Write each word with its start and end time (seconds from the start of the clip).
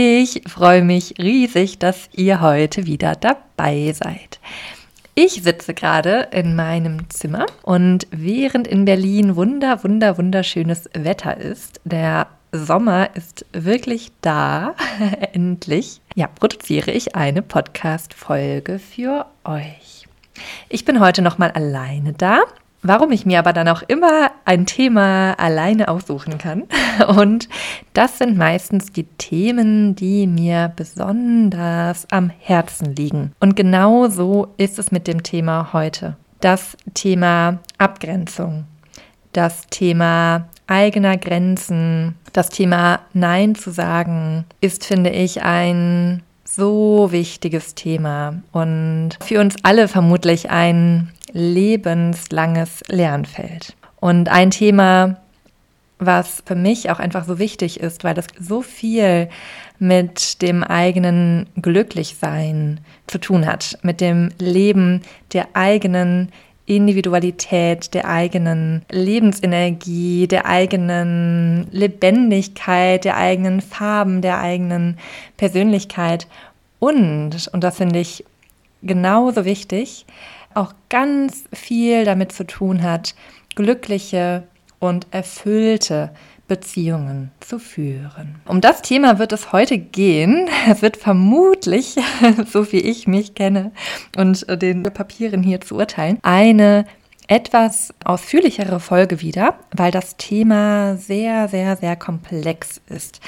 Ich 0.00 0.42
freue 0.46 0.84
mich 0.84 1.14
riesig, 1.18 1.80
dass 1.80 2.08
ihr 2.14 2.40
heute 2.40 2.86
wieder 2.86 3.16
dabei 3.16 3.92
seid. 3.92 4.38
Ich 5.16 5.42
sitze 5.42 5.74
gerade 5.74 6.28
in 6.30 6.54
meinem 6.54 7.10
Zimmer 7.10 7.46
und 7.62 8.06
während 8.12 8.68
in 8.68 8.84
Berlin 8.84 9.34
wunder, 9.34 9.82
wunder, 9.82 10.16
wunderschönes 10.16 10.88
Wetter 10.94 11.36
ist, 11.36 11.80
der 11.82 12.28
Sommer 12.52 13.10
ist 13.16 13.44
wirklich 13.52 14.12
da, 14.20 14.76
endlich, 15.32 16.00
ja, 16.14 16.28
produziere 16.28 16.92
ich 16.92 17.16
eine 17.16 17.42
Podcast-Folge 17.42 18.78
für 18.78 19.26
euch. 19.42 20.06
Ich 20.68 20.84
bin 20.84 21.00
heute 21.00 21.22
nochmal 21.22 21.50
alleine 21.50 22.12
da 22.12 22.42
Warum 22.82 23.10
ich 23.10 23.26
mir 23.26 23.40
aber 23.40 23.52
dann 23.52 23.68
auch 23.68 23.82
immer 23.82 24.30
ein 24.44 24.66
Thema 24.66 25.34
alleine 25.38 25.88
aussuchen 25.88 26.38
kann. 26.38 26.64
Und 27.08 27.48
das 27.92 28.18
sind 28.18 28.36
meistens 28.36 28.92
die 28.92 29.04
Themen, 29.04 29.94
die 29.94 30.26
mir 30.26 30.72
besonders 30.74 32.06
am 32.10 32.30
Herzen 32.30 32.94
liegen. 32.94 33.32
Und 33.40 33.56
genau 33.56 34.08
so 34.08 34.48
ist 34.56 34.78
es 34.78 34.92
mit 34.92 35.06
dem 35.06 35.22
Thema 35.22 35.72
heute. 35.72 36.16
Das 36.40 36.76
Thema 36.94 37.58
Abgrenzung, 37.78 38.64
das 39.32 39.66
Thema 39.66 40.48
eigener 40.68 41.16
Grenzen, 41.16 42.14
das 42.32 42.50
Thema 42.50 43.00
Nein 43.12 43.56
zu 43.56 43.70
sagen, 43.70 44.44
ist, 44.60 44.84
finde 44.84 45.10
ich, 45.10 45.42
ein 45.42 46.22
so 46.58 47.12
wichtiges 47.12 47.76
Thema 47.76 48.42
und 48.50 49.10
für 49.22 49.38
uns 49.40 49.54
alle 49.62 49.86
vermutlich 49.86 50.50
ein 50.50 51.12
lebenslanges 51.32 52.82
Lernfeld. 52.88 53.76
Und 54.00 54.28
ein 54.28 54.50
Thema, 54.50 55.18
was 56.00 56.42
für 56.44 56.56
mich 56.56 56.90
auch 56.90 56.98
einfach 56.98 57.24
so 57.24 57.38
wichtig 57.38 57.78
ist, 57.78 58.02
weil 58.02 58.14
das 58.14 58.26
so 58.40 58.62
viel 58.62 59.28
mit 59.78 60.42
dem 60.42 60.64
eigenen 60.64 61.46
Glücklichsein 61.62 62.80
zu 63.06 63.18
tun 63.18 63.46
hat, 63.46 63.78
mit 63.82 64.00
dem 64.00 64.30
Leben 64.38 65.02
der 65.32 65.48
eigenen 65.54 66.32
Individualität, 66.68 67.94
der 67.94 68.06
eigenen 68.08 68.84
Lebensenergie, 68.90 70.28
der 70.28 70.44
eigenen 70.44 71.66
Lebendigkeit, 71.70 73.06
der 73.06 73.16
eigenen 73.16 73.62
Farben, 73.62 74.20
der 74.20 74.38
eigenen 74.38 74.98
Persönlichkeit 75.38 76.26
und, 76.78 77.48
und 77.52 77.64
das 77.64 77.76
finde 77.76 77.98
ich 77.98 78.24
genauso 78.82 79.44
wichtig, 79.44 80.06
auch 80.54 80.74
ganz 80.88 81.44
viel 81.52 82.04
damit 82.04 82.32
zu 82.32 82.46
tun 82.46 82.82
hat, 82.82 83.14
glückliche 83.54 84.44
und 84.78 85.06
erfüllte 85.10 86.10
Beziehungen 86.46 87.30
zu 87.40 87.58
führen. 87.58 88.36
Um 88.46 88.60
das 88.60 88.80
Thema 88.80 89.18
wird 89.18 89.32
es 89.32 89.52
heute 89.52 89.76
gehen. 89.78 90.48
Es 90.68 90.80
wird 90.80 90.96
vermutlich, 90.96 91.96
so 92.50 92.72
wie 92.72 92.78
ich 92.78 93.06
mich 93.06 93.34
kenne 93.34 93.70
und 94.16 94.46
den 94.62 94.82
Papieren 94.82 95.42
hier 95.42 95.60
zu 95.60 95.76
urteilen, 95.76 96.18
eine 96.22 96.86
etwas 97.28 97.92
ausführlichere 98.04 98.80
Folge 98.80 99.20
wieder, 99.20 99.58
weil 99.76 99.90
das 99.90 100.16
Thema 100.16 100.96
sehr, 100.96 101.48
sehr, 101.48 101.76
sehr 101.76 101.94
komplex 101.94 102.80
ist. 102.88 103.20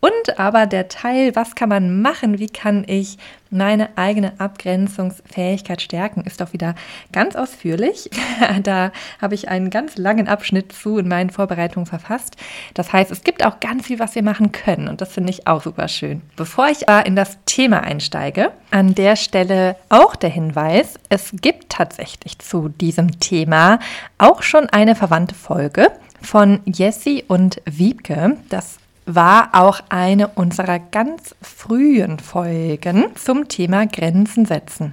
Und 0.00 0.38
aber 0.38 0.66
der 0.66 0.88
Teil, 0.88 1.34
was 1.34 1.56
kann 1.56 1.68
man 1.68 2.00
machen, 2.02 2.38
wie 2.38 2.48
kann 2.48 2.84
ich 2.86 3.18
meine 3.50 3.96
eigene 3.96 4.38
Abgrenzungsfähigkeit 4.38 5.82
stärken, 5.82 6.20
ist 6.20 6.40
auch 6.42 6.52
wieder 6.52 6.74
ganz 7.12 7.34
ausführlich. 7.34 8.10
da 8.62 8.92
habe 9.20 9.34
ich 9.34 9.48
einen 9.48 9.70
ganz 9.70 9.96
langen 9.96 10.28
Abschnitt 10.28 10.72
zu 10.72 10.98
in 10.98 11.08
meinen 11.08 11.30
Vorbereitungen 11.30 11.86
verfasst. 11.86 12.36
Das 12.74 12.92
heißt, 12.92 13.10
es 13.10 13.24
gibt 13.24 13.44
auch 13.44 13.58
ganz 13.58 13.86
viel, 13.86 13.98
was 13.98 14.14
wir 14.14 14.22
machen 14.22 14.52
können 14.52 14.86
und 14.86 15.00
das 15.00 15.12
finde 15.12 15.30
ich 15.30 15.48
auch 15.48 15.62
super 15.62 15.88
schön. 15.88 16.22
Bevor 16.36 16.68
ich 16.68 16.86
in 17.04 17.16
das 17.16 17.38
Thema 17.46 17.80
einsteige, 17.80 18.52
an 18.70 18.94
der 18.94 19.16
Stelle 19.16 19.76
auch 19.88 20.14
der 20.14 20.30
Hinweis, 20.30 20.94
es 21.08 21.32
gibt 21.40 21.70
tatsächlich 21.70 22.38
zu 22.38 22.68
diesem 22.68 23.18
Thema 23.18 23.80
auch 24.18 24.42
schon 24.42 24.68
eine 24.68 24.94
verwandte 24.94 25.34
Folge 25.34 25.90
von 26.20 26.60
Jessie 26.66 27.24
und 27.26 27.62
Wiebke. 27.64 28.36
Das 28.48 28.78
war 29.08 29.50
auch 29.52 29.80
eine 29.88 30.28
unserer 30.28 30.78
ganz 30.78 31.34
frühen 31.40 32.18
Folgen 32.18 33.06
zum 33.16 33.48
Thema 33.48 33.86
Grenzen 33.86 34.44
setzen. 34.44 34.92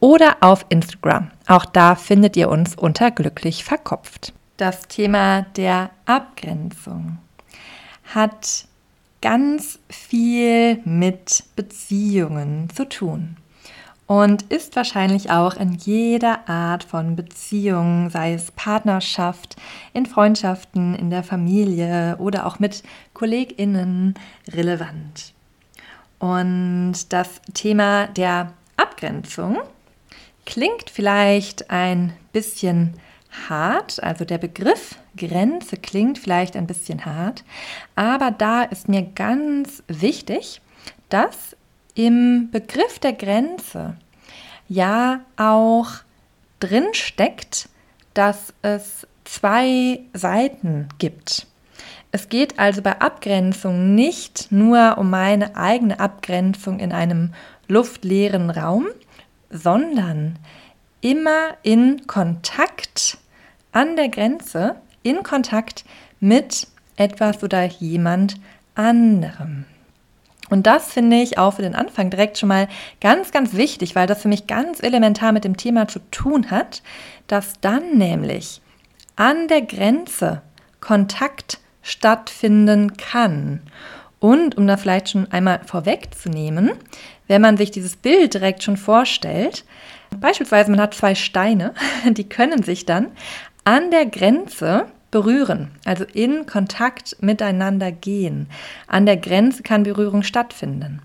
oder 0.00 0.38
auf 0.40 0.66
Instagram. 0.68 1.30
Auch 1.46 1.64
da 1.64 1.94
findet 1.94 2.36
ihr 2.36 2.48
uns 2.48 2.74
unter 2.74 3.12
glücklich 3.12 3.62
verkopft. 3.62 4.32
Das 4.56 4.88
Thema 4.88 5.42
der 5.56 5.90
Abgrenzung 6.06 7.18
hat 8.14 8.64
ganz 9.20 9.78
viel 9.88 10.80
mit 10.84 11.44
Beziehungen 11.54 12.68
zu 12.74 12.88
tun 12.88 13.36
und 14.12 14.42
ist 14.50 14.76
wahrscheinlich 14.76 15.30
auch 15.30 15.54
in 15.54 15.72
jeder 15.72 16.46
Art 16.46 16.84
von 16.84 17.16
Beziehung, 17.16 18.10
sei 18.10 18.34
es 18.34 18.50
Partnerschaft, 18.50 19.56
in 19.94 20.04
Freundschaften, 20.04 20.94
in 20.94 21.08
der 21.08 21.22
Familie 21.22 22.18
oder 22.18 22.44
auch 22.44 22.58
mit 22.58 22.82
Kolleginnen 23.14 24.12
relevant. 24.50 25.32
Und 26.18 27.10
das 27.10 27.40
Thema 27.54 28.06
der 28.08 28.52
Abgrenzung 28.76 29.60
klingt 30.44 30.90
vielleicht 30.90 31.70
ein 31.70 32.12
bisschen 32.34 32.92
hart, 33.48 34.02
also 34.02 34.26
der 34.26 34.36
Begriff 34.36 34.96
Grenze 35.16 35.78
klingt 35.78 36.18
vielleicht 36.18 36.54
ein 36.54 36.66
bisschen 36.66 37.06
hart, 37.06 37.44
aber 37.96 38.30
da 38.30 38.62
ist 38.64 38.90
mir 38.90 39.04
ganz 39.14 39.82
wichtig, 39.88 40.60
dass 41.08 41.56
im 41.94 42.50
Begriff 42.50 42.98
der 42.98 43.12
Grenze 43.12 43.96
ja 44.68 45.20
auch 45.36 45.88
drin 46.60 46.88
steckt, 46.92 47.68
dass 48.14 48.54
es 48.62 49.06
zwei 49.24 50.00
Seiten 50.12 50.88
gibt. 50.98 51.46
Es 52.10 52.28
geht 52.28 52.58
also 52.58 52.82
bei 52.82 53.00
Abgrenzung 53.00 53.94
nicht 53.94 54.52
nur 54.52 54.98
um 54.98 55.10
meine 55.10 55.56
eigene 55.56 55.98
Abgrenzung 55.98 56.78
in 56.78 56.92
einem 56.92 57.32
luftleeren 57.68 58.50
Raum, 58.50 58.86
sondern 59.50 60.38
immer 61.00 61.56
in 61.62 62.06
Kontakt 62.06 63.18
an 63.72 63.96
der 63.96 64.08
Grenze, 64.08 64.76
in 65.02 65.22
Kontakt 65.22 65.84
mit 66.20 66.68
etwas 66.96 67.42
oder 67.42 67.64
jemand 67.64 68.36
anderem. 68.74 69.64
Und 70.52 70.66
das 70.66 70.92
finde 70.92 71.16
ich 71.16 71.38
auch 71.38 71.54
für 71.54 71.62
den 71.62 71.74
Anfang 71.74 72.10
direkt 72.10 72.36
schon 72.36 72.50
mal 72.50 72.68
ganz, 73.00 73.30
ganz 73.30 73.54
wichtig, 73.54 73.96
weil 73.96 74.06
das 74.06 74.20
für 74.20 74.28
mich 74.28 74.46
ganz 74.46 74.82
elementar 74.82 75.32
mit 75.32 75.44
dem 75.44 75.56
Thema 75.56 75.88
zu 75.88 75.98
tun 76.10 76.50
hat, 76.50 76.82
dass 77.26 77.58
dann 77.62 77.96
nämlich 77.96 78.60
an 79.16 79.48
der 79.48 79.62
Grenze 79.62 80.42
Kontakt 80.82 81.58
stattfinden 81.80 82.98
kann. 82.98 83.62
Und 84.20 84.58
um 84.58 84.66
da 84.66 84.76
vielleicht 84.76 85.08
schon 85.08 85.32
einmal 85.32 85.60
vorwegzunehmen, 85.64 86.72
wenn 87.28 87.40
man 87.40 87.56
sich 87.56 87.70
dieses 87.70 87.96
Bild 87.96 88.34
direkt 88.34 88.62
schon 88.62 88.76
vorstellt, 88.76 89.64
beispielsweise 90.20 90.70
man 90.70 90.82
hat 90.82 90.92
zwei 90.92 91.14
Steine, 91.14 91.72
die 92.04 92.28
können 92.28 92.62
sich 92.62 92.84
dann 92.84 93.12
an 93.64 93.90
der 93.90 94.04
Grenze 94.04 94.84
berühren, 95.12 95.70
also 95.84 96.04
in 96.12 96.46
Kontakt 96.46 97.16
miteinander 97.20 97.92
gehen. 97.92 98.48
An 98.88 99.06
der 99.06 99.18
Grenze 99.18 99.62
kann 99.62 99.84
Berührung 99.84 100.24
stattfinden. 100.24 101.00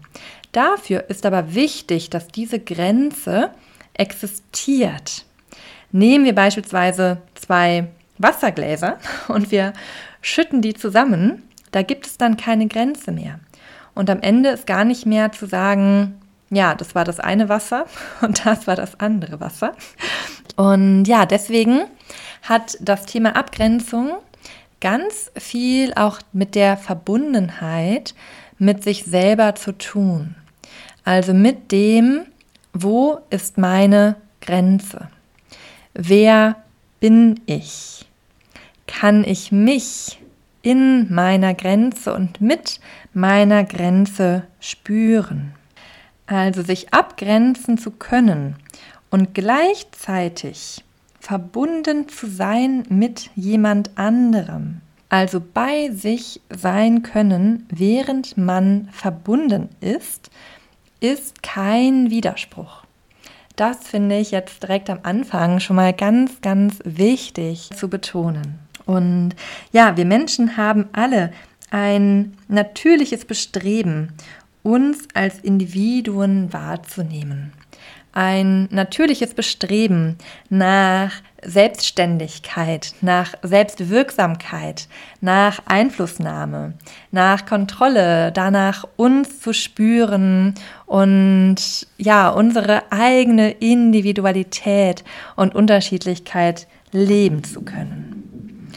Dafür 0.51 1.09
ist 1.09 1.27
aber 1.27 1.54
wichtig, 1.54 2.09
dass 2.09 2.27
diese 2.30 2.59
Grenze 2.59 3.51
existiert. 3.94 5.25
Nehmen 5.92 6.25
wir 6.25 6.33
beispielsweise 6.33 7.18
zwei 7.36 7.89
Wassergläser 8.18 8.98
und 9.27 9.51
wir 9.51 9.74
schütten 10.21 10.63
die 10.63 10.74
zusammen, 10.74 11.44
da 11.71 11.81
gibt 11.83 12.07
es 12.07 12.18
dann 12.18 12.38
keine 12.38 12.68
Grenze 12.68 13.12
mehr. 13.12 13.39
Und 13.94 14.09
am 14.09 14.21
Ende 14.21 14.50
ist 14.50 14.65
gar 14.65 14.86
nicht 14.86 15.06
mehr 15.06 15.31
zu 15.31 15.48
sagen, 15.48 16.21
ja, 16.50 16.75
das 16.75 16.95
war 16.95 17.04
das 17.04 17.19
eine 17.19 17.50
Wasser 17.50 17.86
und 18.21 18.45
das 18.45 18.68
war 18.68 18.75
das 18.75 19.00
andere 19.00 19.42
Wasser. 19.42 19.74
Und 20.56 21.06
ja, 21.06 21.25
deswegen 21.25 21.81
hat 22.48 22.78
das 22.80 23.06
Thema 23.06 23.36
Abgrenzung 23.36 24.12
ganz 24.80 25.32
viel 25.36 25.94
auch 25.96 26.20
mit 26.34 26.56
der 26.56 26.78
Verbundenheit 26.78 28.14
mit 28.58 28.84
sich 28.84 29.04
selber 29.04 29.56
zu 29.56 29.78
tun. 29.78 30.36
Also 31.04 31.34
mit 31.34 31.72
dem, 31.72 32.26
wo 32.74 33.20
ist 33.30 33.58
meine 33.58 34.16
Grenze? 34.42 35.10
Wer 35.94 36.58
bin 37.00 37.40
ich? 37.46 38.06
Kann 38.88 39.24
ich 39.24 39.52
mich 39.52 40.20
in 40.62 41.14
meiner 41.14 41.54
Grenze 41.54 42.14
und 42.14 42.42
mit 42.42 42.80
meiner 43.14 43.64
Grenze 43.64 44.44
spüren? 44.60 45.54
Also 46.26 46.62
sich 46.62 46.94
abgrenzen 46.94 47.78
zu 47.78 47.92
können 47.92 48.58
und 49.10 49.34
gleichzeitig 49.34 50.84
verbunden 51.28 52.08
zu 52.08 52.26
sein 52.26 52.84
mit 52.88 53.32
jemand 53.36 53.98
anderem. 53.98 54.80
Also 55.10 55.42
bei 55.42 55.90
sich 55.92 56.40
sein 56.50 57.04
können, 57.04 57.66
während 57.70 58.38
man 58.38 58.88
verbunden 58.94 59.68
ist, 59.82 60.32
ist 61.02 61.44
kein 61.44 62.10
Widerspruch. 62.10 62.86
Das 63.58 63.90
finde 63.90 64.18
ich 64.18 64.32
jetzt 64.32 64.64
direkt 64.64 64.90
am 64.90 65.00
Anfang 65.04 65.60
schon 65.60 65.76
mal 65.76 65.92
ganz, 65.92 66.40
ganz 66.40 66.80
wichtig 66.86 67.72
zu 67.76 67.90
betonen. 67.90 68.60
Und 68.86 69.32
ja, 69.74 69.98
wir 69.98 70.06
Menschen 70.06 70.56
haben 70.56 70.88
alle 70.94 71.34
ein 71.72 72.38
natürliches 72.48 73.26
Bestreben, 73.26 74.14
uns 74.64 75.10
als 75.14 75.40
Individuen 75.40 76.54
wahrzunehmen. 76.54 77.52
Ein 78.18 78.68
natürliches 78.72 79.36
Bestreben 79.36 80.18
nach 80.50 81.12
Selbstständigkeit, 81.44 82.96
nach 83.02 83.36
Selbstwirksamkeit, 83.44 84.88
nach 85.22 85.60
Einflussnahme, 85.68 86.74
nach 87.12 87.46
Kontrolle, 87.46 88.31
danach 88.31 88.86
uns 88.96 89.40
zu 89.40 89.54
spüren 89.54 90.56
und 90.88 91.58
ja, 92.00 92.30
unsere 92.30 92.92
eigene 92.92 93.52
Individualität 93.52 95.04
und 95.36 95.54
Unterschiedlichkeit 95.54 96.68
leben 96.92 97.44
zu 97.44 97.62
können. 97.62 98.72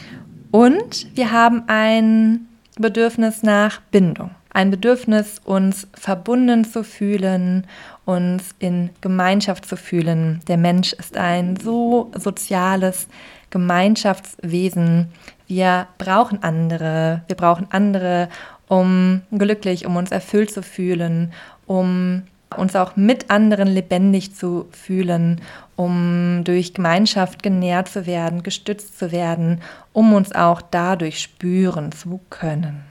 Und 0.51 1.07
wir 1.15 1.31
haben 1.31 1.63
ein 1.65 2.47
Bedürfnis 2.77 3.41
nach 3.41 3.81
Bindung 3.89 4.29
ein 4.53 4.71
Bedürfnis, 4.71 5.39
uns 5.43 5.87
verbunden 5.93 6.65
zu 6.65 6.83
fühlen, 6.83 7.65
uns 8.05 8.53
in 8.59 8.89
Gemeinschaft 8.99 9.65
zu 9.65 9.77
fühlen. 9.77 10.41
Der 10.47 10.57
Mensch 10.57 10.93
ist 10.93 11.17
ein 11.17 11.55
so 11.55 12.11
soziales 12.15 13.07
Gemeinschaftswesen. 13.49 15.11
Wir 15.47 15.87
brauchen 15.97 16.43
andere. 16.43 17.23
Wir 17.27 17.35
brauchen 17.35 17.67
andere, 17.69 18.29
um 18.67 19.21
glücklich, 19.31 19.85
um 19.85 19.95
uns 19.95 20.11
erfüllt 20.11 20.51
zu 20.51 20.63
fühlen, 20.63 21.33
um 21.65 22.23
uns 22.57 22.75
auch 22.75 22.97
mit 22.97 23.29
anderen 23.29 23.69
lebendig 23.69 24.35
zu 24.35 24.67
fühlen, 24.71 25.41
um 25.77 26.41
durch 26.43 26.73
Gemeinschaft 26.73 27.43
genährt 27.43 27.87
zu 27.87 28.05
werden, 28.05 28.43
gestützt 28.43 28.99
zu 28.99 29.13
werden, 29.13 29.61
um 29.93 30.13
uns 30.13 30.33
auch 30.33 30.61
dadurch 30.61 31.21
spüren 31.21 31.93
zu 31.93 32.19
können. 32.29 32.90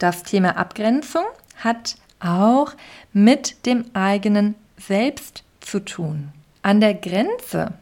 Das 0.00 0.22
Thema 0.22 0.56
Abgrenzung 0.56 1.24
hat 1.62 1.96
auch 2.20 2.72
mit 3.12 3.66
dem 3.66 3.84
eigenen 3.92 4.54
Selbst 4.78 5.44
zu 5.60 5.80
tun. 5.80 6.30
An 6.62 6.80
der 6.80 6.94
Grenze, 6.94 7.74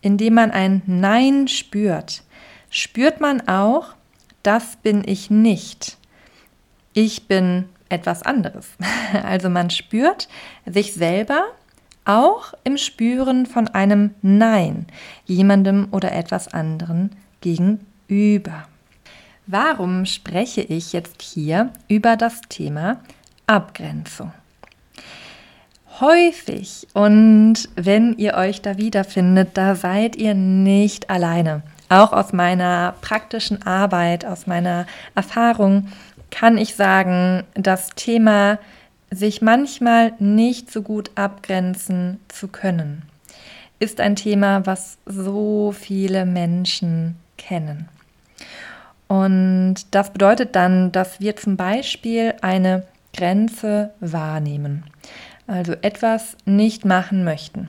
indem 0.00 0.34
man 0.34 0.50
ein 0.50 0.82
Nein 0.86 1.46
spürt, 1.46 2.24
spürt 2.68 3.20
man 3.20 3.46
auch, 3.46 3.94
das 4.42 4.74
bin 4.74 5.04
ich 5.06 5.30
nicht. 5.30 5.98
Ich 6.94 7.28
bin 7.28 7.68
etwas 7.88 8.22
anderes. 8.22 8.68
Also 9.22 9.48
man 9.48 9.70
spürt 9.70 10.28
sich 10.66 10.94
selber 10.94 11.44
auch 12.04 12.54
im 12.64 12.76
Spüren 12.76 13.46
von 13.46 13.68
einem 13.68 14.14
Nein, 14.20 14.86
jemandem 15.26 15.86
oder 15.92 16.10
etwas 16.10 16.48
anderen 16.48 17.14
gegenüber. 17.40 18.66
Warum 19.52 20.06
spreche 20.06 20.62
ich 20.62 20.94
jetzt 20.94 21.20
hier 21.20 21.74
über 21.86 22.16
das 22.16 22.40
Thema 22.48 23.00
Abgrenzung? 23.46 24.32
Häufig 26.00 26.88
und 26.94 27.68
wenn 27.74 28.16
ihr 28.16 28.32
euch 28.32 28.62
da 28.62 28.78
wiederfindet, 28.78 29.50
da 29.52 29.74
seid 29.74 30.16
ihr 30.16 30.32
nicht 30.32 31.10
alleine. 31.10 31.60
Auch 31.90 32.14
aus 32.14 32.32
meiner 32.32 32.94
praktischen 33.02 33.60
Arbeit, 33.66 34.24
aus 34.24 34.46
meiner 34.46 34.86
Erfahrung 35.14 35.88
kann 36.30 36.56
ich 36.56 36.74
sagen, 36.74 37.44
das 37.52 37.90
Thema 37.90 38.58
sich 39.10 39.42
manchmal 39.42 40.14
nicht 40.18 40.70
so 40.70 40.80
gut 40.80 41.10
abgrenzen 41.14 42.20
zu 42.28 42.48
können, 42.48 43.02
ist 43.80 44.00
ein 44.00 44.16
Thema, 44.16 44.64
was 44.64 44.96
so 45.04 45.74
viele 45.78 46.24
Menschen 46.24 47.16
kennen. 47.36 47.90
Und 49.12 49.74
das 49.90 50.10
bedeutet 50.10 50.56
dann, 50.56 50.90
dass 50.90 51.20
wir 51.20 51.36
zum 51.36 51.58
Beispiel 51.58 52.32
eine 52.40 52.84
Grenze 53.14 53.90
wahrnehmen, 54.00 54.84
also 55.46 55.74
etwas 55.82 56.34
nicht 56.46 56.86
machen 56.86 57.22
möchten. 57.22 57.68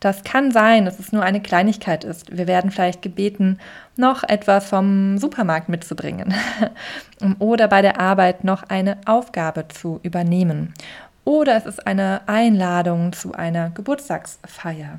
Das 0.00 0.24
kann 0.24 0.50
sein, 0.50 0.84
dass 0.84 0.98
es 0.98 1.12
nur 1.12 1.22
eine 1.22 1.40
Kleinigkeit 1.40 2.02
ist. 2.02 2.36
Wir 2.36 2.48
werden 2.48 2.72
vielleicht 2.72 3.00
gebeten, 3.00 3.60
noch 3.94 4.24
etwas 4.24 4.68
vom 4.68 5.18
Supermarkt 5.18 5.68
mitzubringen 5.68 6.34
oder 7.38 7.68
bei 7.68 7.80
der 7.80 8.00
Arbeit 8.00 8.42
noch 8.42 8.64
eine 8.64 8.96
Aufgabe 9.06 9.68
zu 9.68 10.00
übernehmen. 10.02 10.74
Oder 11.24 11.56
es 11.58 11.64
ist 11.64 11.86
eine 11.86 12.22
Einladung 12.26 13.12
zu 13.12 13.34
einer 13.34 13.70
Geburtstagsfeier. 13.70 14.98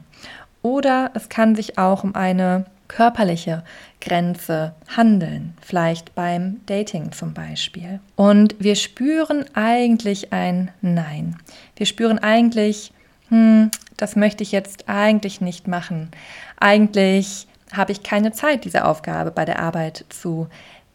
Oder 0.61 1.11
es 1.13 1.27
kann 1.27 1.55
sich 1.55 1.77
auch 1.77 2.05
um 2.05 2.15
eine 2.15 2.63
körperliche 2.87 3.63
Grenze 4.03 4.73
handeln, 4.95 5.53
vielleicht 5.61 6.13
beim 6.13 6.59
Dating 6.65 7.13
zum 7.13 7.33
Beispiel. 7.33 7.99
Und 8.15 8.55
wir 8.59 8.75
spüren 8.75 9.45
eigentlich 9.53 10.33
ein 10.33 10.71
Nein. 10.81 11.37
Wir 11.77 11.85
spüren 11.85 12.19
eigentlich, 12.19 12.91
hm, 13.29 13.71
das 13.95 14.15
möchte 14.15 14.43
ich 14.43 14.51
jetzt 14.51 14.89
eigentlich 14.89 15.39
nicht 15.39 15.67
machen. 15.67 16.11
Eigentlich 16.59 17.47
habe 17.71 17.93
ich 17.93 18.03
keine 18.03 18.33
Zeit, 18.33 18.65
diese 18.65 18.85
Aufgabe 18.85 19.31
bei 19.31 19.45
der 19.45 19.59
Arbeit 19.59 20.05
zu 20.09 20.47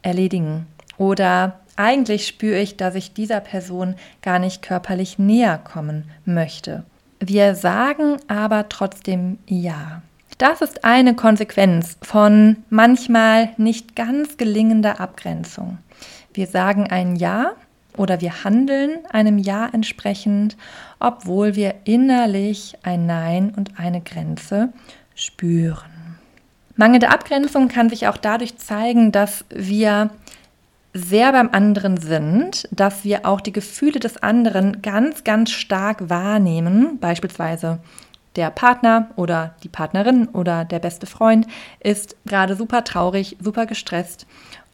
erledigen. 0.03 0.67
Oder 0.99 1.61
eigentlich 1.77 2.27
spüre 2.27 2.59
ich, 2.59 2.77
dass 2.77 2.95
ich 2.95 3.15
dieser 3.15 3.41
Person 3.41 3.95
gar 4.21 4.39
nicht 4.39 4.63
körperlich 4.63 5.19
näher 5.19 5.59
kommen 5.59 6.11
möchte. 6.25 6.85
Wir 7.21 7.55
sagen 7.55 8.19
aber 8.29 8.69
trotzdem 8.69 9.39
Ja. 9.47 10.03
Das 10.39 10.61
ist 10.61 10.85
eine 10.85 11.17
Konsequenz 11.17 11.97
von 12.01 12.59
manchmal 12.71 13.51
nicht 13.57 13.97
ganz 13.97 14.37
gelingender 14.37 15.01
Abgrenzung. 15.01 15.79
Wir 16.33 16.47
sagen 16.47 16.87
ein 16.89 17.17
Ja 17.17 17.55
oder 17.97 18.21
wir 18.21 18.45
handeln 18.45 19.01
einem 19.11 19.39
Ja 19.39 19.69
entsprechend, 19.73 20.57
obwohl 21.01 21.57
wir 21.57 21.75
innerlich 21.83 22.79
ein 22.85 23.05
Nein 23.05 23.53
und 23.57 23.81
eine 23.81 24.01
Grenze 24.01 24.73
spüren. 25.17 25.91
Mangelnde 26.77 27.11
Abgrenzung 27.11 27.67
kann 27.67 27.91
sich 27.91 28.07
auch 28.07 28.17
dadurch 28.17 28.59
zeigen, 28.59 29.11
dass 29.11 29.45
wir 29.53 30.11
sehr 30.95 31.33
beim 31.33 31.51
anderen 31.51 31.97
sind, 31.97 32.69
dass 32.71 33.03
wir 33.03 33.27
auch 33.27 33.41
die 33.41 33.53
Gefühle 33.53 33.99
des 33.99 34.23
anderen 34.23 34.83
ganz, 34.83 35.25
ganz 35.25 35.51
stark 35.51 36.09
wahrnehmen, 36.09 36.99
beispielsweise 37.01 37.81
der 38.37 38.51
Partner 38.51 39.11
oder 39.17 39.55
die 39.63 39.69
Partnerin 39.69 40.29
oder 40.29 40.65
der 40.65 40.79
beste 40.79 41.07
Freund 41.07 41.47
ist 41.81 42.17
gerade 42.27 42.57
super 42.57 42.85
traurig, 42.85 43.37
super 43.41 43.67
gestresst 43.67 44.27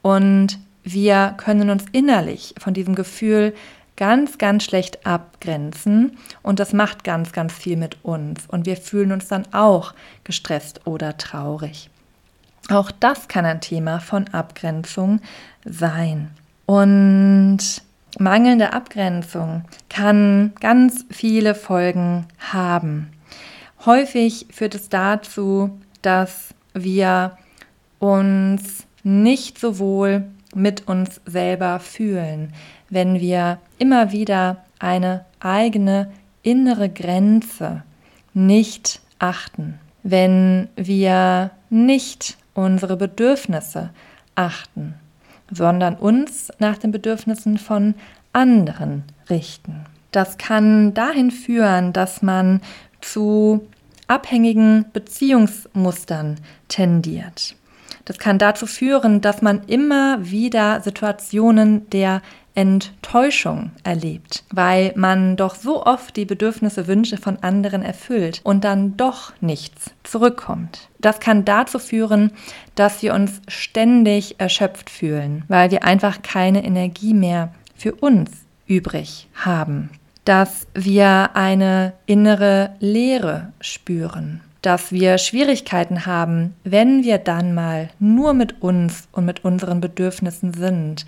und 0.03 0.59
wir 0.83 1.35
können 1.39 1.71
uns 1.71 1.87
innerlich 1.93 2.55
von 2.59 2.75
diesem 2.75 2.95
Gefühl 2.95 3.55
ganz, 3.97 4.39
ganz 4.39 4.65
schlecht 4.65 5.07
abgrenzen 5.07 6.19
und 6.43 6.59
das 6.61 6.73
macht 6.73 7.05
ganz, 7.05 7.33
ganz 7.33 7.53
viel 7.53 7.77
mit 7.77 8.05
uns 8.05 8.45
und 8.49 8.67
wir 8.67 8.77
fühlen 8.77 9.13
uns 9.13 9.29
dann 9.29 9.45
auch 9.53 9.95
gestresst 10.25 10.87
oder 10.87 11.17
traurig. 11.17 11.91
Auch 12.71 12.91
das 12.91 13.29
kann 13.29 13.45
ein 13.45 13.61
Thema 13.61 14.01
von 14.01 14.29
Abgrenzung 14.29 15.21
sein. 15.65 16.31
Und 16.67 17.59
mangelnde 18.19 18.73
Abgrenzung 18.73 19.65
kann 19.91 20.53
ganz 20.61 21.05
viele 21.11 21.55
Folgen 21.55 22.27
haben. 22.39 23.14
Häufig 23.87 24.47
führt 24.51 24.75
es 24.75 24.89
dazu, 24.89 25.79
dass 26.01 26.55
wir 26.73 27.37
uns 27.99 28.87
nicht 29.03 29.59
so 29.59 29.79
wohl 29.79 30.25
mit 30.55 30.89
uns 30.89 31.21
selber 31.27 31.81
fühlen, 31.81 32.53
wenn 32.89 33.21
wir 33.21 33.59
immer 33.79 34.13
wieder 34.13 34.65
eine 34.79 35.27
eigene 35.41 36.11
innere 36.43 36.89
Grenze 36.89 37.83
nicht 38.33 39.01
achten, 39.19 39.79
wenn 40.03 40.69
wir 40.77 41.51
nicht 41.69 42.39
unsere 42.55 42.97
Bedürfnisse 42.97 43.91
achten, 44.35 44.95
sondern 45.51 45.97
uns 45.97 46.51
nach 46.59 46.79
den 46.79 46.91
Bedürfnissen 46.91 47.59
von 47.59 47.95
anderen 48.33 49.05
richten. 49.29 49.85
Das 50.11 50.39
kann 50.39 50.95
dahin 50.95 51.31
führen, 51.31 51.93
dass 51.93 52.23
man 52.23 52.61
zu 53.01 53.67
abhängigen 54.07 54.87
Beziehungsmustern 54.93 56.37
tendiert. 56.69 57.57
Das 58.05 58.19
kann 58.19 58.39
dazu 58.39 58.67
führen, 58.67 59.21
dass 59.21 59.41
man 59.41 59.65
immer 59.65 60.31
wieder 60.31 60.81
Situationen 60.83 61.89
der 61.91 62.21
Enttäuschung 62.55 63.73
erlebt, 63.83 64.45
weil 64.53 64.93
man 64.95 65.37
doch 65.37 65.57
so 65.57 65.85
oft 65.85 66.17
die 66.17 66.25
Bedürfnisse, 66.25 66.87
Wünsche 66.87 67.17
von 67.17 67.39
anderen 67.43 67.83
erfüllt 67.83 68.41
und 68.45 68.63
dann 68.63 68.97
doch 68.97 69.33
nichts 69.41 69.91
zurückkommt. 70.05 70.89
Das 71.01 71.19
kann 71.19 71.45
dazu 71.45 71.79
führen, 71.79 72.31
dass 72.77 73.03
wir 73.03 73.13
uns 73.15 73.41
ständig 73.49 74.37
erschöpft 74.39 74.89
fühlen, 74.89 75.45
weil 75.49 75.71
wir 75.73 75.83
einfach 75.83 76.23
keine 76.23 76.65
Energie 76.65 77.15
mehr 77.15 77.53
für 77.75 77.95
uns 77.95 78.31
übrig 78.67 79.29
haben. 79.35 79.91
Dass 80.25 80.67
wir 80.75 81.31
eine 81.35 81.93
innere 82.07 82.75
Leere 82.81 83.53
spüren 83.61 84.41
dass 84.65 84.93
wir 84.93 85.19
Schwierigkeiten 85.19 86.07
haben, 86.07 86.55
wenn 86.65 87.05
wir 87.05 87.19
dann 87.19 87.53
mal 87.53 87.91
nur 87.99 88.33
mit 88.33 88.63
uns 88.63 89.09
und 89.13 89.27
mit 89.27 89.45
unseren 89.45 89.83
Bedürfnissen 89.83 90.55
sind, 90.55 91.05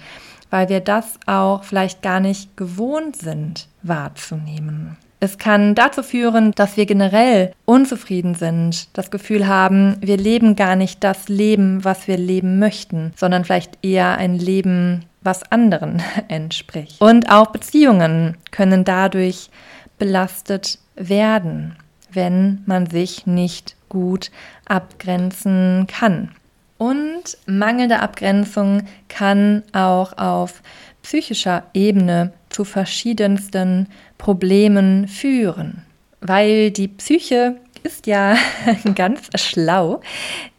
weil 0.50 0.68
wir 0.68 0.80
das 0.80 1.18
auch 1.24 1.64
vielleicht 1.64 2.02
gar 2.02 2.20
nicht 2.20 2.56
gewohnt 2.58 3.16
sind 3.16 3.68
wahrzunehmen. 3.82 4.98
Es 5.18 5.38
kann 5.38 5.74
dazu 5.74 6.02
führen, 6.02 6.52
dass 6.52 6.76
wir 6.76 6.86
generell 6.86 7.52
unzufrieden 7.64 8.34
sind, 8.34 8.88
das 8.96 9.10
Gefühl 9.10 9.46
haben, 9.46 9.96
wir 10.00 10.16
leben 10.16 10.56
gar 10.56 10.76
nicht 10.76 11.02
das 11.02 11.28
Leben, 11.28 11.84
was 11.84 12.06
wir 12.06 12.18
leben 12.18 12.58
möchten, 12.58 13.12
sondern 13.16 13.44
vielleicht 13.44 13.78
eher 13.82 14.18
ein 14.18 14.38
Leben, 14.38 15.04
was 15.22 15.50
anderen 15.50 16.02
entspricht. 16.28 17.00
Und 17.00 17.30
auch 17.30 17.48
Beziehungen 17.48 18.36
können 18.50 18.84
dadurch 18.84 19.50
belastet 19.98 20.78
werden 20.96 21.76
wenn 22.16 22.62
man 22.66 22.86
sich 22.86 23.26
nicht 23.26 23.76
gut 23.88 24.32
abgrenzen 24.64 25.86
kann. 25.86 26.30
Und 26.78 27.38
mangelnde 27.46 28.00
Abgrenzung 28.00 28.82
kann 29.08 29.62
auch 29.72 30.18
auf 30.18 30.62
psychischer 31.02 31.62
Ebene 31.72 32.32
zu 32.56 32.64
verschiedensten 32.64 33.86
Problemen 34.16 35.08
führen, 35.08 35.82
weil 36.22 36.70
die 36.70 36.88
Psyche 36.88 37.56
ist 37.82 38.06
ja 38.06 38.34
ganz 38.94 39.28
schlau. 39.34 40.00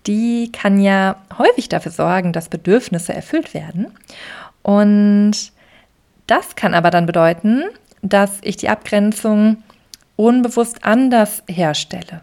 Die 0.06 0.52
kann 0.52 0.80
ja 0.80 1.16
häufig 1.40 1.70
dafür 1.70 1.92
sorgen, 1.92 2.34
dass 2.34 2.50
Bedürfnisse 2.50 3.16
erfüllt 3.16 3.56
werden. 3.56 3.88
Und 4.62 5.52
das 6.28 6.56
kann 6.56 6.76
aber 6.76 6.92
dann 6.92 7.08
bedeuten, 7.08 7.64
dass 8.04 8.38
ich 8.44 8.58
die 8.58 8.70
Abgrenzung 8.70 9.64
unbewusst 10.16 10.86
anders 10.86 11.42
herstelle, 11.48 12.22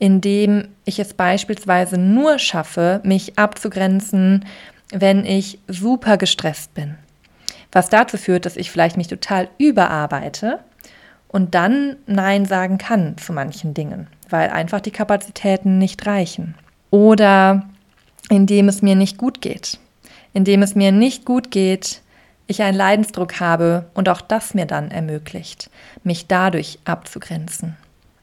indem 0.00 0.66
ich 0.84 0.98
es 0.98 1.14
beispielsweise 1.14 1.96
nur 1.96 2.40
schaffe, 2.40 3.00
mich 3.04 3.38
abzugrenzen, 3.38 4.46
wenn 4.90 5.24
ich 5.24 5.60
super 5.68 6.16
gestresst 6.16 6.74
bin. 6.74 6.96
Was 7.72 7.88
dazu 7.88 8.16
führt, 8.16 8.46
dass 8.46 8.56
ich 8.56 8.70
vielleicht 8.70 8.96
mich 8.96 9.08
total 9.08 9.48
überarbeite 9.58 10.60
und 11.28 11.54
dann 11.54 11.96
Nein 12.06 12.44
sagen 12.44 12.78
kann 12.78 13.16
zu 13.16 13.32
manchen 13.32 13.74
Dingen, 13.74 14.08
weil 14.28 14.50
einfach 14.50 14.80
die 14.80 14.90
Kapazitäten 14.90 15.78
nicht 15.78 16.06
reichen. 16.06 16.56
Oder 16.90 17.68
indem 18.28 18.68
es 18.68 18.82
mir 18.82 18.96
nicht 18.96 19.18
gut 19.18 19.40
geht. 19.40 19.78
Indem 20.32 20.62
es 20.62 20.74
mir 20.74 20.92
nicht 20.92 21.24
gut 21.24 21.50
geht, 21.50 22.00
ich 22.46 22.62
einen 22.62 22.76
Leidensdruck 22.76 23.38
habe 23.40 23.86
und 23.94 24.08
auch 24.08 24.20
das 24.20 24.54
mir 24.54 24.66
dann 24.66 24.90
ermöglicht, 24.90 25.70
mich 26.02 26.26
dadurch 26.26 26.80
abzugrenzen. 26.84 27.76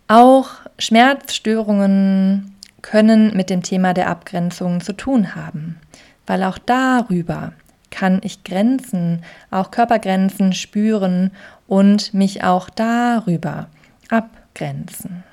Auch 0.10 0.50
Schmerzstörungen 0.78 2.56
können 2.82 3.36
mit 3.36 3.50
dem 3.50 3.64
Thema 3.64 3.94
der 3.94 4.10
Abgrenzung 4.10 4.82
zu 4.82 4.94
tun 4.94 5.36
haben, 5.36 5.78
weil 6.26 6.44
auch 6.44 6.58
darüber 6.58 7.54
kann 7.92 8.22
ich 8.24 8.44
Grenzen, 8.44 9.24
auch 9.52 9.72
Körpergrenzen 9.72 10.54
spüren 10.54 11.32
und 11.68 12.14
mich 12.14 12.44
auch 12.44 12.70
darüber 12.70 13.68
abgrenzen. 14.10 15.24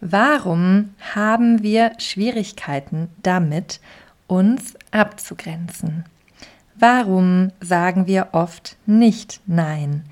Warum 0.00 0.94
haben 1.14 1.62
wir 1.62 1.92
Schwierigkeiten 1.98 3.08
damit, 3.22 3.80
uns 4.26 4.74
abzugrenzen? 4.92 6.04
Warum 6.74 7.52
sagen 7.60 8.06
wir 8.06 8.28
oft 8.32 8.76
nicht 8.86 9.42
Nein? 9.46 10.04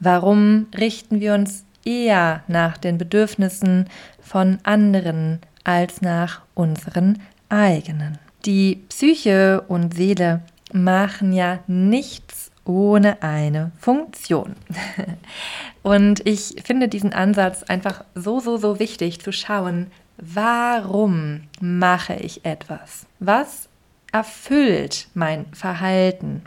Warum 0.00 0.66
richten 0.76 1.20
wir 1.20 1.34
uns 1.34 1.64
eher 1.84 2.42
nach 2.48 2.78
den 2.78 2.98
Bedürfnissen 2.98 3.88
von 4.20 4.58
anderen 4.64 5.38
als 5.62 6.02
nach 6.02 6.42
unseren 6.54 7.20
eigenen? 7.48 8.18
Die 8.44 8.84
Psyche 8.88 9.60
und 9.68 9.94
Seele 9.94 10.40
machen 10.72 11.32
ja 11.32 11.60
nichts 11.66 12.50
ohne 12.64 13.22
eine 13.22 13.72
Funktion. 13.78 14.54
Und 15.82 16.26
ich 16.26 16.56
finde 16.64 16.88
diesen 16.88 17.12
Ansatz 17.12 17.62
einfach 17.64 18.04
so, 18.14 18.40
so, 18.40 18.56
so 18.56 18.78
wichtig 18.78 19.20
zu 19.20 19.32
schauen, 19.32 19.90
warum 20.18 21.42
mache 21.60 22.14
ich 22.14 22.44
etwas? 22.44 23.06
Was 23.18 23.68
erfüllt 24.12 25.08
mein 25.14 25.46
Verhalten, 25.52 26.42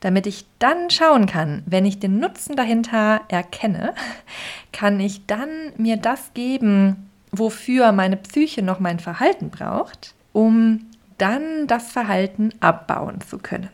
damit 0.00 0.26
ich 0.26 0.46
dann 0.58 0.90
schauen 0.90 1.26
kann, 1.26 1.62
wenn 1.66 1.84
ich 1.84 1.98
den 1.98 2.18
Nutzen 2.18 2.56
dahinter 2.56 3.20
erkenne, 3.28 3.94
kann 4.72 4.98
ich 4.98 5.26
dann 5.26 5.48
mir 5.76 5.96
das 5.96 6.32
geben, 6.34 7.10
wofür 7.32 7.92
meine 7.92 8.16
Psyche 8.16 8.62
noch 8.62 8.80
mein 8.80 8.98
Verhalten 8.98 9.50
braucht, 9.50 10.14
um 10.32 10.86
dann 11.20 11.66
das 11.66 11.92
Verhalten 11.92 12.50
abbauen 12.60 13.20
zu 13.20 13.38
können. 13.38 13.68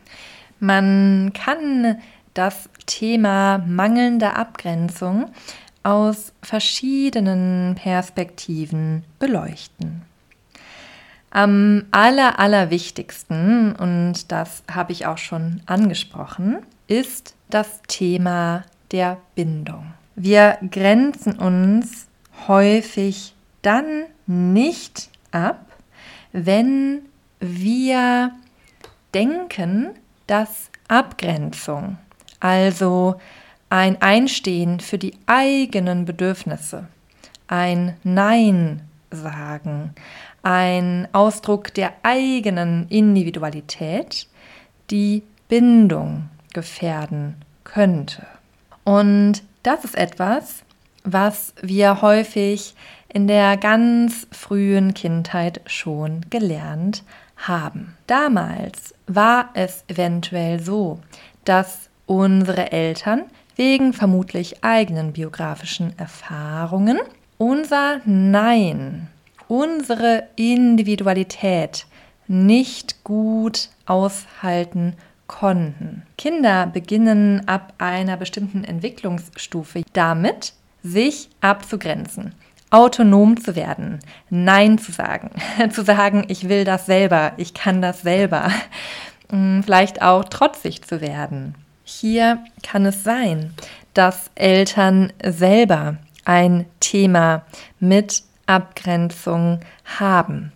Man 0.59 1.33
kann 1.33 1.99
das 2.35 2.69
Thema 2.87 3.59
mangelnde 3.67 4.35
Abgrenzung 4.37 5.31
aus 5.83 6.33
verschiedenen 6.43 7.77
Perspektiven 7.77 9.05
beleuchten. 9.19 10.03
Am 11.31 11.85
aller, 11.91 12.39
allerwichtigsten, 12.39 13.77
und 13.77 14.33
das 14.33 14.63
habe 14.71 14.93
ich 14.93 15.07
auch 15.07 15.19
schon 15.19 15.63
angesprochen, 15.67 16.59
ist 16.89 17.35
das 17.51 17.83
Thema 17.89 18.65
der 18.91 19.19
Bindung. 19.35 19.93
Wir 20.15 20.59
grenzen 20.71 21.39
uns 21.39 22.07
häufig 22.49 23.35
dann 23.63 24.05
nicht 24.27 25.11
ab, 25.31 25.67
wenn 26.33 27.03
wir 27.41 28.33
denken, 29.15 29.91
dass 30.27 30.71
Abgrenzung, 30.89 31.99
also 32.41 33.17
ein 33.71 34.01
Einstehen 34.01 34.81
für 34.81 34.99
die 34.99 35.15
eigenen 35.27 36.05
Bedürfnisse, 36.05 36.87
ein 37.49 37.97
Nein 38.05 38.83
sagen, 39.11 39.95
ein 40.43 41.09
Ausdruck 41.13 41.75
der 41.75 41.93
eigenen 42.03 42.89
Individualität, 42.89 44.29
die 44.91 45.23
Bindung 45.49 46.29
gefährden 46.53 47.37
könnte. 47.65 48.27
Und 48.85 49.43
das 49.63 49.85
ist 49.85 49.97
etwas, 49.97 50.63
was 51.03 51.55
wir 51.61 52.03
häufig 52.03 52.75
in 53.09 53.27
der 53.27 53.57
ganz 53.57 54.27
frühen 54.31 54.95
Kindheit 54.95 55.61
schon 55.67 56.27
gelernt 56.31 56.99
haben. 56.99 57.26
Damals 58.07 58.95
war 59.07 59.51
es 59.55 59.85
eventuell 59.87 60.61
so, 60.61 61.01
dass 61.45 61.89
unsere 62.07 62.73
Eltern 62.73 63.25
wegen 63.55 63.93
vermutlich 63.93 64.65
eigenen 64.65 65.13
biografischen 65.13 65.97
Erfahrungen 65.99 66.99
unser 67.39 68.01
Nein 68.05 69.09
unsere 69.49 70.29
Individualität 70.37 71.87
nicht 72.27 73.05
gut 73.05 73.71
aushalten 73.87 74.95
konnten. 75.27 76.03
Kinder 76.19 76.67
beginnen 76.67 77.47
ab 77.47 77.75
einer 77.79 78.17
bestimmten 78.17 78.65
Entwicklungsstufe 78.65 79.83
damit, 79.93 80.55
sich 80.83 81.29
abzugrenzen. 81.41 82.35
Autonom 82.71 83.41
zu 83.41 83.57
werden, 83.57 84.01
Nein 84.31 84.79
zu 84.79 84.93
sagen, 84.93 85.31
zu 85.71 85.85
sagen, 85.85 86.25
ich 86.29 86.49
will 86.49 86.65
das 86.65 86.87
selber, 86.87 87.33
ich 87.37 87.55
kann 87.55 87.81
das 87.81 88.03
selber, 88.03 88.51
hm, 89.31 89.63
vielleicht 89.65 90.03
auch 90.03 90.25
trotzig 90.25 90.83
zu 90.83 91.01
werden. 91.01 91.55
Hier 91.85 92.45
kann 92.63 92.85
es 92.85 93.05
sein, 93.05 93.55
dass 93.95 94.31
Eltern 94.35 95.13
selber 95.25 95.97
ein 96.25 96.67
Thema 96.81 97.45
mit 97.79 98.25
Abgrenzung 98.47 99.61
haben, 99.99 100.53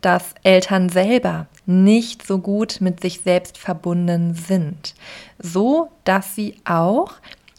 dass 0.00 0.34
Eltern 0.42 0.88
selber 0.88 1.46
nicht 1.66 2.26
so 2.26 2.38
gut 2.38 2.80
mit 2.80 3.00
sich 3.00 3.20
selbst 3.22 3.56
verbunden 3.56 4.34
sind, 4.34 4.94
so 5.38 5.90
dass 6.04 6.34
sie 6.34 6.56
auch 6.64 7.12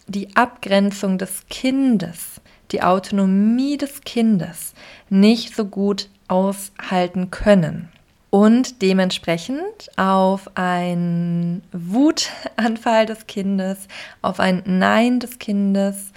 die 0.07 0.35
Abgrenzung 0.35 1.17
des 1.17 1.47
Kindes, 1.49 2.34
die 2.71 2.81
Autonomie 2.81 3.77
des 3.77 4.01
Kindes 4.01 4.73
nicht 5.09 5.55
so 5.55 5.65
gut 5.65 6.09
aushalten 6.27 7.31
können 7.31 7.89
und 8.35 8.81
dementsprechend 8.81 9.89
auf 9.95 10.49
einen 10.55 11.63
Wutanfall 11.71 13.05
des 13.05 13.27
Kindes, 13.27 13.87
auf 14.21 14.39
ein 14.39 14.61
Nein 14.65 15.21
des 15.21 15.39
Kindes 15.39 16.11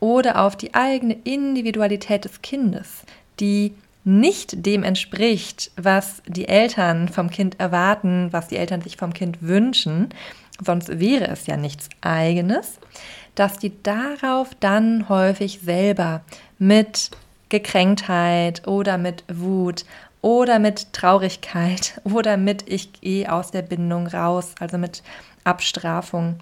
oder 0.00 0.42
auf 0.42 0.56
die 0.56 0.74
eigene 0.74 1.14
Individualität 1.22 2.24
des 2.24 2.42
Kindes, 2.42 3.02
die 3.38 3.74
nicht 4.02 4.66
dem 4.66 4.82
entspricht, 4.82 5.70
was 5.76 6.22
die 6.26 6.48
Eltern 6.48 7.08
vom 7.08 7.30
Kind 7.30 7.60
erwarten, 7.60 8.32
was 8.32 8.48
die 8.48 8.56
Eltern 8.56 8.80
sich 8.80 8.96
vom 8.96 9.12
Kind 9.12 9.42
wünschen, 9.42 10.08
sonst 10.64 10.98
wäre 10.98 11.28
es 11.28 11.46
ja 11.46 11.56
nichts 11.56 11.88
eigenes, 12.00 12.80
dass 13.34 13.58
die 13.58 13.82
darauf 13.82 14.50
dann 14.60 15.08
häufig 15.08 15.60
selber 15.64 16.22
mit 16.58 17.10
Gekränktheit 17.48 18.66
oder 18.66 18.98
mit 18.98 19.24
Wut 19.32 19.84
oder 20.20 20.58
mit 20.58 20.92
Traurigkeit 20.92 22.00
oder 22.04 22.36
mit 22.36 22.68
ich 22.68 22.92
gehe 22.94 23.30
aus 23.30 23.50
der 23.50 23.62
Bindung 23.62 24.06
raus, 24.06 24.54
also 24.60 24.78
mit 24.78 25.02
Abstrafung 25.44 26.36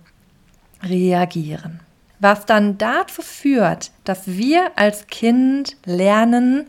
reagieren. 0.83 1.81
Was 2.21 2.45
dann 2.45 2.77
dazu 2.77 3.23
führt, 3.23 3.93
dass 4.05 4.27
wir 4.27 4.73
als 4.77 5.07
Kind 5.07 5.77
lernen, 5.87 6.67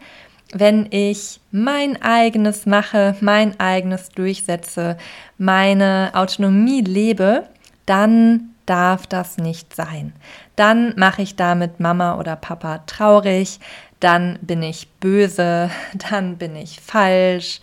wenn 0.54 0.88
ich 0.92 1.42
mein 1.51 2.01
eigenes 2.01 2.66
mache, 2.66 3.16
mein 3.20 3.60
eigenes 3.60 4.10
durchsetze, 4.10 4.98
meine 5.38 6.12
Autonomie 6.13 6.82
lebe, 6.82 7.50
dann 7.86 8.50
darf 8.72 9.06
das 9.06 9.38
nicht 9.38 9.75
sein. 9.75 10.13
Dann 10.56 10.94
mache 10.96 11.22
ich 11.22 11.36
damit 11.36 11.82
Mama 11.82 12.18
oder 12.18 12.38
Papa 12.38 12.78
traurig, 12.88 13.60
dann 14.00 14.40
bin 14.42 14.63
ich 14.63 14.88
böse, 15.01 15.70
dann 16.10 16.38
bin 16.38 16.56
ich 16.56 16.80
falsch, 16.80 17.60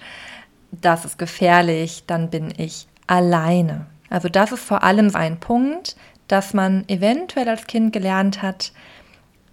das 0.70 1.06
ist 1.06 1.18
gefährlich, 1.18 2.04
dann 2.06 2.28
bin 2.28 2.52
ich 2.58 2.86
alleine. 3.06 3.86
Also 4.10 4.28
das 4.28 4.52
ist 4.52 4.62
vor 4.62 4.82
allem 4.82 5.14
ein 5.16 5.40
Punkt, 5.40 5.96
dass 6.28 6.52
man 6.52 6.86
eventuell 6.88 7.48
als 7.48 7.66
Kind 7.66 7.94
gelernt 7.94 8.42
hat, 8.42 8.72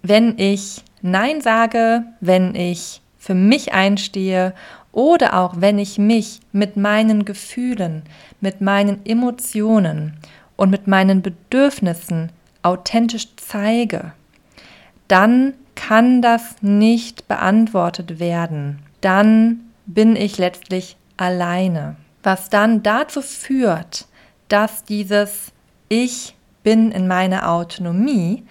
wenn 0.02 0.38
ich 0.38 0.84
Nein 1.00 1.40
sage, 1.40 2.04
wenn 2.20 2.54
ich 2.54 3.00
für 3.16 3.34
mich 3.34 3.72
einstehe 3.72 4.52
oder 4.92 5.38
auch 5.38 5.54
wenn 5.56 5.78
ich 5.78 5.96
mich 5.96 6.40
mit 6.52 6.76
meinen 6.76 7.24
Gefühlen, 7.24 8.02
mit 8.42 8.60
meinen 8.60 9.06
Emotionen 9.06 10.18
und 10.56 10.70
mit 10.70 10.86
meinen 10.86 11.22
Bedürfnissen 11.22 12.32
authentisch 12.62 13.28
zeige, 13.36 14.12
dann 15.08 15.54
kann 15.74 16.22
das 16.22 16.56
nicht 16.62 17.28
beantwortet 17.28 18.18
werden. 18.18 18.80
Dann 19.00 19.60
bin 19.86 20.16
ich 20.16 20.38
letztlich 20.38 20.96
alleine. 21.16 21.96
Was 22.22 22.50
dann 22.50 22.82
dazu 22.82 23.22
führt, 23.22 24.06
dass 24.48 24.84
dieses 24.84 25.52
Ich 25.88 26.34
bin 26.64 26.90
in 26.90 27.06
meiner 27.06 27.52
Autonomie, 27.52 28.42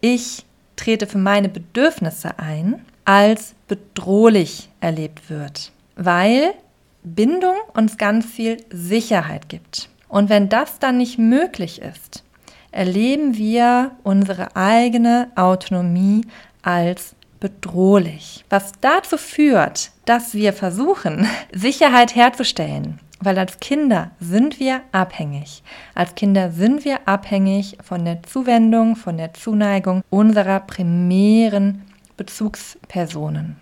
ich 0.00 0.44
trete 0.76 1.06
für 1.06 1.18
meine 1.18 1.48
Bedürfnisse 1.48 2.38
ein, 2.38 2.84
als 3.04 3.54
bedrohlich 3.66 4.68
erlebt 4.80 5.30
wird, 5.30 5.72
weil 5.96 6.54
Bindung 7.02 7.56
uns 7.74 7.98
ganz 7.98 8.26
viel 8.26 8.58
Sicherheit 8.70 9.48
gibt. 9.48 9.88
Und 10.08 10.28
wenn 10.28 10.48
das 10.48 10.78
dann 10.78 10.98
nicht 10.98 11.18
möglich 11.18 11.82
ist, 11.82 12.24
erleben 12.70 13.36
wir 13.36 13.92
unsere 14.02 14.54
eigene 14.54 15.30
Autonomie 15.34 16.26
als 16.62 17.16
bedrohlich. 17.40 18.44
Was 18.50 18.72
dazu 18.80 19.16
führt, 19.16 19.90
dass 20.04 20.34
wir 20.34 20.52
versuchen, 20.52 21.26
Sicherheit 21.52 22.14
herzustellen. 22.14 23.00
Weil 23.20 23.38
als 23.38 23.60
Kinder 23.60 24.10
sind 24.20 24.60
wir 24.60 24.82
abhängig. 24.92 25.62
Als 25.94 26.14
Kinder 26.14 26.50
sind 26.50 26.84
wir 26.84 27.08
abhängig 27.08 27.78
von 27.82 28.04
der 28.04 28.22
Zuwendung, 28.22 28.94
von 28.94 29.16
der 29.16 29.32
Zuneigung 29.32 30.02
unserer 30.10 30.60
primären 30.60 31.82
Bezugspersonen. 32.18 33.56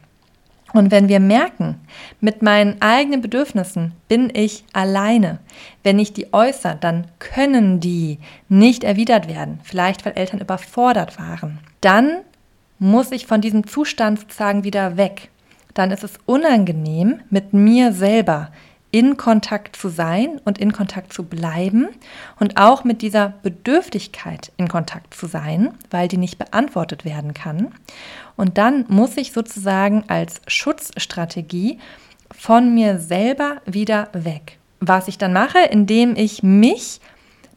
Und 0.75 0.91
wenn 0.91 1.09
wir 1.09 1.21
merken, 1.21 1.77
mit 2.21 2.43
meinen 2.43 2.83
eigenen 2.83 3.23
Bedürfnissen 3.23 3.93
bin 4.09 4.31
ich 4.35 4.65
alleine, 4.73 5.39
wenn 5.85 6.01
ich 6.01 6.13
die 6.13 6.35
äußere, 6.35 6.77
dann 6.79 7.07
können 7.21 7.79
die 7.79 8.19
nicht 8.49 8.83
erwidert 8.83 9.29
werden, 9.29 9.61
vielleicht 9.63 10.05
weil 10.05 10.15
Eltern 10.15 10.41
überfordert 10.41 11.17
waren. 11.17 11.61
Dann 11.81 12.17
muss 12.81 13.13
ich 13.13 13.27
von 13.27 13.41
diesem 13.41 13.69
Zustand 13.69 14.19
sozusagen 14.19 14.65
wieder 14.65 14.97
weg. 14.97 15.31
Dann 15.75 15.93
ist 15.93 16.03
es 16.03 16.19
unangenehm, 16.27 17.21
mit 17.31 17.53
mir 17.53 17.93
selber 17.93 18.51
in 18.94 19.16
Kontakt 19.16 19.74
zu 19.74 19.88
sein 19.88 20.40
und 20.44 20.59
in 20.59 20.72
Kontakt 20.72 21.12
zu 21.12 21.24
bleiben 21.24 21.88
und 22.38 22.59
auch 22.59 22.85
mit 22.85 23.02
dieser 23.02 23.35
Bedürftigkeit 23.42 24.52
in 24.57 24.68
Kontakt 24.68 25.14
zu 25.14 25.26
sein, 25.26 25.74
weil 25.90 26.07
die 26.07 26.16
nicht 26.16 26.38
beantwortet 26.38 27.04
werden 27.04 27.35
kann. 27.35 27.74
Und 28.37 28.57
dann 28.57 28.85
muss 28.87 29.16
ich 29.16 29.33
sozusagen 29.33 30.04
als 30.07 30.40
Schutzstrategie 30.46 31.80
von 32.30 32.72
mir 32.72 33.00
selber 33.00 33.57
wieder 33.66 34.11
weg. 34.12 34.59
Was 34.78 35.09
ich 35.09 35.18
dann 35.18 35.33
mache, 35.33 35.59
indem 35.59 36.14
ich 36.14 36.44
mich 36.44 37.00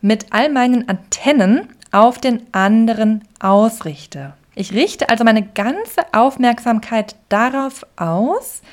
mit 0.01 0.33
all 0.33 0.51
meinen 0.51 0.89
Antennen 0.89 1.69
auf 1.91 2.17
den 2.17 2.51
anderen 2.51 3.23
ausrichte. 3.39 4.33
Ich 4.55 4.73
richte 4.73 5.09
also 5.09 5.23
meine 5.23 5.43
ganze 5.43 6.01
Aufmerksamkeit 6.13 7.15
darauf 7.29 7.85
aus, 7.95 8.63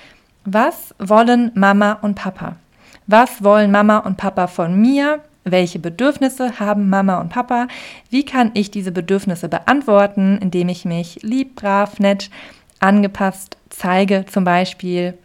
was 0.44 0.94
wollen 0.98 1.50
Mama 1.54 1.98
und 2.02 2.14
Papa? 2.14 2.56
Was 3.06 3.42
wollen 3.42 3.70
Mama 3.70 3.98
und 3.98 4.16
Papa 4.16 4.46
von 4.46 4.80
mir? 4.80 5.20
Welche 5.44 5.78
Bedürfnisse 5.78 6.58
haben 6.58 6.88
Mama 6.88 7.20
und 7.20 7.28
Papa? 7.28 7.68
Wie 8.08 8.24
kann 8.24 8.50
ich 8.54 8.70
diese 8.70 8.92
Bedürfnisse 8.92 9.48
beantworten, 9.48 10.38
indem 10.40 10.70
ich 10.70 10.84
mich 10.84 11.22
lieb, 11.22 11.56
brav, 11.56 11.98
nett, 11.98 12.30
angepasst 12.80 13.58
zeige, 13.68 14.24
zum 14.26 14.44
Beispiel? 14.44 15.18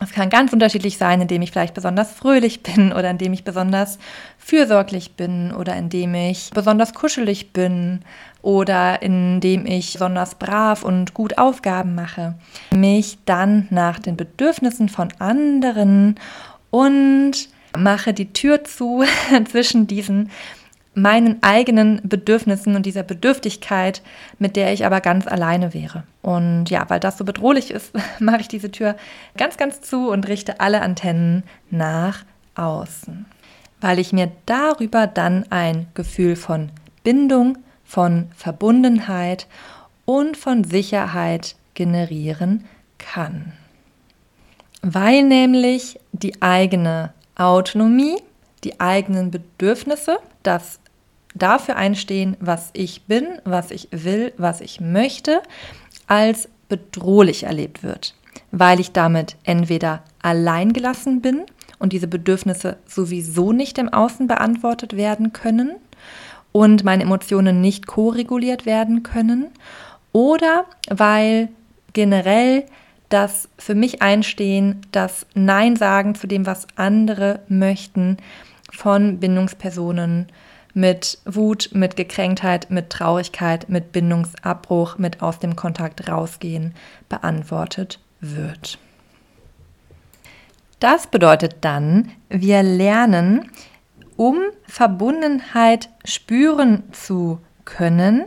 Es 0.00 0.12
kann 0.12 0.30
ganz 0.30 0.52
unterschiedlich 0.52 0.96
sein, 0.96 1.20
indem 1.20 1.42
ich 1.42 1.50
vielleicht 1.50 1.74
besonders 1.74 2.12
fröhlich 2.12 2.62
bin 2.62 2.92
oder 2.92 3.10
indem 3.10 3.32
ich 3.32 3.44
besonders 3.44 3.98
fürsorglich 4.38 5.12
bin 5.12 5.52
oder 5.52 5.76
indem 5.76 6.14
ich 6.14 6.50
besonders 6.50 6.94
kuschelig 6.94 7.52
bin 7.52 8.00
oder 8.40 9.02
indem 9.02 9.66
ich 9.66 9.94
besonders 9.94 10.36
brav 10.36 10.84
und 10.84 11.14
gut 11.14 11.38
Aufgaben 11.38 11.94
mache, 11.94 12.34
mich 12.74 13.18
dann 13.24 13.66
nach 13.70 13.98
den 13.98 14.16
Bedürfnissen 14.16 14.88
von 14.88 15.12
anderen 15.18 16.14
und 16.70 17.48
mache 17.76 18.14
die 18.14 18.32
Tür 18.32 18.64
zu 18.64 19.04
zwischen 19.50 19.86
diesen 19.86 20.30
meinen 21.00 21.42
eigenen 21.42 22.00
Bedürfnissen 22.04 22.76
und 22.76 22.84
dieser 22.84 23.02
Bedürftigkeit, 23.02 24.02
mit 24.38 24.56
der 24.56 24.72
ich 24.72 24.84
aber 24.84 25.00
ganz 25.00 25.26
alleine 25.26 25.74
wäre. 25.74 26.04
Und 26.22 26.70
ja, 26.70 26.88
weil 26.88 27.00
das 27.00 27.18
so 27.18 27.24
bedrohlich 27.24 27.70
ist, 27.70 27.92
mache 28.18 28.40
ich 28.40 28.48
diese 28.48 28.70
Tür 28.70 28.96
ganz, 29.36 29.56
ganz 29.56 29.80
zu 29.80 30.10
und 30.10 30.28
richte 30.28 30.60
alle 30.60 30.82
Antennen 30.82 31.44
nach 31.70 32.24
außen, 32.54 33.26
weil 33.80 33.98
ich 33.98 34.12
mir 34.12 34.30
darüber 34.46 35.06
dann 35.06 35.44
ein 35.50 35.86
Gefühl 35.94 36.36
von 36.36 36.70
Bindung, 37.04 37.58
von 37.84 38.26
Verbundenheit 38.36 39.46
und 40.04 40.36
von 40.36 40.64
Sicherheit 40.64 41.56
generieren 41.74 42.64
kann. 42.98 43.52
Weil 44.82 45.22
nämlich 45.22 45.98
die 46.12 46.42
eigene 46.42 47.12
Autonomie, 47.36 48.16
die 48.64 48.80
eigenen 48.80 49.30
Bedürfnisse, 49.30 50.18
das 50.42 50.80
dafür 51.38 51.76
einstehen, 51.76 52.36
was 52.40 52.70
ich 52.72 53.02
bin, 53.02 53.26
was 53.44 53.70
ich 53.70 53.88
will, 53.90 54.32
was 54.36 54.60
ich 54.60 54.80
möchte, 54.80 55.42
als 56.06 56.48
bedrohlich 56.68 57.44
erlebt 57.44 57.82
wird, 57.82 58.14
weil 58.50 58.80
ich 58.80 58.92
damit 58.92 59.36
entweder 59.44 60.02
allein 60.20 60.72
gelassen 60.72 61.20
bin 61.20 61.44
und 61.78 61.92
diese 61.92 62.08
Bedürfnisse 62.08 62.76
sowieso 62.86 63.52
nicht 63.52 63.78
im 63.78 63.88
Außen 63.88 64.26
beantwortet 64.26 64.96
werden 64.96 65.32
können 65.32 65.76
und 66.52 66.84
meine 66.84 67.04
Emotionen 67.04 67.60
nicht 67.60 67.86
koreguliert 67.86 68.66
werden 68.66 69.02
können 69.02 69.46
oder 70.12 70.64
weil 70.90 71.48
generell 71.92 72.64
das 73.08 73.48
für 73.56 73.74
mich 73.74 74.02
einstehen, 74.02 74.82
das 74.92 75.26
Nein 75.34 75.76
sagen 75.76 76.14
zu 76.14 76.26
dem, 76.26 76.44
was 76.46 76.66
andere 76.76 77.40
möchten 77.48 78.18
von 78.70 79.18
Bindungspersonen 79.18 80.26
mit 80.78 81.18
Wut, 81.24 81.70
mit 81.72 81.96
Gekränktheit, 81.96 82.70
mit 82.70 82.90
Traurigkeit, 82.90 83.68
mit 83.68 83.90
Bindungsabbruch, 83.90 84.96
mit 84.96 85.22
aus 85.22 85.40
dem 85.40 85.56
Kontakt 85.56 86.08
rausgehen 86.08 86.72
beantwortet 87.08 87.98
wird. 88.20 88.78
Das 90.78 91.08
bedeutet 91.08 91.56
dann, 91.62 92.12
wir 92.28 92.62
lernen, 92.62 93.50
um 94.16 94.36
Verbundenheit 94.68 95.88
spüren 96.04 96.84
zu 96.92 97.40
können, 97.64 98.26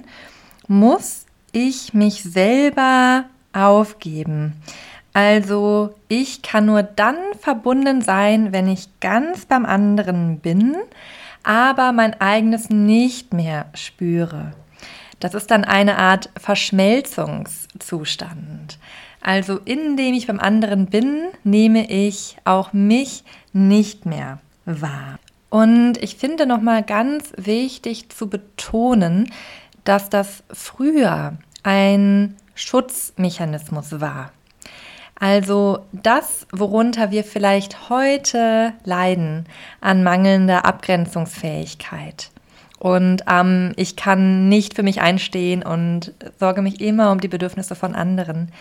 muss 0.68 1.28
ich 1.54 1.94
mich 1.94 2.22
selber 2.24 3.26
aufgeben. 3.54 4.62
Also 5.14 5.96
ich 6.10 6.42
kann 6.42 6.66
nur 6.66 6.84
dann 6.84 7.16
verbunden 7.40 8.02
sein, 8.02 8.52
wenn 8.52 8.68
ich 8.68 9.00
ganz 9.00 9.46
beim 9.46 9.66
anderen 9.66 10.40
bin, 10.40 10.76
aber 11.44 11.92
mein 11.92 12.20
eigenes 12.20 12.70
nicht 12.70 13.34
mehr 13.34 13.66
spüre. 13.74 14.52
Das 15.20 15.34
ist 15.34 15.52
dann 15.52 15.64
eine 15.64 15.98
Art 15.98 16.30
Verschmelzungszustand. 16.38 18.78
Also 19.22 19.60
indem 19.66 20.16
ich 20.16 20.28
beim 20.28 20.40
anderen 20.40 20.88
bin, 20.88 21.28
nehme 21.44 21.90
ich 21.90 22.38
auch 22.44 22.74
mich 22.74 23.24
nicht 23.54 24.06
mehr 24.06 24.40
wahr. 24.66 25.20
Und 25.50 25.98
ich 25.98 26.16
finde 26.16 26.48
nochmal 26.48 26.82
ganz 26.82 27.34
wichtig 27.38 28.10
zu 28.10 28.30
betonen, 28.30 29.32
dass 29.84 30.10
das 30.10 30.44
früher 30.52 31.38
ein 31.64 32.36
Schutzmechanismus 32.56 34.02
war. 34.02 34.32
Also 35.22 35.86
das, 35.92 36.48
worunter 36.52 37.12
wir 37.12 37.24
vielleicht 37.24 37.92
heute 37.92 38.74
leiden 38.84 39.46
an 39.80 40.02
mangelnder 40.02 40.66
Abgrenzungsfähigkeit. 40.66 42.32
Und 42.80 43.24
ähm, 43.30 43.74
ich 43.76 43.96
kann 43.96 44.50
nicht 44.50 44.74
für 44.74 44.82
mich 44.82 45.00
einstehen 45.00 45.62
und 45.62 46.16
sorge 46.40 46.64
mich 46.64 46.82
immer 46.82 47.12
um 47.12 47.22
die 47.22 47.28
Bedürfnisse 47.28 47.76
von 47.76 47.94
anderen, 47.94 48.52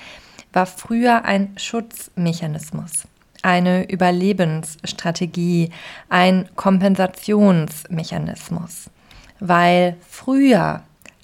war 0.53 0.67
früher 0.67 1.25
ein 1.25 1.55
Schutzmechanismus, 1.57 3.09
eine 3.41 3.91
Überlebensstrategie, 3.91 5.71
ein 6.11 6.47
Kompensationsmechanismus. 6.57 8.91
Weil 9.39 9.97
früher 10.07 10.83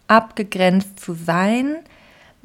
abgegrenzt 0.08 0.98
zu 0.98 1.12
sein, 1.12 1.76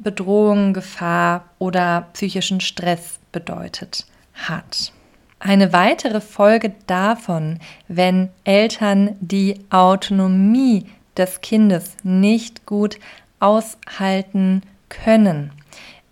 Bedrohung, 0.02 0.72
Gefahr 0.72 1.44
oder 1.58 2.08
psychischen 2.12 2.60
Stress 2.60 3.18
bedeutet 3.32 4.06
hat. 4.34 4.92
Eine 5.38 5.72
weitere 5.72 6.20
Folge 6.20 6.74
davon, 6.86 7.58
wenn 7.88 8.30
Eltern 8.44 9.16
die 9.20 9.58
Autonomie 9.70 10.86
des 11.16 11.40
Kindes 11.40 11.96
nicht 12.04 12.64
gut 12.64 12.98
aushalten 13.40 14.62
können, 14.88 15.50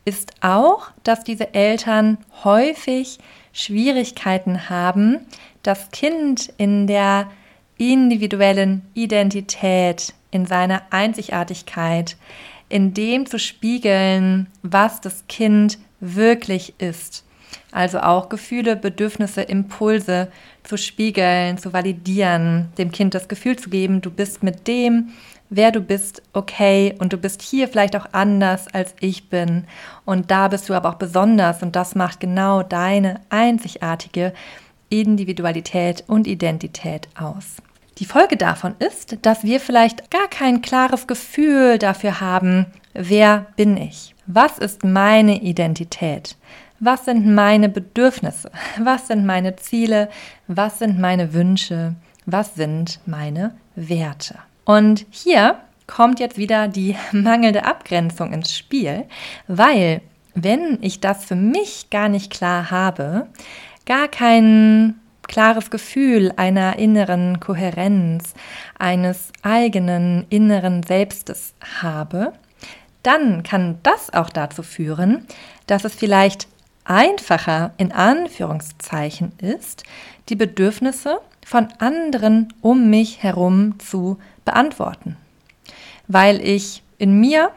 ist 0.05 0.33
auch, 0.41 0.91
dass 1.05 1.23
diese 1.23 1.55
Eltern 1.55 2.19
häufig 2.43 3.19
Schwierigkeiten 3.53 4.69
haben, 4.69 5.21
das 5.63 5.91
Kind 5.91 6.53
in 6.57 6.87
der 6.87 7.31
individuellen 7.79 8.83
Identität, 8.95 10.13
in 10.31 10.47
seiner 10.47 10.83
Einzigartigkeit, 10.91 12.17
in 12.71 12.95
dem 12.95 13.27
zu 13.27 13.39
spiegeln, 13.39 14.47
was 14.63 15.01
das 15.03 15.27
Kind 15.29 15.79
wirklich 16.01 16.75
ist. 16.79 17.25
Also 17.73 18.01
auch 18.01 18.29
Gefühle, 18.29 18.77
Bedürfnisse, 18.77 19.43
Impulse 19.43 20.29
zu 20.63 20.77
spiegeln, 20.77 21.59
zu 21.59 21.73
validieren, 21.73 22.73
dem 22.79 22.91
Kind 22.91 23.15
das 23.15 23.29
Gefühl 23.29 23.57
zu 23.57 23.71
geben, 23.71 24.01
du 24.01 24.11
bist 24.11 24.43
mit 24.43 24.67
dem, 24.67 25.11
wer 25.51 25.71
du 25.71 25.81
bist, 25.81 26.23
okay 26.33 26.95
und 26.99 27.13
du 27.13 27.17
bist 27.17 27.43
hier 27.43 27.69
vielleicht 27.69 27.97
auch 27.97 28.07
anders 28.13 28.67
als 28.69 28.95
ich 29.01 29.29
bin 29.29 29.65
und 30.05 30.31
da 30.31 30.49
bist 30.49 30.69
du 30.69 30.75
aber 30.75 30.91
auch 30.91 30.95
besonders 30.95 31.63
und 31.63 31.77
das 31.77 31.95
macht 31.95 32.21
genau 32.21 32.63
deine 32.63 33.21
einzigartige 33.31 34.33
Individualität 34.89 36.05
und 36.09 36.27
Identität 36.27 37.09
aus. 37.17 37.57
Die 38.01 38.07
Folge 38.07 38.39
davon 38.39 38.75
ist, 38.79 39.19
dass 39.27 39.45
wir 39.45 39.61
vielleicht 39.61 40.11
gar 40.11 40.27
kein 40.29 40.63
klares 40.63 41.07
Gefühl 41.07 41.79
dafür 41.79 42.21
haben, 42.21 42.65
wer 42.95 43.47
bin 43.57 43.77
ich? 43.77 44.15
Was 44.27 44.57
ist 44.57 44.85
meine 44.85 45.43
Identität? 45.43 46.37
Was 46.79 47.05
sind 47.05 47.27
meine 47.27 47.69
Bedürfnisse? 47.69 48.51
Was 48.79 49.09
sind 49.09 49.27
meine 49.27 49.57
Ziele? 49.57 50.09
Was 50.47 50.79
sind 50.79 50.99
meine 50.99 51.35
Wünsche? 51.35 51.95
Was 52.25 52.55
sind 52.55 53.01
meine 53.05 53.55
Werte? 53.77 54.37
Und 54.65 55.05
hier 55.11 55.59
kommt 55.87 56.21
jetzt 56.21 56.39
wieder 56.39 56.69
die 56.69 56.97
mangelnde 57.13 57.67
Abgrenzung 57.67 58.33
ins 58.33 58.57
Spiel, 58.57 59.05
weil 59.47 60.01
wenn 60.35 60.79
ich 60.81 61.01
das 61.01 61.27
für 61.27 61.35
mich 61.35 61.91
gar 61.91 62.09
nicht 62.09 62.33
klar 62.33 62.71
habe, 62.71 63.27
gar 63.85 64.09
kein 64.09 65.00
klares 65.31 65.71
Gefühl 65.71 66.33
einer 66.37 66.81
inneren 66.81 67.39
Kohärenz, 67.39 68.35
eines 68.79 69.31
eigenen 69.43 70.27
inneren 70.29 70.83
Selbstes 70.83 71.55
habe, 71.81 72.33
dann 73.05 73.45
kann 73.45 73.79
das 73.85 74.13
auch 74.13 74.29
dazu 74.29 74.65
führen, 74.65 75.27
dass 75.69 75.85
es 75.85 75.95
vielleicht 75.95 76.49
einfacher 76.85 77.73
in 77.77 77.93
Anführungszeichen 77.93 79.31
ist, 79.39 79.85
die 80.29 80.35
Bedürfnisse 80.35 81.21
von 81.47 81.69
anderen 81.79 82.53
um 82.61 82.91
mich 82.91 83.23
herum 83.23 83.79
zu 83.79 84.19
beantworten, 84.45 85.17
weil 86.09 86.41
ich 86.41 86.83
in 86.99 87.21
mir 87.21 87.53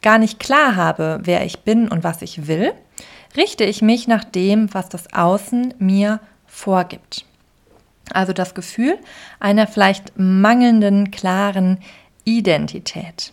gar 0.00 0.18
nicht 0.18 0.38
klar 0.38 0.76
habe, 0.76 1.18
wer 1.24 1.44
ich 1.44 1.58
bin 1.60 1.88
und 1.88 2.04
was 2.04 2.22
ich 2.22 2.46
will, 2.46 2.72
richte 3.36 3.64
ich 3.64 3.82
mich 3.82 4.06
nach 4.06 4.22
dem, 4.22 4.72
was 4.72 4.88
das 4.88 5.12
Außen 5.12 5.74
mir 5.80 6.20
vorgibt. 6.58 7.24
Also 8.12 8.32
das 8.32 8.54
Gefühl 8.54 8.98
einer 9.38 9.66
vielleicht 9.66 10.18
mangelnden 10.18 11.10
klaren 11.10 11.78
Identität. 12.24 13.32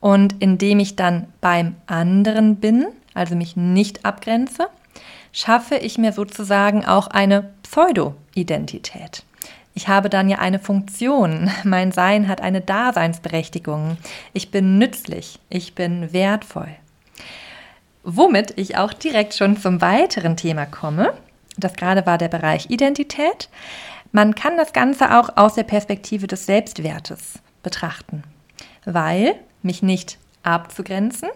Und 0.00 0.36
indem 0.40 0.78
ich 0.78 0.96
dann 0.96 1.26
beim 1.40 1.74
anderen 1.86 2.56
bin, 2.56 2.86
also 3.14 3.34
mich 3.34 3.56
nicht 3.56 4.04
abgrenze, 4.04 4.68
schaffe 5.32 5.76
ich 5.76 5.98
mir 5.98 6.12
sozusagen 6.12 6.84
auch 6.84 7.08
eine 7.08 7.50
Pseudo-Identität. 7.62 9.24
Ich 9.74 9.88
habe 9.88 10.08
dann 10.08 10.28
ja 10.28 10.38
eine 10.38 10.58
Funktion, 10.58 11.50
mein 11.64 11.90
Sein 11.90 12.28
hat 12.28 12.40
eine 12.40 12.60
Daseinsberechtigung, 12.60 13.96
ich 14.32 14.50
bin 14.50 14.78
nützlich, 14.78 15.40
ich 15.48 15.74
bin 15.74 16.12
wertvoll. 16.12 16.68
Womit 18.04 18.56
ich 18.56 18.76
auch 18.76 18.92
direkt 18.92 19.34
schon 19.34 19.56
zum 19.56 19.80
weiteren 19.80 20.36
Thema 20.36 20.64
komme, 20.64 21.12
das 21.56 21.74
gerade 21.74 22.06
war 22.06 22.18
der 22.18 22.28
Bereich 22.28 22.70
Identität. 22.70 23.48
Man 24.12 24.34
kann 24.34 24.56
das 24.56 24.72
Ganze 24.72 25.18
auch 25.18 25.36
aus 25.36 25.54
der 25.54 25.64
Perspektive 25.64 26.26
des 26.26 26.46
Selbstwertes 26.46 27.40
betrachten, 27.62 28.22
weil 28.84 29.34
mich 29.62 29.82
nicht 29.82 30.18
abzugrenzen, 30.42 31.28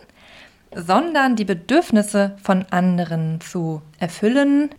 sondern 0.74 1.36
die 1.36 1.44
Bedürfnisse 1.44 2.36
von 2.42 2.64
anderen 2.70 3.40
zu 3.40 3.82
erfüllen, 3.98 4.70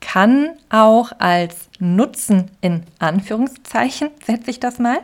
kann 0.00 0.50
auch 0.68 1.12
als 1.18 1.68
Nutzen 1.80 2.50
in 2.60 2.84
Anführungszeichen, 2.98 4.10
setze 4.24 4.50
ich 4.50 4.60
das 4.60 4.78
mal, 4.78 4.98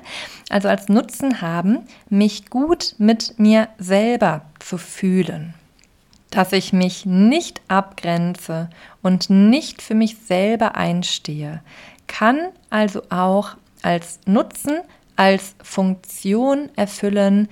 also 0.48 0.68
als 0.68 0.88
Nutzen 0.88 1.40
haben, 1.40 1.80
mich 2.08 2.50
gut 2.50 2.94
mit 2.98 3.38
mir 3.38 3.68
selber 3.78 4.42
zu 4.60 4.78
fühlen 4.78 5.54
dass 6.32 6.52
ich 6.52 6.72
mich 6.72 7.06
nicht 7.06 7.60
abgrenze 7.68 8.68
und 9.02 9.30
nicht 9.30 9.82
für 9.82 9.94
mich 9.94 10.16
selber 10.16 10.74
einstehe, 10.74 11.62
kann 12.08 12.38
also 12.70 13.02
auch 13.10 13.56
als 13.82 14.18
Nutzen, 14.26 14.80
als 15.14 15.54
Funktion 15.62 16.70
erfüllen, 16.74 17.48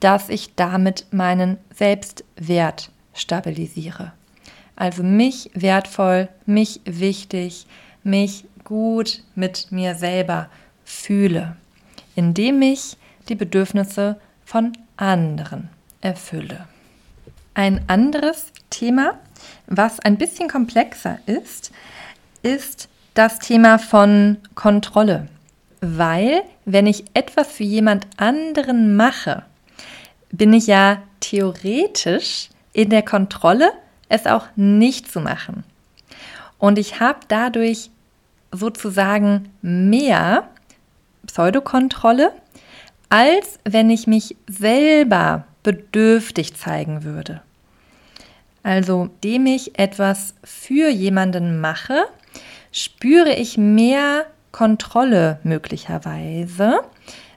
dass 0.00 0.28
ich 0.28 0.54
damit 0.54 1.06
meinen 1.10 1.58
Selbstwert 1.74 2.90
stabilisiere. 3.12 4.12
Also 4.76 5.02
mich 5.02 5.50
wertvoll, 5.54 6.28
mich 6.46 6.80
wichtig, 6.84 7.66
mich 8.04 8.44
gut 8.64 9.22
mit 9.34 9.70
mir 9.70 9.96
selber 9.96 10.48
fühle, 10.84 11.56
indem 12.14 12.62
ich 12.62 12.96
die 13.28 13.34
Bedürfnisse 13.34 14.20
von 14.44 14.72
anderen 14.96 15.68
erfülle. 16.00 16.66
Ein 17.54 17.84
anderes 17.88 18.46
Thema, 18.70 19.18
was 19.66 20.00
ein 20.00 20.16
bisschen 20.16 20.48
komplexer 20.48 21.18
ist, 21.26 21.70
ist 22.42 22.88
das 23.14 23.38
Thema 23.38 23.78
von 23.78 24.38
Kontrolle. 24.54 25.28
Weil, 25.80 26.42
wenn 26.64 26.86
ich 26.86 27.04
etwas 27.12 27.48
für 27.48 27.64
jemand 27.64 28.06
anderen 28.16 28.96
mache, 28.96 29.44
bin 30.30 30.52
ich 30.54 30.66
ja 30.66 31.02
theoretisch 31.20 32.48
in 32.72 32.88
der 32.88 33.02
Kontrolle, 33.02 33.72
es 34.08 34.26
auch 34.26 34.46
nicht 34.56 35.10
zu 35.10 35.20
machen. 35.20 35.64
Und 36.58 36.78
ich 36.78 37.00
habe 37.00 37.20
dadurch 37.28 37.90
sozusagen 38.50 39.50
mehr 39.60 40.48
Pseudokontrolle, 41.26 42.32
als 43.08 43.58
wenn 43.64 43.90
ich 43.90 44.06
mich 44.06 44.36
selber 44.48 45.44
bedürftig 45.62 46.54
zeigen 46.54 47.04
würde. 47.04 47.42
Also, 48.62 49.10
dem 49.24 49.46
ich 49.46 49.78
etwas 49.78 50.34
für 50.44 50.88
jemanden 50.88 51.60
mache, 51.60 52.04
spüre 52.70 53.34
ich 53.34 53.58
mehr 53.58 54.26
Kontrolle 54.52 55.38
möglicherweise, 55.42 56.80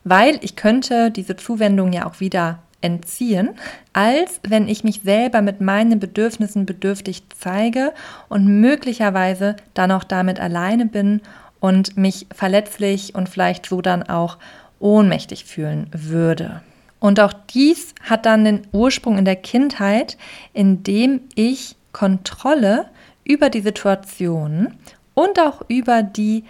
weil 0.04 0.38
ich 0.42 0.56
könnte 0.56 1.10
diese 1.12 1.36
Zuwendung 1.36 1.94
ja 1.94 2.06
auch 2.06 2.20
wieder 2.20 2.60
entziehen, 2.82 3.56
als 3.94 4.40
wenn 4.48 4.68
ich 4.68 4.84
mich 4.84 5.02
selber 5.04 5.42
mit 5.42 5.62
meinen 5.62 6.00
Bedürfnissen 6.00 6.68
bedürftig 6.68 7.24
zeige 7.36 7.94
und 8.30 8.46
möglicherweise 8.46 9.56
dann 9.74 9.92
auch 9.92 10.04
damit 10.04 10.40
alleine 10.40 10.86
bin 10.86 11.22
und 11.60 11.98
mich 11.98 12.28
verletzlich 12.32 13.16
und 13.16 13.28
vielleicht 13.28 13.66
so 13.66 13.82
dann 13.82 14.04
auch 14.04 14.38
ohnmächtig 14.80 15.46
fühlen 15.46 15.88
würde. 15.92 16.62
Und 17.06 17.20
auch 17.20 17.34
dies 17.34 17.94
hat 18.02 18.26
dann 18.26 18.46
den 18.46 18.65
Ursprung 18.72 19.20
in 19.20 19.26
der 19.26 19.36
Kindheit, 19.36 20.18
in 20.54 20.82
dem 20.82 21.22
ich 21.36 21.76
Kontrolle 21.91 22.88
über 23.24 23.52
die 23.52 23.62
Situation 23.62 24.74
und 25.13 25.39
auch 25.39 25.62
über 25.68 26.02
die 26.02 26.46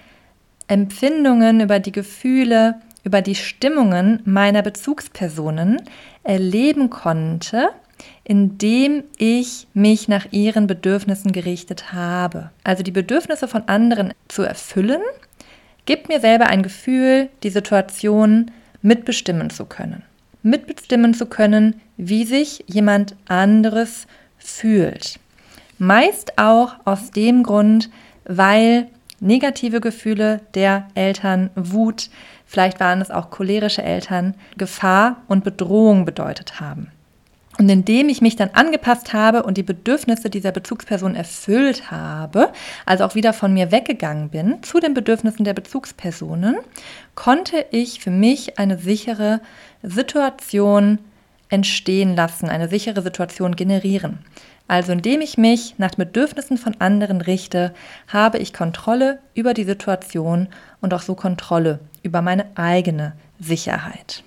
Empfindungen, 0.69 1.59
über 1.59 1.79
die 1.79 1.91
Gefühle, 1.91 2.75
über 3.03 3.21
die 3.21 3.35
Stimmungen 3.35 4.21
meiner 4.23 4.61
Bezugspersonen 4.61 5.81
erleben 6.23 6.89
konnte, 6.89 7.71
indem 8.23 9.03
ich 9.17 9.67
mich 9.73 10.07
nach 10.07 10.27
ihren 10.31 10.67
Bedürfnissen 10.67 11.33
gerichtet 11.33 11.91
habe. 11.91 12.49
Also 12.63 12.81
die 12.81 12.91
Bedürfnisse 12.91 13.49
von 13.49 13.67
anderen 13.67 14.13
zu 14.29 14.43
erfüllen, 14.43 15.01
gibt 15.85 16.07
mir 16.07 16.21
selber 16.21 16.47
ein 16.47 16.63
Gefühl, 16.63 17.27
die 17.43 17.49
Situation 17.49 18.51
mitbestimmen 18.81 19.49
zu 19.49 19.65
können. 19.65 20.03
Mitbestimmen 20.45 21.15
zu 21.15 21.25
können, 21.25 21.81
wie 21.97 22.23
sich 22.23 22.63
jemand 22.67 23.15
anderes 23.27 24.05
fühlt. 24.37 25.19
Meist 25.79 26.37
auch 26.37 26.75
aus 26.85 27.09
dem 27.09 27.41
Grund, 27.41 27.89
weil 28.25 28.87
negative 29.19 29.81
Gefühle 29.81 30.41
der 30.53 30.87
Eltern, 30.93 31.49
Wut, 31.55 32.11
vielleicht 32.45 32.79
waren 32.79 33.01
es 33.01 33.09
auch 33.09 33.31
cholerische 33.31 33.81
Eltern, 33.81 34.35
Gefahr 34.55 35.17
und 35.27 35.43
Bedrohung 35.43 36.05
bedeutet 36.05 36.59
haben. 36.59 36.91
Und 37.57 37.69
indem 37.69 38.09
ich 38.09 38.21
mich 38.21 38.35
dann 38.35 38.49
angepasst 38.51 39.13
habe 39.13 39.43
und 39.43 39.57
die 39.57 39.63
Bedürfnisse 39.63 40.29
dieser 40.29 40.51
Bezugsperson 40.51 41.15
erfüllt 41.15 41.89
habe, 41.89 42.51
also 42.85 43.05
auch 43.05 43.15
wieder 43.15 43.31
von 43.31 43.53
mir 43.53 43.71
weggegangen 43.71 44.29
bin 44.29 44.61
zu 44.61 44.79
den 44.79 44.93
Bedürfnissen 44.93 45.45
der 45.45 45.53
Bezugspersonen, 45.53 46.57
konnte 47.15 47.65
ich 47.71 48.01
für 48.01 48.11
mich 48.11 48.59
eine 48.59 48.77
sichere 48.77 49.39
Situation 49.83 50.99
entstehen 51.49 52.15
lassen, 52.15 52.49
eine 52.49 52.67
sichere 52.67 53.01
Situation 53.01 53.55
generieren. 53.55 54.19
Also 54.67 54.91
indem 54.91 55.21
ich 55.21 55.37
mich 55.37 55.75
nach 55.77 55.95
Bedürfnissen 55.95 56.57
von 56.57 56.75
anderen 56.79 57.21
richte, 57.21 57.73
habe 58.07 58.39
ich 58.39 58.51
Kontrolle 58.51 59.19
über 59.35 59.53
die 59.53 59.63
Situation 59.63 60.47
und 60.81 60.93
auch 60.93 61.03
so 61.03 61.15
Kontrolle 61.15 61.79
über 62.01 62.21
meine 62.21 62.47
eigene 62.55 63.13
Sicherheit. 63.39 64.23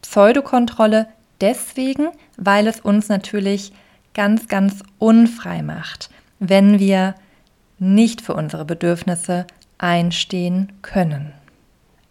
Pseudokontrolle 0.00 1.08
deswegen, 1.40 2.08
weil 2.36 2.66
es 2.66 2.80
uns 2.80 3.08
natürlich 3.08 3.72
ganz, 4.14 4.48
ganz 4.48 4.82
unfrei 4.98 5.62
macht, 5.62 6.10
wenn 6.38 6.78
wir 6.78 7.14
nicht 7.78 8.20
für 8.20 8.34
unsere 8.34 8.64
Bedürfnisse 8.64 9.46
einstehen 9.78 10.72
können. 10.82 11.32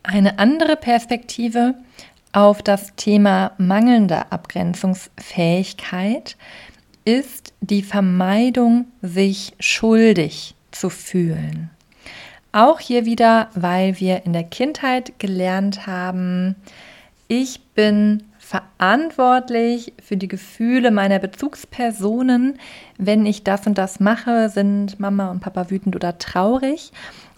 Eine 0.04 0.40
andere 0.40 0.76
Perspektive 0.76 1.76
auf 2.32 2.62
das 2.62 2.96
Thema 2.96 3.52
mangelnde 3.58 4.32
Abgrenzungsfähigkeit 4.32 6.38
ist 7.06 7.54
die 7.62 7.84
Vermeidung, 7.84 8.88
sich 9.02 9.54
schuldig 9.60 10.56
zu 10.72 10.90
fühlen. 10.90 11.70
Auch 12.52 12.80
hier 12.80 13.06
wieder, 13.06 13.50
weil 13.54 14.00
wir 14.00 14.26
in 14.26 14.34
der 14.34 14.44
Kindheit 14.44 15.20
gelernt 15.20 15.86
haben, 15.86 16.56
ich 17.28 17.62
bin 17.76 18.24
verantwortlich 18.50 19.94
für 20.04 20.18
die 20.18 20.28
Gefühle 20.28 20.92
meiner 20.92 21.20
Bezugspersonen. 21.20 22.58
Wenn 22.98 23.26
ich 23.26 23.44
das 23.44 23.68
und 23.68 23.78
das 23.78 24.00
mache, 24.00 24.50
sind 24.50 25.00
Mama 25.00 25.30
und 25.30 25.40
Papa 25.40 25.70
wütend 25.70 25.96
oder 25.96 26.18
traurig 26.18 26.92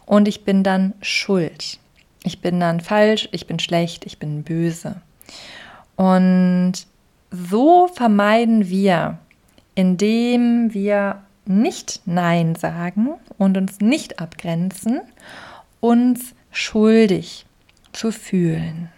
und 0.06 0.28
ich 0.28 0.46
bin 0.46 0.64
dann 0.64 0.94
schuld. 1.02 1.80
Ich 2.24 2.40
bin 2.40 2.60
dann 2.60 2.80
falsch, 2.80 3.28
ich 3.32 3.48
bin 3.48 3.60
schlecht, 3.60 4.06
ich 4.06 4.20
bin 4.20 4.44
böse. 4.44 5.02
Und 5.96 6.74
so 7.32 7.88
vermeiden 7.88 8.70
wir 8.70 9.20
indem 9.76 10.74
wir 10.74 11.24
nicht 11.46 12.02
Nein 12.06 12.56
sagen 12.56 13.10
und 13.38 13.58
uns 13.58 13.80
nicht 13.80 14.20
abgrenzen, 14.20 15.02
uns 15.80 16.34
schuldig 16.52 17.46
zu 17.94 18.12
fühlen. 18.12 18.90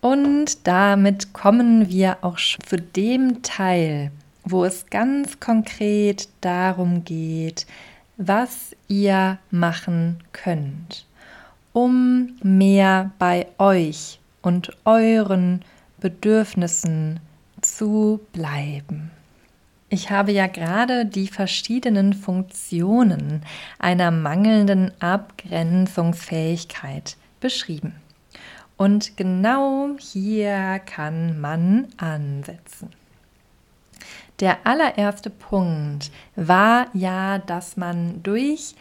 Und 0.00 0.66
damit 0.66 1.32
kommen 1.32 1.88
wir 1.88 2.18
auch 2.22 2.38
zu 2.38 2.76
dem 2.76 3.42
Teil, 3.42 4.10
wo 4.44 4.64
es 4.64 4.86
ganz 4.86 5.40
konkret 5.40 6.28
darum 6.40 7.04
geht, 7.04 7.66
was 8.16 8.76
ihr 8.86 9.38
machen 9.50 10.18
könnt, 10.32 11.04
um 11.72 12.36
mehr 12.42 13.10
bei 13.18 13.48
euch 13.58 14.20
und 14.42 14.70
euren 14.84 15.64
Bedürfnissen 16.00 17.18
zu 17.60 18.20
bleiben. 18.32 19.10
Ich 19.90 20.10
habe 20.10 20.32
ja 20.32 20.48
gerade 20.48 21.06
die 21.06 21.28
verschiedenen 21.28 22.12
Funktionen 22.12 23.40
einer 23.78 24.10
mangelnden 24.10 24.92
Abgrenzungsfähigkeit 25.00 27.16
beschrieben. 27.40 27.94
Und 28.78 29.18
genau 29.18 29.90
hier 29.98 30.80
kann 30.86 31.38
man 31.40 31.88
ansetzen. 31.98 32.90
Der 34.40 34.66
allererste 34.66 35.30
Punkt 35.30 36.10
war 36.36 36.86
ja, 36.94 37.38
dass 37.38 37.76
man 37.76 38.22
durch 38.22 38.74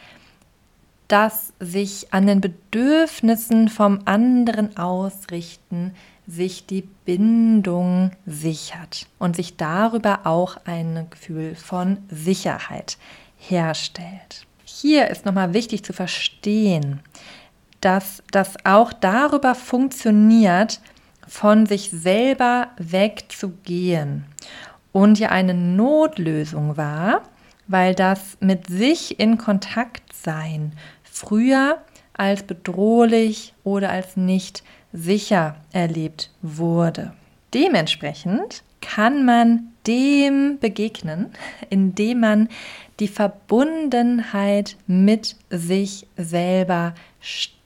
das 1.08 1.52
sich 1.60 2.14
an 2.14 2.28
den 2.28 2.42
Bedürfnissen 2.42 3.70
vom 3.70 4.02
anderen 4.06 4.78
ausrichten 4.78 5.96
sich 6.28 6.66
die 6.66 6.88
Bindung 7.06 8.12
sichert 8.26 9.08
und 9.18 9.38
sich 9.38 9.56
darüber 9.56 10.26
auch 10.26 10.58
ein 10.66 11.08
Gefühl 11.10 11.56
von 11.56 11.98
Sicherheit 12.10 12.98
herstellt. 13.38 14.46
Hier 14.66 15.08
ist 15.08 15.26
nochmal 15.26 15.54
wichtig 15.54 15.84
zu 15.86 15.94
verstehen, 15.94 17.00
dass 17.88 18.22
das 18.32 18.56
auch 18.66 18.92
darüber 18.92 19.56
funktioniert, 19.56 20.82
von 21.26 21.66
sich 21.66 21.90
selber 21.90 22.68
wegzugehen 22.78 24.26
und 24.92 25.20
ja 25.20 25.30
eine 25.30 25.54
Notlösung 25.54 26.76
war, 26.76 27.22
weil 27.68 27.96
das 27.96 28.36
mit 28.42 28.68
sich 28.68 29.22
in 29.22 29.38
Kontakt 29.38 30.12
sein 30.12 30.74
früher 31.04 31.78
als 32.12 32.44
bedrohlich 32.44 33.54
oder 33.64 33.90
als 33.90 34.18
nicht 34.18 34.64
sicher 34.92 35.56
erlebt 35.72 36.32
wurde. 36.42 37.14
Dementsprechend 37.54 38.64
kann 38.82 39.24
man 39.24 39.72
dem 39.88 40.60
begegnen, 40.60 41.28
indem 41.70 42.20
man 42.20 42.50
die 43.00 43.08
Verbundenheit 43.08 44.76
mit 44.88 45.38
sich 45.50 46.06
selber 46.18 46.94
stärkt. 47.22 47.57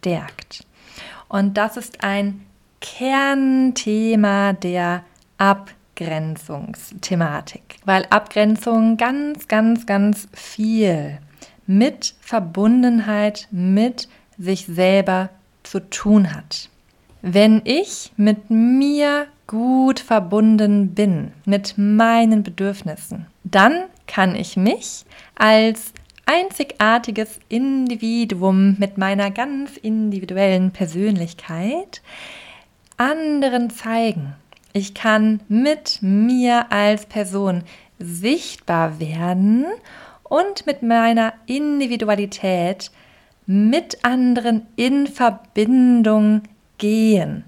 Und 1.27 1.57
das 1.57 1.77
ist 1.77 2.03
ein 2.03 2.45
Kernthema 2.81 4.53
der 4.53 5.03
Abgrenzungsthematik, 5.37 7.77
weil 7.85 8.05
Abgrenzung 8.09 8.97
ganz, 8.97 9.47
ganz, 9.47 9.85
ganz 9.85 10.27
viel 10.33 11.19
mit 11.67 12.15
Verbundenheit 12.21 13.47
mit 13.51 14.09
sich 14.37 14.65
selber 14.65 15.29
zu 15.63 15.79
tun 15.89 16.33
hat. 16.33 16.69
Wenn 17.21 17.61
ich 17.65 18.11
mit 18.17 18.49
mir 18.49 19.27
gut 19.45 19.99
verbunden 19.99 20.95
bin, 20.95 21.33
mit 21.45 21.75
meinen 21.77 22.41
Bedürfnissen, 22.41 23.27
dann 23.43 23.83
kann 24.07 24.35
ich 24.35 24.57
mich 24.57 25.05
als 25.35 25.93
einzigartiges 26.25 27.39
Individuum 27.49 28.75
mit 28.79 28.97
meiner 28.97 29.31
ganz 29.31 29.77
individuellen 29.77 30.71
Persönlichkeit 30.71 32.01
anderen 32.97 33.69
zeigen, 33.71 34.35
Ich 34.73 34.93
kann 34.93 35.41
mit 35.49 35.97
mir 36.01 36.71
als 36.71 37.05
Person 37.05 37.63
sichtbar 37.99 38.99
werden 38.99 39.65
und 40.23 40.65
mit 40.65 40.81
meiner 40.83 41.33
Individualität 41.45 42.91
mit 43.45 44.05
anderen 44.05 44.67
in 44.75 45.07
Verbindung 45.07 46.43
gehen. 46.77 47.43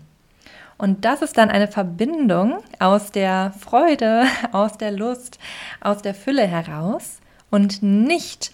Und 0.77 1.05
das 1.05 1.21
ist 1.21 1.37
dann 1.37 1.49
eine 1.49 1.69
Verbindung 1.69 2.61
aus 2.79 3.11
der 3.11 3.53
Freude, 3.57 4.25
aus 4.51 4.77
der 4.77 4.91
Lust, 4.91 5.39
aus 5.79 6.01
der 6.01 6.13
Fülle 6.13 6.45
heraus 6.45 7.19
und 7.49 7.83
nicht 7.83 8.51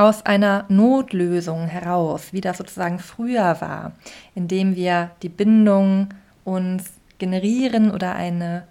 aus 0.00 0.24
einer 0.24 0.64
Notlösung 0.70 1.66
heraus, 1.66 2.32
wie 2.32 2.40
das 2.40 2.56
sozusagen 2.56 2.98
früher 2.98 3.60
war, 3.60 3.92
indem 4.34 4.74
wir 4.74 5.10
die 5.22 5.28
Bindung 5.28 6.08
uns 6.42 6.94
generieren 7.18 7.90
oder 7.90 8.14
eine, 8.14 8.66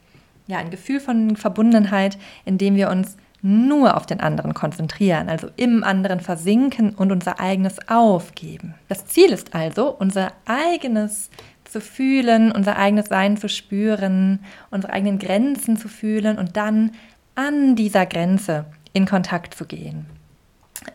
ja, 0.48 0.58
ein 0.58 0.72
Gefühl 0.72 1.00
von 1.00 1.36
Verbundenheit, 1.36 2.18
indem 2.46 2.76
wir 2.76 2.90
uns 2.90 3.16
nur 3.44 3.96
auf 3.96 4.08
den 4.08 4.22
anderen 4.22 4.56
konzentrieren, 4.56 5.30
also 5.30 5.50
im 5.56 5.84
anderen 5.84 6.20
versinken 6.20 6.96
und 6.96 7.12
unser 7.12 7.40
eigenes 7.40 7.78
aufgeben. 7.88 8.74
Das 8.88 9.06
Ziel 9.06 9.32
ist 9.32 9.54
also, 9.54 9.92
unser 9.92 10.32
eigenes 10.46 11.30
zu 11.64 11.80
fühlen, 11.80 12.52
unser 12.52 12.76
eigenes 12.76 13.06
Sein 13.06 13.38
zu 13.38 13.50
spüren, 13.50 14.40
unsere 14.72 14.94
eigenen 14.94 15.20
Grenzen 15.20 15.78
zu 15.78 15.90
fühlen 15.90 16.40
und 16.40 16.58
dann 16.58 16.94
an 17.36 17.76
dieser 17.76 18.08
Grenze 18.08 18.66
in 18.94 19.06
Kontakt 19.06 19.54
zu 19.54 19.66
gehen. 19.66 20.08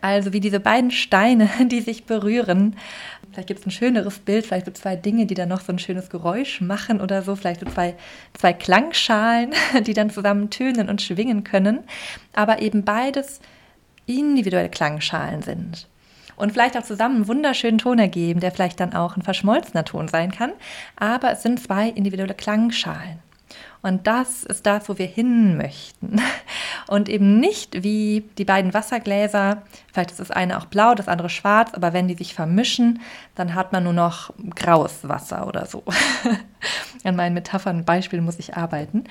Also 0.05 0.33
wie 0.33 0.39
diese 0.39 0.59
beiden 0.59 0.91
Steine, 0.91 1.49
die 1.65 1.81
sich 1.81 2.05
berühren. 2.05 2.75
Vielleicht 3.31 3.47
gibt 3.47 3.61
es 3.61 3.65
ein 3.65 3.71
schöneres 3.71 4.19
Bild, 4.19 4.45
vielleicht 4.45 4.67
so 4.67 4.71
zwei 4.71 4.95
Dinge, 4.95 5.25
die 5.25 5.33
dann 5.33 5.49
noch 5.49 5.61
so 5.61 5.73
ein 5.73 5.79
schönes 5.79 6.11
Geräusch 6.11 6.61
machen 6.61 7.01
oder 7.01 7.23
so. 7.23 7.35
Vielleicht 7.35 7.61
so 7.61 7.65
zwei, 7.65 7.95
zwei 8.37 8.53
Klangschalen, 8.53 9.53
die 9.81 9.95
dann 9.95 10.11
zusammen 10.11 10.51
tönen 10.51 10.89
und 10.89 11.01
schwingen 11.01 11.43
können. 11.43 11.79
Aber 12.33 12.61
eben 12.61 12.83
beides 12.85 13.39
individuelle 14.05 14.69
Klangschalen 14.69 15.41
sind. 15.41 15.87
Und 16.35 16.51
vielleicht 16.51 16.77
auch 16.77 16.83
zusammen 16.83 17.15
einen 17.15 17.27
wunderschönen 17.27 17.79
Ton 17.79 17.97
ergeben, 17.97 18.41
der 18.41 18.51
vielleicht 18.51 18.79
dann 18.79 18.93
auch 18.93 19.17
ein 19.17 19.23
verschmolzener 19.23 19.85
Ton 19.85 20.07
sein 20.07 20.31
kann. 20.31 20.51
Aber 20.97 21.31
es 21.31 21.41
sind 21.41 21.59
zwei 21.59 21.89
individuelle 21.89 22.35
Klangschalen. 22.35 23.25
Und 23.81 24.07
das 24.07 24.43
ist 24.43 24.65
das, 24.65 24.89
wo 24.89 24.97
wir 24.97 25.05
hin 25.05 25.57
möchten. 25.57 26.19
Und 26.87 27.07
eben 27.07 27.39
nicht 27.39 27.83
wie 27.83 28.27
die 28.37 28.45
beiden 28.45 28.73
Wassergläser, 28.73 29.61
vielleicht 29.93 30.11
ist 30.11 30.19
das 30.19 30.31
eine 30.31 30.57
auch 30.57 30.65
blau, 30.65 30.95
das 30.95 31.07
andere 31.07 31.29
schwarz, 31.29 31.73
aber 31.73 31.93
wenn 31.93 32.07
die 32.07 32.15
sich 32.15 32.33
vermischen, 32.33 32.99
dann 33.35 33.53
hat 33.53 33.73
man 33.73 33.83
nur 33.83 33.93
noch 33.93 34.33
graues 34.55 35.07
Wasser 35.07 35.47
oder 35.47 35.65
so. 35.65 35.83
An 37.03 37.15
meinen 37.15 37.35
Metaphern 37.35 37.77
und 37.77 37.85
Beispielen 37.85 38.25
muss 38.25 38.39
ich 38.39 38.57
arbeiten. 38.57 39.03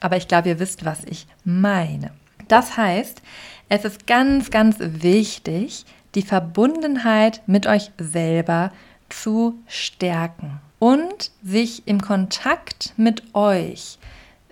Aber 0.00 0.16
ich 0.16 0.28
glaube, 0.28 0.48
ihr 0.48 0.58
wisst, 0.58 0.84
was 0.84 1.04
ich 1.04 1.26
meine. 1.44 2.10
Das 2.48 2.76
heißt, 2.76 3.22
es 3.68 3.84
ist 3.84 4.06
ganz, 4.06 4.50
ganz 4.50 4.76
wichtig, 4.78 5.86
die 6.14 6.22
Verbundenheit 6.22 7.42
mit 7.46 7.66
euch 7.66 7.90
selber 7.98 8.72
zu 9.08 9.58
stärken 9.66 10.60
und 10.78 11.30
sich 11.42 11.86
im 11.86 12.00
Kontakt 12.00 12.92
mit 12.96 13.34
euch 13.34 13.98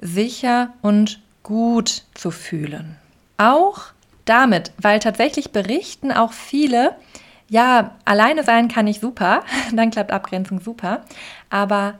sicher 0.00 0.72
und 0.82 1.20
gut 1.42 2.02
zu 2.14 2.30
fühlen. 2.30 2.96
Auch 3.38 3.86
damit, 4.24 4.72
weil 4.78 4.98
tatsächlich 4.98 5.52
berichten 5.52 6.10
auch 6.10 6.32
viele, 6.32 6.96
ja, 7.48 7.94
alleine 8.04 8.42
sein 8.42 8.68
kann 8.68 8.86
ich 8.86 9.00
super, 9.00 9.44
dann 9.72 9.90
klappt 9.90 10.10
Abgrenzung 10.10 10.60
super, 10.60 11.04
aber 11.50 11.98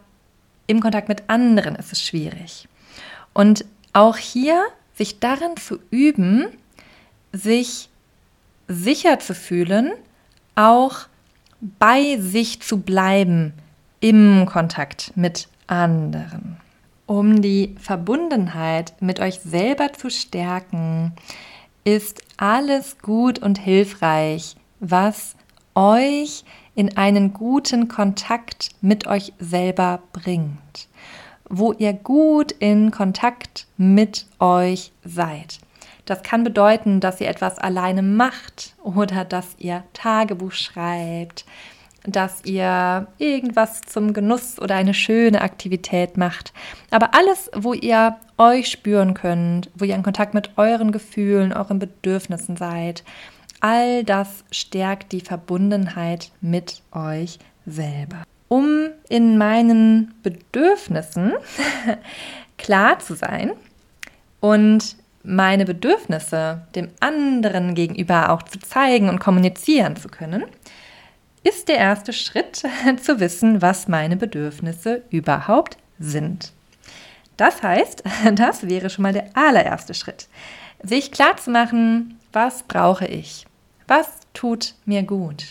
im 0.67 0.81
Kontakt 0.81 1.09
mit 1.09 1.25
anderen 1.29 1.77
ist 1.77 1.93
es 1.93 2.03
schwierig. 2.03 2.69
Und 3.33 3.65
auch 3.93 4.17
hier 4.17 4.65
sich 4.95 5.21
darin 5.21 5.57
zu 5.57 5.79
üben, 5.91 6.49
sich 7.33 7.89
sicher 8.67 9.21
zu 9.21 9.35
fühlen, 9.35 9.93
auch 10.57 11.07
bei 11.61 12.19
sich 12.19 12.61
zu 12.63 12.81
bleiben 12.81 13.53
im 14.01 14.47
Kontakt 14.47 15.13
mit 15.17 15.49
anderen. 15.67 16.57
Um 17.07 17.41
die 17.41 17.77
Verbundenheit 17.81 18.95
mit 19.01 19.21
euch 19.21 19.41
selber 19.41 19.93
zu 19.93 20.11
stärken, 20.11 21.13
ist 21.85 22.23
alles 22.37 22.99
gut 22.99 23.39
und 23.39 23.59
hilfreich, 23.59 24.57
was 24.81 25.37
euch 25.75 26.45
in 26.75 26.97
einen 26.97 27.33
guten 27.33 27.87
Kontakt 27.89 28.71
mit 28.81 29.07
euch 29.07 29.33
selber 29.39 30.03
bringt, 30.13 30.89
wo 31.49 31.73
ihr 31.73 31.93
gut 31.93 32.53
in 32.53 32.91
Kontakt 32.91 33.67
mit 33.77 34.27
euch 34.41 34.93
seid. 35.05 35.61
Das 36.07 36.23
kann 36.23 36.45
bedeuten, 36.45 37.01
dass 37.01 37.21
ihr 37.21 37.29
etwas 37.29 37.59
alleine 37.59 38.03
macht 38.03 38.75
oder 38.83 39.25
dass 39.25 39.57
ihr 39.59 39.83
Tagebuch 39.93 40.53
schreibt, 40.53 41.45
dass 42.07 42.45
ihr 42.45 43.07
irgendwas 43.19 43.83
zum 43.83 44.13
Genuss 44.13 44.59
oder 44.61 44.77
eine 44.77 44.95
schöne 44.95 45.41
Aktivität 45.41 46.17
macht. 46.17 46.53
Aber 46.91 47.15
alles, 47.15 47.51
wo 47.55 47.75
ihr 47.75 48.17
euch 48.39 48.69
spüren 48.69 49.15
könnt, 49.15 49.71
wo 49.75 49.85
ihr 49.85 49.95
in 49.95 50.03
Kontakt 50.03 50.35
mit 50.35 50.51
euren 50.57 50.93
Gefühlen, 50.93 51.53
euren 51.53 51.79
Bedürfnissen 51.79 52.57
seid, 52.57 53.05
all 53.61 54.05
das 54.05 54.45
stärkt 54.51 55.13
die 55.13 55.21
Verbundenheit 55.21 56.31
mit 56.41 56.83
euch 56.93 57.39
selber. 57.65 58.23
Um 58.49 58.91
in 59.09 59.39
meinen 59.39 60.15
Bedürfnissen 60.23 61.33
klar 62.59 62.99
zu 63.01 63.15
sein 63.15 63.53
und 64.41 64.97
meine 65.27 65.65
Bedürfnisse 65.65 66.63
dem 66.77 66.89
anderen 67.01 67.75
gegenüber 67.75 68.31
auch 68.31 68.43
zu 68.43 68.61
zeigen 68.61 69.09
und 69.09 69.19
kommunizieren 69.19 69.97
zu 69.97 70.09
können, 70.09 70.45
ist 71.47 71.69
der 71.69 71.79
erste 71.79 72.13
Schritt 72.13 72.63
zu 73.03 73.21
wissen, 73.21 73.63
was 73.63 73.87
meine 73.87 74.17
Bedürfnisse 74.17 75.03
überhaupt 75.11 75.77
sind. 75.99 76.53
Das 77.37 77.63
heißt, 77.63 78.03
das 78.33 78.67
wäre 78.67 78.91
schon 78.91 79.05
mal 79.05 79.13
der 79.13 79.29
allererste 79.35 79.95
Schritt. 79.95 80.29
Sich 80.83 81.13
klar 81.13 81.37
zu 81.37 81.51
machen, 81.51 82.19
was 82.33 82.65
brauche 82.65 83.07
ich? 83.07 83.47
Was 83.87 84.09
tut 84.35 84.75
mir 84.85 85.05
gut? 85.05 85.45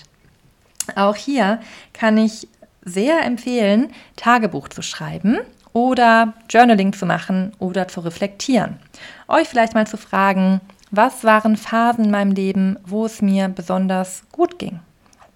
Auch 0.95 1.15
hier 1.15 1.61
kann 1.93 2.17
ich 2.17 2.47
sehr 2.83 3.23
empfehlen, 3.23 3.91
Tagebuch 4.17 4.67
zu 4.67 4.81
schreiben 4.81 5.39
oder 5.73 6.33
Journaling 6.49 6.93
zu 6.93 7.05
machen 7.05 7.53
oder 7.57 7.87
zu 7.87 8.01
reflektieren. 8.01 8.79
Euch 9.27 9.47
vielleicht 9.47 9.73
mal 9.73 9.87
zu 9.87 9.97
fragen, 9.97 10.61
was 10.91 11.23
waren 11.23 11.57
Phasen 11.57 12.05
in 12.05 12.11
meinem 12.11 12.31
Leben, 12.31 12.77
wo 12.85 13.05
es 13.05 13.21
mir 13.21 13.47
besonders 13.47 14.23
gut 14.31 14.59
ging? 14.59 14.79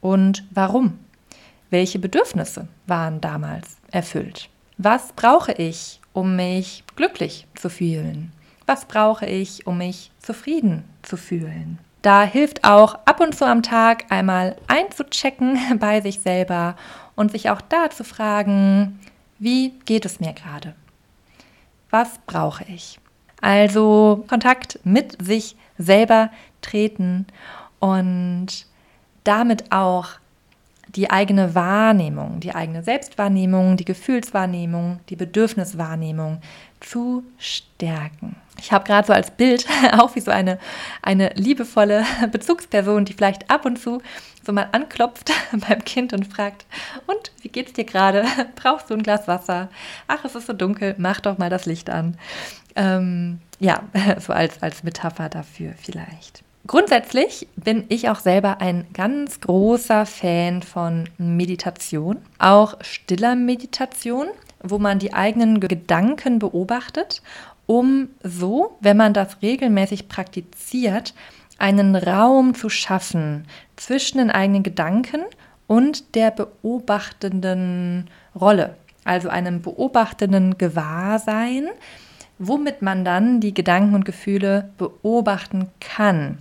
Und 0.02 0.44
warum? 0.52 1.00
Welche 1.70 2.00
Bedürfnisse 2.00 2.68
waren 2.88 3.22
damals 3.22 3.78
erfüllt? 3.92 4.50
Was 4.78 5.14
brauche 5.14 5.52
ich, 5.52 6.00
um 6.14 6.36
mich 6.36 6.84
glücklich 6.96 7.48
zu 7.56 7.70
fühlen? 7.70 8.32
Was 8.66 8.86
brauche 8.86 9.26
ich, 9.26 9.68
um 9.68 9.80
mich 9.80 10.12
zufrieden 10.20 10.84
zu 11.02 11.18
fühlen? 11.18 11.80
Da 12.02 12.24
hilft 12.24 12.64
auch 12.64 12.96
ab 13.06 13.20
und 13.20 13.36
zu 13.36 13.46
am 13.46 13.62
Tag 13.62 14.06
einmal 14.10 14.56
einzuchecken 14.68 15.58
bei 15.80 16.02
sich 16.02 16.20
selber 16.20 16.76
und 17.16 17.32
sich 17.32 17.50
auch 17.50 17.62
da 17.62 17.90
zu 17.90 18.04
fragen, 18.04 19.00
wie 19.38 19.72
geht 19.86 20.06
es 20.06 20.20
mir 20.20 20.34
gerade? 20.34 20.76
Was 21.90 22.20
brauche 22.26 22.64
ich? 22.66 23.00
Also 23.42 24.24
Kontakt 24.28 24.80
mit 24.84 25.22
sich 25.24 25.56
selber 25.78 26.30
treten 26.62 27.26
und 27.80 28.66
damit 29.24 29.72
auch 29.72 30.20
die 30.96 31.12
eigene 31.12 31.54
Wahrnehmung, 31.54 32.40
die 32.40 32.56
eigene 32.56 32.84
Selbstwahrnehmung, 32.84 33.78
die 33.78 33.86
Gefühlswahrnehmung, 33.86 35.00
die 35.10 35.16
Bedürfniswahrnehmung 35.16 36.42
zu 36.80 37.24
stärken. 37.38 38.36
Ich 38.60 38.72
habe 38.72 38.86
gerade 38.86 39.08
so 39.08 39.14
als 39.14 39.32
Bild 39.32 39.68
auch 39.94 40.16
wie 40.16 40.20
so 40.22 40.32
eine, 40.32 40.58
eine 41.02 41.30
liebevolle 41.36 42.06
Bezugsperson, 42.32 43.06
die 43.06 43.14
vielleicht 43.14 43.50
ab 43.50 43.66
und 43.66 43.78
zu 43.78 44.02
so 44.44 44.52
mal 44.52 44.70
anklopft 44.72 45.32
beim 45.52 45.84
Kind 45.84 46.14
und 46.14 46.26
fragt, 46.26 46.66
und 47.06 47.32
wie 47.42 47.50
geht's 47.50 47.74
dir 47.74 47.86
gerade? 47.86 48.26
Brauchst 48.56 48.90
du 48.90 48.96
ein 48.96 49.04
Glas 49.04 49.28
Wasser? 49.28 49.70
Ach, 50.08 50.26
es 50.26 50.36
ist 50.36 50.48
so 50.48 50.54
dunkel, 50.54 50.96
mach 50.98 51.20
doch 51.20 51.38
mal 51.38 51.50
das 51.50 51.66
Licht 51.66 51.90
an. 51.90 52.18
Ähm, 52.76 53.40
ja, 53.60 53.84
so 54.20 54.34
als, 54.34 54.62
als 54.64 54.84
Metapher 54.84 55.30
dafür 55.30 55.74
vielleicht. 55.78 56.44
Grundsätzlich 56.70 57.48
bin 57.56 57.86
ich 57.90 58.10
auch 58.10 58.20
selber 58.20 58.62
ein 58.62 58.86
ganz 58.94 59.42
großer 59.42 60.06
Fan 60.06 60.62
von 60.62 61.10
Meditation, 61.18 62.18
auch 62.38 62.76
stiller 62.82 63.36
Meditation, 63.36 64.28
wo 64.62 64.78
man 64.78 65.00
die 65.00 65.16
eigenen 65.16 65.62
Gedanken 65.62 66.38
beobachtet, 66.38 67.24
um 67.66 68.10
so, 68.22 68.78
wenn 68.82 68.98
man 68.98 69.16
das 69.16 69.42
regelmäßig 69.42 70.10
praktiziert, 70.10 71.16
einen 71.58 71.96
Raum 71.96 72.54
zu 72.54 72.70
schaffen 72.70 73.48
zwischen 73.76 74.20
den 74.20 74.30
eigenen 74.30 74.62
Gedanken 74.62 75.24
und 75.66 76.14
der 76.14 76.30
beobachtenden 76.30 78.12
Rolle 78.40 78.76
also 79.06 79.30
einem 79.30 79.64
beobachtenden 79.64 80.60
Gewahrsein, 80.60 81.70
womit 82.38 82.84
man 82.84 83.04
dann 83.04 83.40
die 83.40 83.56
Gedanken 83.56 83.96
und 83.96 84.06
Gefühle 84.06 84.70
beobachten 84.78 85.72
kann. 85.80 86.38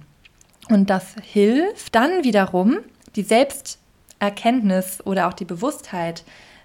Und 0.68 0.90
das 0.90 1.14
hilft 1.22 1.94
dann 1.94 2.24
wiederum, 2.24 2.78
die 3.16 3.22
Selbsterkenntnis 3.22 5.04
oder 5.04 5.28
auch 5.28 5.32
die 5.32 5.44
Bewusstheit 5.44 6.24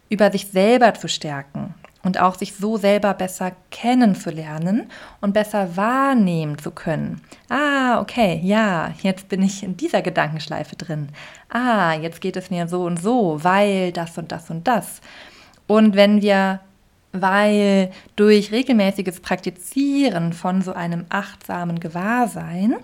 über 0.10 0.32
sich 0.32 0.48
selber 0.48 0.94
zu 0.94 1.08
stärken 1.08 1.74
und 2.04 2.20
auch 2.20 2.36
sich 2.36 2.54
so 2.54 2.78
selber 2.78 3.14
besser 3.14 3.54
kennenzulernen 3.72 4.90
und 5.22 5.34
besser 5.34 5.76
wahrnehmen 5.78 6.58
zu 6.58 6.72
können. 6.72 7.22
Ah, 7.50 8.02
okay, 8.02 8.40
ja, 8.44 8.94
jetzt 9.02 9.30
bin 9.30 9.42
ich 9.42 9.64
in 9.64 9.78
dieser 9.78 10.02
Gedankenschleife 10.02 10.76
drin. 10.76 11.10
Ah, 11.50 11.94
jetzt 11.94 12.20
geht 12.20 12.36
es 12.36 12.50
mir 12.50 12.68
so 12.68 12.84
und 12.84 13.02
so, 13.02 13.44
weil 13.44 13.94
das 13.94 14.18
und 14.18 14.32
das 14.32 14.50
und 14.50 14.68
das. 14.68 15.02
Und 15.66 15.96
wenn 15.96 16.22
wir, 16.22 16.60
weil 17.14 17.92
durch 18.16 18.52
regelmäßiges 18.52 19.22
Praktizieren 19.22 20.34
von 20.34 20.62
so 20.62 20.74
einem 20.74 21.06
achtsamen 21.10 21.80
Gewahrsein, 21.80 22.76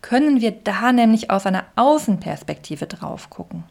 können 0.00 0.40
wir 0.40 0.52
da 0.52 0.92
nämlich 0.92 1.30
aus 1.30 1.46
einer 1.46 1.64
Außenperspektive 1.76 2.86
drauf 2.86 3.28
gucken 3.28 3.64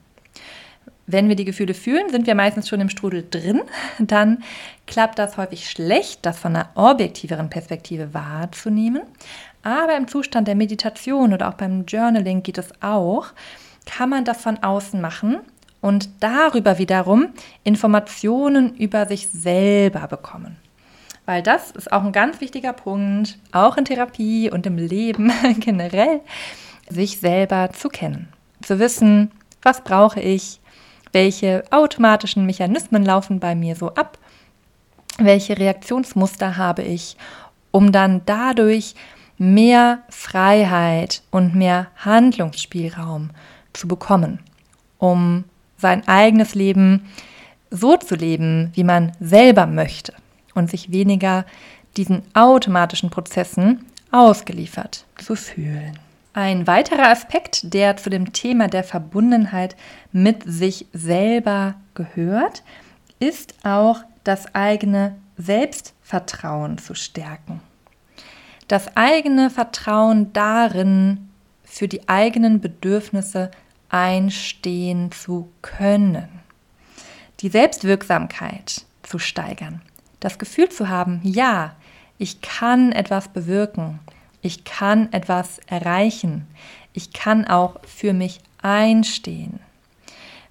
wenn 1.11 1.27
wir 1.27 1.35
die 1.35 1.45
Gefühle 1.45 1.73
fühlen, 1.73 2.09
sind 2.09 2.27
wir 2.27 2.35
meistens 2.35 2.67
schon 2.67 2.81
im 2.81 2.89
Strudel 2.89 3.25
drin. 3.29 3.61
Dann 3.99 4.43
klappt 4.87 5.19
das 5.19 5.37
häufig 5.37 5.69
schlecht, 5.69 6.25
das 6.25 6.39
von 6.39 6.55
einer 6.55 6.69
objektiveren 6.75 7.49
Perspektive 7.49 8.13
wahrzunehmen. 8.13 9.01
Aber 9.63 9.95
im 9.95 10.07
Zustand 10.07 10.47
der 10.47 10.55
Meditation 10.55 11.33
oder 11.33 11.49
auch 11.49 11.53
beim 11.53 11.85
Journaling 11.85 12.43
geht 12.43 12.57
es 12.57 12.71
auch, 12.81 13.27
kann 13.85 14.09
man 14.09 14.25
das 14.25 14.41
von 14.41 14.61
außen 14.61 14.99
machen 14.99 15.39
und 15.81 16.09
darüber 16.19 16.77
wiederum 16.77 17.29
Informationen 17.63 18.75
über 18.75 19.07
sich 19.07 19.29
selber 19.29 20.07
bekommen. 20.07 20.57
Weil 21.25 21.43
das 21.43 21.71
ist 21.71 21.91
auch 21.91 22.03
ein 22.03 22.11
ganz 22.11 22.41
wichtiger 22.41 22.73
Punkt, 22.73 23.37
auch 23.51 23.77
in 23.77 23.85
Therapie 23.85 24.49
und 24.51 24.65
im 24.65 24.77
Leben 24.77 25.31
generell, 25.59 26.21
sich 26.89 27.19
selber 27.19 27.69
zu 27.71 27.89
kennen. 27.89 28.29
Zu 28.61 28.79
wissen, 28.79 29.31
was 29.61 29.83
brauche 29.83 30.19
ich, 30.19 30.59
welche 31.11 31.63
automatischen 31.71 32.45
Mechanismen 32.45 33.03
laufen 33.03 33.39
bei 33.39 33.55
mir 33.55 33.75
so 33.75 33.93
ab? 33.95 34.17
Welche 35.17 35.57
Reaktionsmuster 35.57 36.57
habe 36.57 36.83
ich, 36.83 37.17
um 37.71 37.91
dann 37.91 38.21
dadurch 38.25 38.95
mehr 39.37 40.03
Freiheit 40.09 41.23
und 41.31 41.55
mehr 41.55 41.87
Handlungsspielraum 41.97 43.31
zu 43.73 43.87
bekommen, 43.87 44.39
um 44.97 45.45
sein 45.81 46.07
eigenes 46.07 46.55
Leben 46.55 47.09
so 47.69 47.97
zu 47.97 48.15
leben, 48.15 48.71
wie 48.73 48.83
man 48.83 49.13
selber 49.19 49.65
möchte 49.65 50.13
und 50.53 50.69
sich 50.69 50.91
weniger 50.91 51.45
diesen 51.97 52.23
automatischen 52.33 53.09
Prozessen 53.09 53.85
ausgeliefert 54.11 55.05
zu 55.17 55.35
fühlen. 55.35 55.97
Ein 56.33 56.65
weiterer 56.65 57.09
Aspekt, 57.09 57.73
der 57.73 57.97
zu 57.97 58.09
dem 58.09 58.31
Thema 58.31 58.67
der 58.67 58.85
Verbundenheit 58.85 59.75
mit 60.13 60.43
sich 60.45 60.85
selber 60.93 61.75
gehört, 61.93 62.63
ist 63.19 63.53
auch 63.63 63.99
das 64.23 64.55
eigene 64.55 65.15
Selbstvertrauen 65.37 66.77
zu 66.77 66.93
stärken. 66.93 67.59
Das 68.67 68.95
eigene 68.95 69.49
Vertrauen 69.49 70.31
darin, 70.31 71.29
für 71.63 71.87
die 71.87 72.07
eigenen 72.07 72.61
Bedürfnisse 72.61 73.51
einstehen 73.91 75.11
zu 75.11 75.51
können. 75.61 76.27
Die 77.41 77.49
Selbstwirksamkeit 77.49 78.85
zu 79.03 79.19
steigern. 79.19 79.81
Das 80.19 80.39
Gefühl 80.39 80.69
zu 80.69 80.89
haben, 80.89 81.19
ja, 81.23 81.75
ich 82.17 82.41
kann 82.41 82.91
etwas 82.91 83.27
bewirken. 83.27 83.99
Ich 84.41 84.63
kann 84.63 85.11
etwas 85.11 85.59
erreichen. 85.67 86.47
Ich 86.93 87.13
kann 87.13 87.45
auch 87.45 87.77
für 87.85 88.13
mich 88.13 88.39
einstehen. 88.61 89.59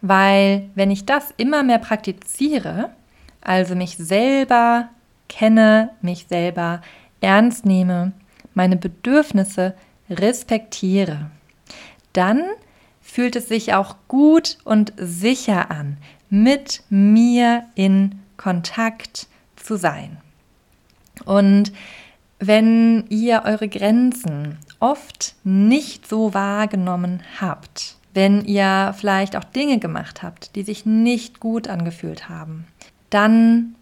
Weil 0.03 0.69
wenn 0.75 0.91
ich 0.91 1.07
das 1.07 1.33
immer 1.37 1.63
mehr 1.63 1.79
praktiziere, 1.79 2.91
also 3.41 3.75
mich 3.75 3.97
selber 3.97 4.89
kenne, 5.29 5.91
mich 6.03 6.27
selber 6.29 6.83
ernst 7.21 7.65
nehme, 7.65 8.13
meine 8.55 8.77
Bedürfnisse 8.77 9.75
respektiere, 10.11 11.31
dann 12.13 12.43
fühlt 13.01 13.37
es 13.37 13.49
sich 13.49 13.75
auch 13.75 13.97
gut 14.09 14.59
und 14.65 14.93
sicher 14.97 15.71
an, 15.71 15.97
mit 16.29 16.83
mir 16.89 17.65
in 17.75 18.21
Kontakt 18.37 19.27
zu 19.57 19.77
sein. 19.77 20.19
Und 21.25 21.73
wenn 22.39 23.05
ihr 23.11 23.43
eure 23.45 23.69
Grenzen 23.69 24.59
oft 24.79 25.35
nicht 25.45 26.09
so 26.09 26.33
wahrgenommen 26.33 27.23
habt, 27.41 27.97
wenn 28.15 28.45
ihr 28.45 28.95
vielleicht 28.97 29.37
auch 29.37 29.45
Dinge 29.45 29.79
gemacht 29.79 30.23
habt, 30.23 30.57
die 30.57 30.63
sich 30.63 30.87
nicht 30.87 31.39
gut 31.39 31.69
angefühlt 31.69 32.29
haben, 32.29 32.67
dann 33.11 33.75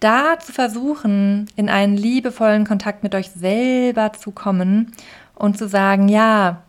da 0.00 0.38
zu 0.38 0.52
versuchen, 0.52 1.46
in 1.56 1.68
einen 1.68 1.96
liebevollen 1.96 2.66
Kontakt 2.66 3.02
mit 3.02 3.14
euch 3.14 3.30
selber 3.30 4.12
zu 4.12 4.32
kommen 4.32 4.92
und 5.34 5.56
zu 5.56 5.68
sagen, 5.68 6.08
ja, 6.08 6.62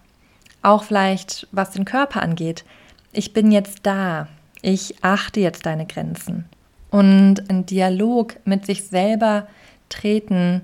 auch 0.61 0.83
vielleicht 0.83 1.47
was 1.51 1.71
den 1.71 1.85
Körper 1.85 2.21
angeht, 2.21 2.63
ich 3.11 3.33
bin 3.33 3.51
jetzt 3.51 3.79
da, 3.83 4.27
ich 4.61 4.95
achte 5.03 5.39
jetzt 5.39 5.65
deine 5.65 5.85
Grenzen 5.85 6.45
und 6.89 7.49
einen 7.49 7.65
Dialog 7.65 8.35
mit 8.45 8.65
sich 8.65 8.85
selber 8.85 9.47
treten 9.89 10.61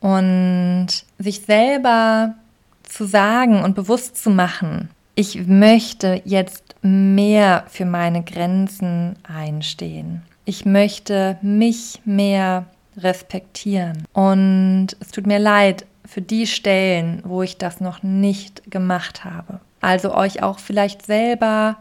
und 0.00 0.88
sich 1.18 1.42
selber 1.42 2.34
zu 2.82 3.06
sagen 3.06 3.62
und 3.62 3.74
bewusst 3.74 4.22
zu 4.22 4.30
machen, 4.30 4.90
ich 5.14 5.46
möchte 5.46 6.20
jetzt 6.24 6.76
mehr 6.82 7.64
für 7.68 7.86
meine 7.86 8.22
Grenzen 8.22 9.16
einstehen. 9.22 10.22
Ich 10.44 10.64
möchte 10.66 11.38
mich 11.40 12.00
mehr 12.04 12.66
respektieren. 12.98 14.04
Und 14.12 14.88
es 15.00 15.08
tut 15.08 15.26
mir 15.26 15.38
leid 15.38 15.86
für 16.06 16.22
die 16.22 16.46
Stellen, 16.46 17.22
wo 17.24 17.42
ich 17.42 17.58
das 17.58 17.80
noch 17.80 18.02
nicht 18.02 18.70
gemacht 18.70 19.24
habe. 19.24 19.60
Also 19.80 20.14
euch 20.14 20.42
auch 20.42 20.58
vielleicht 20.58 21.04
selber 21.04 21.76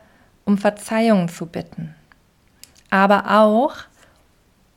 um 0.45 0.57
Verzeihung 0.57 1.27
zu 1.27 1.47
bitten. 1.47 1.95
Aber 2.89 3.41
auch 3.41 3.73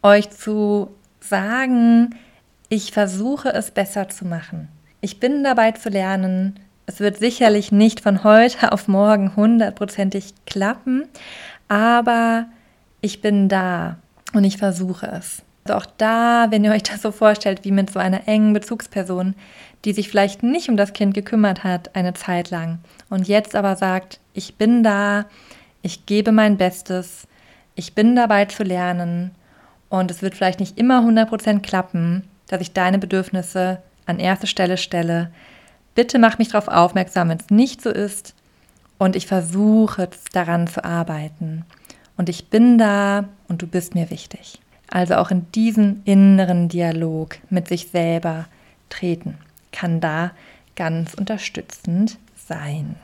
euch 0.03 0.31
zu 0.31 0.91
sagen, 1.21 2.15
ich 2.69 2.93
versuche 2.93 3.51
es 3.51 3.71
besser 3.71 4.09
zu 4.09 4.25
machen. 4.25 4.69
Ich 5.01 5.21
bin 5.21 5.45
dabei 5.45 5.73
zu 5.73 5.89
lernen. 5.89 6.59
Es 6.87 7.01
wird 7.01 7.19
sicherlich 7.19 7.71
nicht 7.71 8.01
von 8.01 8.25
heute 8.25 8.73
auf 8.73 8.89
morgen 8.89 9.37
hundertprozentig 9.37 10.35
klappen, 10.47 11.07
aber 11.69 12.47
ich 13.01 13.21
bin 13.21 13.49
da 13.49 13.99
und 14.33 14.45
ich 14.45 14.57
versuche 14.57 15.07
es. 15.07 15.43
Also 15.69 15.85
auch 15.85 15.93
da, 15.99 16.47
wenn 16.49 16.65
ihr 16.65 16.71
euch 16.71 16.83
das 16.83 17.03
so 17.03 17.13
vorstellt, 17.13 17.63
wie 17.63 17.73
mit 17.73 17.91
so 17.91 17.99
einer 17.99 18.27
engen 18.27 18.55
Bezugsperson, 18.55 19.35
die 19.85 19.93
sich 19.93 20.09
vielleicht 20.09 20.43
nicht 20.43 20.71
um 20.71 20.79
das 20.79 20.95
Kind 20.95 21.13
gekümmert 21.13 21.63
hat 21.63 21.95
eine 21.95 22.15
Zeit 22.15 22.49
lang 22.49 22.79
und 23.11 23.29
jetzt 23.29 23.55
aber 23.55 23.77
sagt, 23.77 24.19
ich 24.33 24.55
bin 24.55 24.83
da, 24.83 25.27
ich 25.83 26.07
gebe 26.07 26.33
mein 26.33 26.57
Bestes, 26.57 27.29
ich 27.75 27.95
bin 27.95 28.17
dabei 28.17 28.47
zu 28.47 28.63
lernen 28.63 29.33
und 29.91 30.11
es 30.11 30.23
wird 30.23 30.37
vielleicht 30.37 30.59
nicht 30.59 30.79
immer 30.79 31.01
100% 31.01 31.61
klappen, 31.61 32.25
dass 32.47 32.63
ich 32.63 32.73
deine 32.73 32.99
Bedürfnisse 32.99 33.83
an 34.07 34.21
erste 34.21 34.47
Stelle 34.47 34.79
stelle. 34.79 35.31
Bitte 35.95 36.19
mach 36.19 36.39
mich 36.39 36.49
darauf 36.49 36.69
aufmerksam, 36.69 37.29
wenn 37.29 37.41
es 37.41 37.51
nicht 37.51 37.83
so 37.83 37.91
ist. 37.91 38.35
Und 38.97 39.17
ich 39.17 39.27
versuche 39.27 40.09
daran 40.33 40.67
zu 40.67 40.83
arbeiten. 40.83 41.67
Und 42.17 42.31
ich 42.31 42.49
bin 42.49 42.79
da 42.79 43.29
und 43.49 43.61
du 43.61 43.67
bist 43.67 43.95
mir 43.95 44.11
wichtig. 44.11 44.61
Also 44.91 45.17
auch 45.17 45.31
in 45.31 45.51
diesen 45.53 46.03
inneren 46.05 46.69
Dialog 46.69 47.37
mit 47.51 47.69
sich 47.69 47.89
selber 47.91 48.47
treten 48.89 49.39
kann 49.71 50.01
da 50.01 50.31
ganz 50.77 51.15
unterstützend 51.15 52.19
sein. 52.37 52.97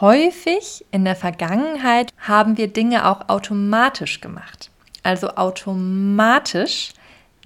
Häufig 0.00 0.84
in 0.90 1.04
der 1.04 1.16
Vergangenheit 1.16 2.12
haben 2.18 2.56
wir 2.56 2.68
Dinge 2.68 3.08
auch 3.08 3.28
automatisch 3.28 4.20
gemacht. 4.20 4.70
Also 5.02 5.30
automatisch 5.30 6.92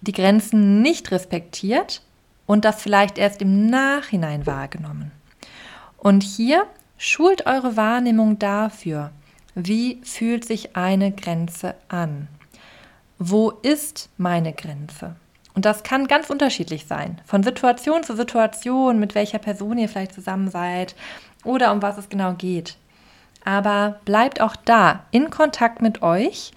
die 0.00 0.12
Grenzen 0.12 0.82
nicht 0.82 1.10
respektiert 1.10 2.02
und 2.46 2.64
das 2.64 2.82
vielleicht 2.82 3.18
erst 3.18 3.42
im 3.42 3.66
Nachhinein 3.66 4.46
wahrgenommen. 4.46 5.12
Und 5.96 6.22
hier 6.22 6.66
schult 6.98 7.46
eure 7.46 7.76
Wahrnehmung 7.76 8.38
dafür, 8.38 9.10
wie 9.54 10.00
fühlt 10.02 10.44
sich 10.44 10.76
eine 10.76 11.12
Grenze 11.12 11.74
an? 11.88 12.28
Wo 13.18 13.50
ist 13.50 14.10
meine 14.18 14.52
Grenze? 14.52 15.16
Und 15.54 15.64
das 15.64 15.82
kann 15.82 16.06
ganz 16.06 16.28
unterschiedlich 16.28 16.86
sein, 16.86 17.20
von 17.24 17.42
Situation 17.42 18.04
zu 18.04 18.14
Situation, 18.14 18.98
mit 18.98 19.14
welcher 19.14 19.38
Person 19.38 19.78
ihr 19.78 19.88
vielleicht 19.88 20.12
zusammen 20.12 20.50
seid 20.50 20.94
oder 21.44 21.72
um 21.72 21.80
was 21.80 21.96
es 21.96 22.10
genau 22.10 22.34
geht. 22.34 22.76
Aber 23.42 24.00
bleibt 24.04 24.42
auch 24.42 24.54
da 24.54 25.04
in 25.12 25.30
Kontakt 25.30 25.80
mit 25.80 26.02
euch 26.02 26.52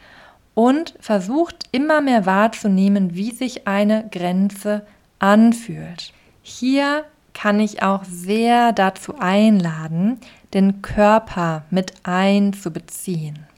und 0.53 0.95
versucht 0.99 1.70
immer 1.72 2.01
mehr 2.01 2.26
wahrzunehmen, 2.26 3.16
wie 3.16 3.32
sich 3.32 3.68
eine 3.68 4.10
Grenze 4.10 4.86
anfühlt. 5.20 6.12
Hier 6.41 7.05
kann 7.34 7.62
ich 7.62 7.82
auch 7.84 8.03
sehr 8.03 8.74
dazu 8.74 9.18
einladen, 9.18 10.20
den 10.53 10.82
Körper 10.82 11.64
mit 11.70 11.93
einzubeziehen. 12.03 13.49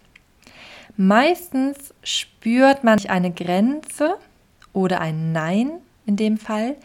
Meistens 1.04 1.96
spürt 2.04 2.84
man 2.84 3.04
eine 3.08 3.32
Grenze 3.32 4.18
oder 4.72 5.02
ein 5.02 5.32
Nein 5.32 5.72
in 6.06 6.16
dem 6.16 6.38
Fall, 6.38 6.76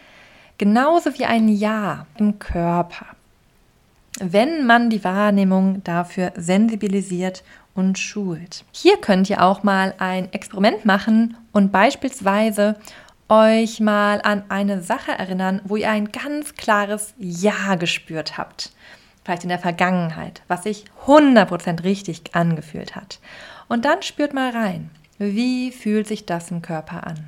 genauso 0.57 1.19
wie 1.19 1.27
ein 1.27 1.49
Ja 1.49 2.07
im 2.17 2.39
Körper, 2.39 3.05
wenn 4.19 4.64
man 4.64 4.89
die 4.89 5.05
Wahrnehmung 5.05 5.85
dafür 5.85 6.33
sensibilisiert 6.35 7.45
und 7.75 7.99
schult. 7.99 8.64
Hier 8.73 8.97
könnt 8.97 9.29
ihr 9.29 9.43
auch 9.43 9.62
mal 9.64 9.93
ein 9.99 10.33
Experiment 10.33 10.87
machen 10.87 11.37
und 11.53 11.71
beispielsweise 11.71 12.77
euch 13.29 13.81
mal 13.81 14.23
an 14.23 14.45
eine 14.49 14.81
Sache 14.81 15.12
erinnern, 15.12 15.61
wo 15.64 15.77
ihr 15.77 15.91
ein 15.91 16.11
ganz 16.11 16.55
klares 16.55 17.12
Ja 17.19 17.75
gespürt 17.75 18.39
habt. 18.39 18.73
Vielleicht 19.25 19.43
in 19.43 19.51
der 19.51 19.59
Vergangenheit, 19.59 20.41
was 20.49 20.62
sich 20.62 20.87
100% 21.05 21.85
richtig 21.85 22.35
angefühlt 22.35 22.97
hat. 22.97 23.19
Und 23.69 23.85
dann 23.85 24.03
spürt 24.03 24.33
mal 24.33 24.51
rein, 24.51 24.91
wie 25.19 25.73
fühlt 25.73 26.07
sich 26.07 26.27
das 26.27 26.51
im 26.51 26.62
Körper 26.62 27.07
an. 27.07 27.27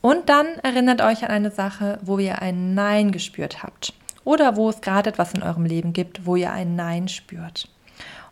Und 0.00 0.28
dann 0.28 0.46
erinnert 0.62 1.02
euch 1.02 1.24
an 1.24 1.30
eine 1.30 1.50
Sache, 1.50 1.98
wo 2.02 2.18
ihr 2.18 2.40
ein 2.40 2.74
Nein 2.74 3.12
gespürt 3.12 3.62
habt. 3.62 3.92
Oder 4.24 4.56
wo 4.56 4.68
es 4.70 4.80
gerade 4.80 5.10
etwas 5.10 5.34
in 5.34 5.42
eurem 5.42 5.64
Leben 5.64 5.92
gibt, 5.92 6.26
wo 6.26 6.36
ihr 6.36 6.52
ein 6.52 6.76
Nein 6.76 7.08
spürt. 7.08 7.68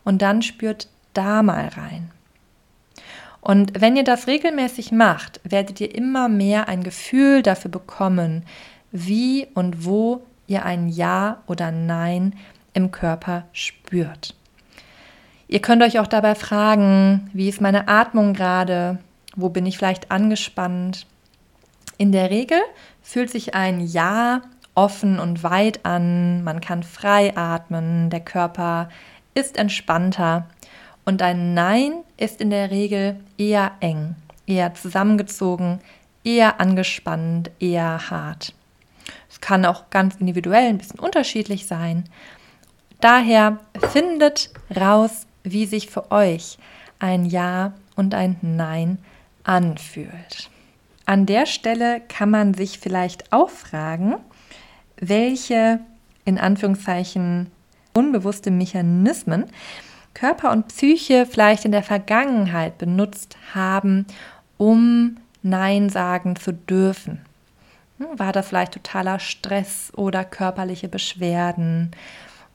Und 0.03 0.21
dann 0.21 0.41
spürt 0.41 0.87
da 1.13 1.43
mal 1.43 1.67
rein. 1.67 2.11
Und 3.41 3.79
wenn 3.79 3.95
ihr 3.95 4.03
das 4.03 4.27
regelmäßig 4.27 4.91
macht, 4.91 5.39
werdet 5.43 5.79
ihr 5.79 5.93
immer 5.93 6.27
mehr 6.27 6.67
ein 6.67 6.83
Gefühl 6.83 7.41
dafür 7.41 7.71
bekommen, 7.71 8.45
wie 8.91 9.47
und 9.53 9.85
wo 9.85 10.23
ihr 10.47 10.65
ein 10.65 10.89
Ja 10.89 11.43
oder 11.47 11.71
Nein 11.71 12.35
im 12.73 12.91
Körper 12.91 13.45
spürt. 13.53 14.35
Ihr 15.51 15.61
könnt 15.61 15.81
euch 15.81 15.97
auch 15.97 16.05
dabei 16.05 16.35
fragen, 16.35 17.27
wie 17.33 17.49
ist 17.49 17.59
meine 17.59 17.87
Atmung 17.87 18.35
gerade? 18.35 18.99
Wo 19.35 19.49
bin 19.49 19.65
ich 19.65 19.79
vielleicht 19.79 20.11
angespannt? 20.11 21.07
In 21.97 22.11
der 22.11 22.29
Regel 22.29 22.59
fühlt 23.01 23.31
sich 23.31 23.55
ein 23.55 23.81
Ja 23.81 24.43
offen 24.75 25.19
und 25.19 25.41
weit 25.41 25.85
an, 25.87 26.43
man 26.43 26.61
kann 26.61 26.83
frei 26.83 27.35
atmen, 27.35 28.11
der 28.11 28.19
Körper 28.19 28.89
ist 29.33 29.57
entspannter 29.57 30.45
und 31.03 31.23
ein 31.23 31.55
Nein 31.55 31.93
ist 32.17 32.41
in 32.41 32.51
der 32.51 32.69
Regel 32.69 33.19
eher 33.39 33.71
eng, 33.79 34.15
eher 34.45 34.75
zusammengezogen, 34.75 35.79
eher 36.23 36.61
angespannt, 36.61 37.49
eher 37.59 38.11
hart. 38.11 38.53
Es 39.31 39.41
kann 39.41 39.65
auch 39.65 39.89
ganz 39.89 40.15
individuell 40.17 40.69
ein 40.69 40.77
bisschen 40.77 40.99
unterschiedlich 40.99 41.65
sein. 41.65 42.03
Daher 43.01 43.57
findet 43.91 44.51
raus, 44.79 45.25
wie 45.51 45.65
sich 45.65 45.89
für 45.89 46.11
euch 46.11 46.57
ein 46.99 47.25
Ja 47.25 47.73
und 47.95 48.13
ein 48.13 48.37
Nein 48.41 48.97
anfühlt. 49.43 50.49
An 51.05 51.25
der 51.25 51.45
Stelle 51.45 52.01
kann 52.07 52.29
man 52.29 52.53
sich 52.53 52.79
vielleicht 52.79 53.33
auch 53.33 53.49
fragen, 53.49 54.15
welche 54.97 55.79
in 56.25 56.37
Anführungszeichen 56.37 57.49
unbewusste 57.93 58.51
Mechanismen 58.51 59.45
Körper 60.13 60.51
und 60.51 60.67
Psyche 60.67 61.25
vielleicht 61.25 61.65
in 61.65 61.71
der 61.71 61.83
Vergangenheit 61.83 62.77
benutzt 62.77 63.37
haben, 63.53 64.05
um 64.57 65.17
Nein 65.41 65.89
sagen 65.89 66.35
zu 66.35 66.53
dürfen. 66.53 67.21
Hm, 67.97 68.19
war 68.19 68.33
das 68.33 68.47
vielleicht 68.47 68.73
totaler 68.73 69.19
Stress 69.19 69.91
oder 69.95 70.25
körperliche 70.25 70.89
Beschwerden? 70.89 71.91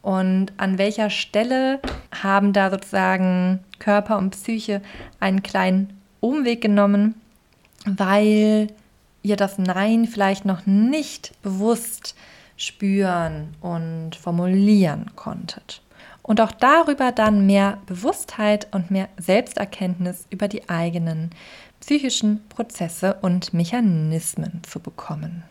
Und 0.05 0.53
an 0.59 0.77
welcher 0.77 1.09
Stelle 1.09 1.81
haben 2.23 2.53
da 2.53 2.71
sozusagen 2.71 3.61
Körper 3.79 4.19
und 4.19 4.33
Psyche 4.33 4.83
einen 5.19 5.43
kleinen 5.43 5.99
Umweg 6.21 6.61
genommen, 6.61 7.15
weil 7.87 8.67
ihr 9.23 9.37
das 9.37 9.57
Nein 9.57 10.07
vielleicht 10.07 10.45
noch 10.45 10.67
nicht 10.67 11.33
bewusst 11.41 12.15
spüren 12.59 13.55
und 13.63 14.15
formulieren 14.15 15.11
konntet. 15.17 15.81
Und 16.21 16.39
auch 16.43 16.53
darüber 16.53 17.11
dann 17.11 17.47
mehr 17.47 17.79
Bewusstheit 17.87 18.69
und 18.73 18.91
mehr 18.91 19.09
Selbsterkenntnis 19.17 20.27
über 20.29 20.49
die 20.49 20.69
eigenen 20.69 21.31
psychischen 21.81 22.47
Prozesse 22.51 23.17
und 23.23 23.55
Mechanismen 23.55 24.61
zu 24.65 24.81
bekommen. 24.81 25.45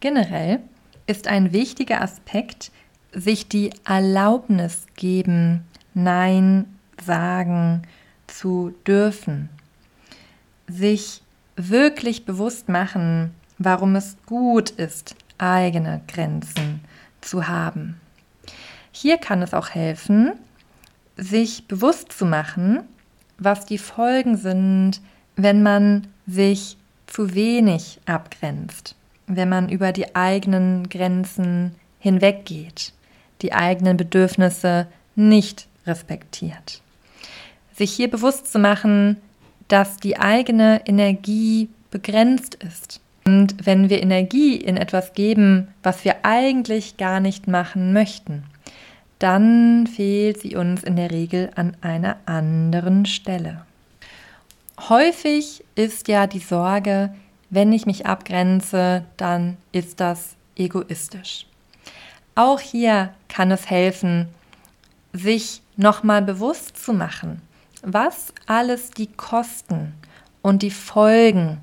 Generell 0.00 0.58
ist 1.06 1.28
ein 1.28 1.52
wichtiger 1.52 2.00
Aspekt, 2.00 2.72
sich 3.12 3.48
die 3.48 3.70
Erlaubnis 3.84 4.86
geben, 4.96 5.64
Nein 5.94 6.66
sagen 7.04 7.82
zu 8.26 8.74
dürfen. 8.86 9.48
Sich 10.66 11.22
wirklich 11.56 12.24
bewusst 12.24 12.68
machen, 12.68 13.34
warum 13.58 13.96
es 13.96 14.16
gut 14.26 14.70
ist, 14.70 15.14
eigene 15.38 16.00
Grenzen 16.08 16.80
zu 17.20 17.48
haben. 17.48 18.00
Hier 18.90 19.18
kann 19.18 19.42
es 19.42 19.54
auch 19.54 19.70
helfen, 19.70 20.32
sich 21.16 21.66
bewusst 21.68 22.12
zu 22.12 22.24
machen, 22.24 22.80
was 23.38 23.66
die 23.66 23.78
Folgen 23.78 24.36
sind, 24.36 25.00
wenn 25.36 25.62
man 25.62 26.06
sich 26.26 26.76
zu 27.06 27.34
wenig 27.34 28.00
abgrenzt, 28.06 28.94
wenn 29.26 29.48
man 29.48 29.68
über 29.68 29.92
die 29.92 30.14
eigenen 30.14 30.88
Grenzen 30.88 31.74
hinweggeht, 31.98 32.92
die 33.42 33.52
eigenen 33.52 33.96
Bedürfnisse 33.96 34.86
nicht 35.14 35.66
respektiert. 35.86 36.80
Sich 37.74 37.92
hier 37.92 38.10
bewusst 38.10 38.52
zu 38.52 38.58
machen, 38.58 39.16
dass 39.68 39.96
die 39.96 40.18
eigene 40.18 40.82
Energie 40.86 41.68
begrenzt 41.90 42.54
ist 42.56 43.00
und 43.24 43.66
wenn 43.66 43.88
wir 43.88 44.02
Energie 44.02 44.56
in 44.56 44.76
etwas 44.76 45.12
geben, 45.14 45.68
was 45.82 46.04
wir 46.04 46.24
eigentlich 46.24 46.96
gar 46.96 47.20
nicht 47.20 47.46
machen 47.46 47.92
möchten, 47.92 48.44
dann 49.18 49.86
fehlt 49.86 50.40
sie 50.40 50.56
uns 50.56 50.82
in 50.82 50.96
der 50.96 51.10
Regel 51.10 51.50
an 51.54 51.76
einer 51.80 52.16
anderen 52.26 53.06
Stelle. 53.06 53.64
Häufig 54.88 55.64
ist 55.76 56.08
ja 56.08 56.26
die 56.26 56.40
Sorge, 56.40 57.14
wenn 57.50 57.72
ich 57.72 57.86
mich 57.86 58.06
abgrenze, 58.06 59.04
dann 59.16 59.56
ist 59.70 60.00
das 60.00 60.34
egoistisch. 60.56 61.46
Auch 62.34 62.60
hier 62.60 63.14
kann 63.28 63.50
es 63.50 63.68
helfen, 63.68 64.28
sich 65.12 65.62
nochmal 65.76 66.22
bewusst 66.22 66.82
zu 66.82 66.92
machen, 66.92 67.42
was 67.82 68.32
alles 68.46 68.90
die 68.90 69.08
Kosten 69.08 69.94
und 70.40 70.62
die 70.62 70.70
Folgen 70.70 71.60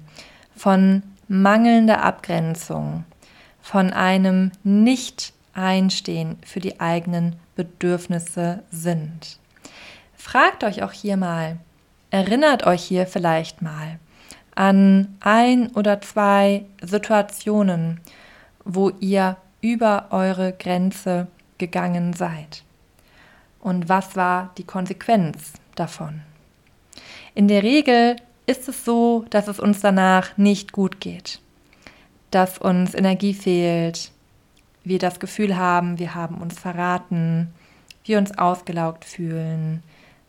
von 0.55 1.03
mangelnde 1.27 1.99
Abgrenzung, 1.99 3.03
von 3.61 3.91
einem 3.91 4.51
Nicht-Einstehen 4.63 6.37
für 6.45 6.59
die 6.59 6.79
eigenen 6.79 7.35
Bedürfnisse 7.55 8.63
sind. 8.71 9.39
Fragt 10.15 10.63
euch 10.63 10.83
auch 10.83 10.91
hier 10.91 11.17
mal, 11.17 11.57
erinnert 12.11 12.65
euch 12.65 12.83
hier 12.83 13.07
vielleicht 13.07 13.61
mal 13.61 13.99
an 14.53 15.15
ein 15.21 15.69
oder 15.69 16.01
zwei 16.01 16.65
Situationen, 16.81 18.01
wo 18.65 18.89
ihr 18.99 19.37
über 19.61 20.07
eure 20.11 20.53
Grenze 20.53 21.27
gegangen 21.57 22.13
seid. 22.13 22.63
Und 23.59 23.89
was 23.89 24.15
war 24.15 24.51
die 24.57 24.63
Konsequenz 24.63 25.53
davon? 25.75 26.21
In 27.35 27.47
der 27.47 27.63
Regel 27.63 28.15
ist 28.45 28.67
es 28.67 28.85
so, 28.85 29.25
dass 29.29 29.47
es 29.47 29.59
uns 29.59 29.81
danach 29.81 30.37
nicht 30.37 30.71
gut 30.71 30.99
geht, 30.99 31.39
dass 32.31 32.57
uns 32.57 32.93
Energie 32.95 33.33
fehlt, 33.33 34.11
wir 34.83 34.99
das 34.99 35.19
Gefühl 35.19 35.57
haben, 35.57 35.99
wir 35.99 36.15
haben 36.15 36.37
uns 36.37 36.57
verraten, 36.57 37.53
wir 38.05 38.17
uns 38.17 38.37
ausgelaugt 38.37 39.05
fühlen, 39.05 39.83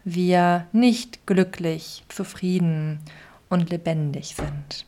wir 0.04 0.66
nicht 0.72 1.26
glücklich, 1.26 2.04
zufrieden 2.08 3.00
und 3.48 3.70
lebendig 3.70 4.34
sind. 4.36 4.86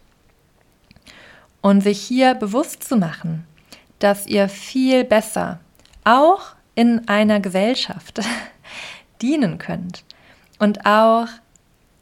Und 1.60 1.80
sich 1.82 2.00
hier 2.00 2.34
bewusst 2.34 2.82
zu 2.82 2.96
machen, 2.96 3.46
dass 4.02 4.26
ihr 4.26 4.48
viel 4.48 5.04
besser 5.04 5.60
auch 6.04 6.54
in 6.74 7.06
einer 7.08 7.40
Gesellschaft 7.40 8.20
dienen 9.22 9.58
könnt 9.58 10.04
und 10.58 10.86
auch 10.86 11.28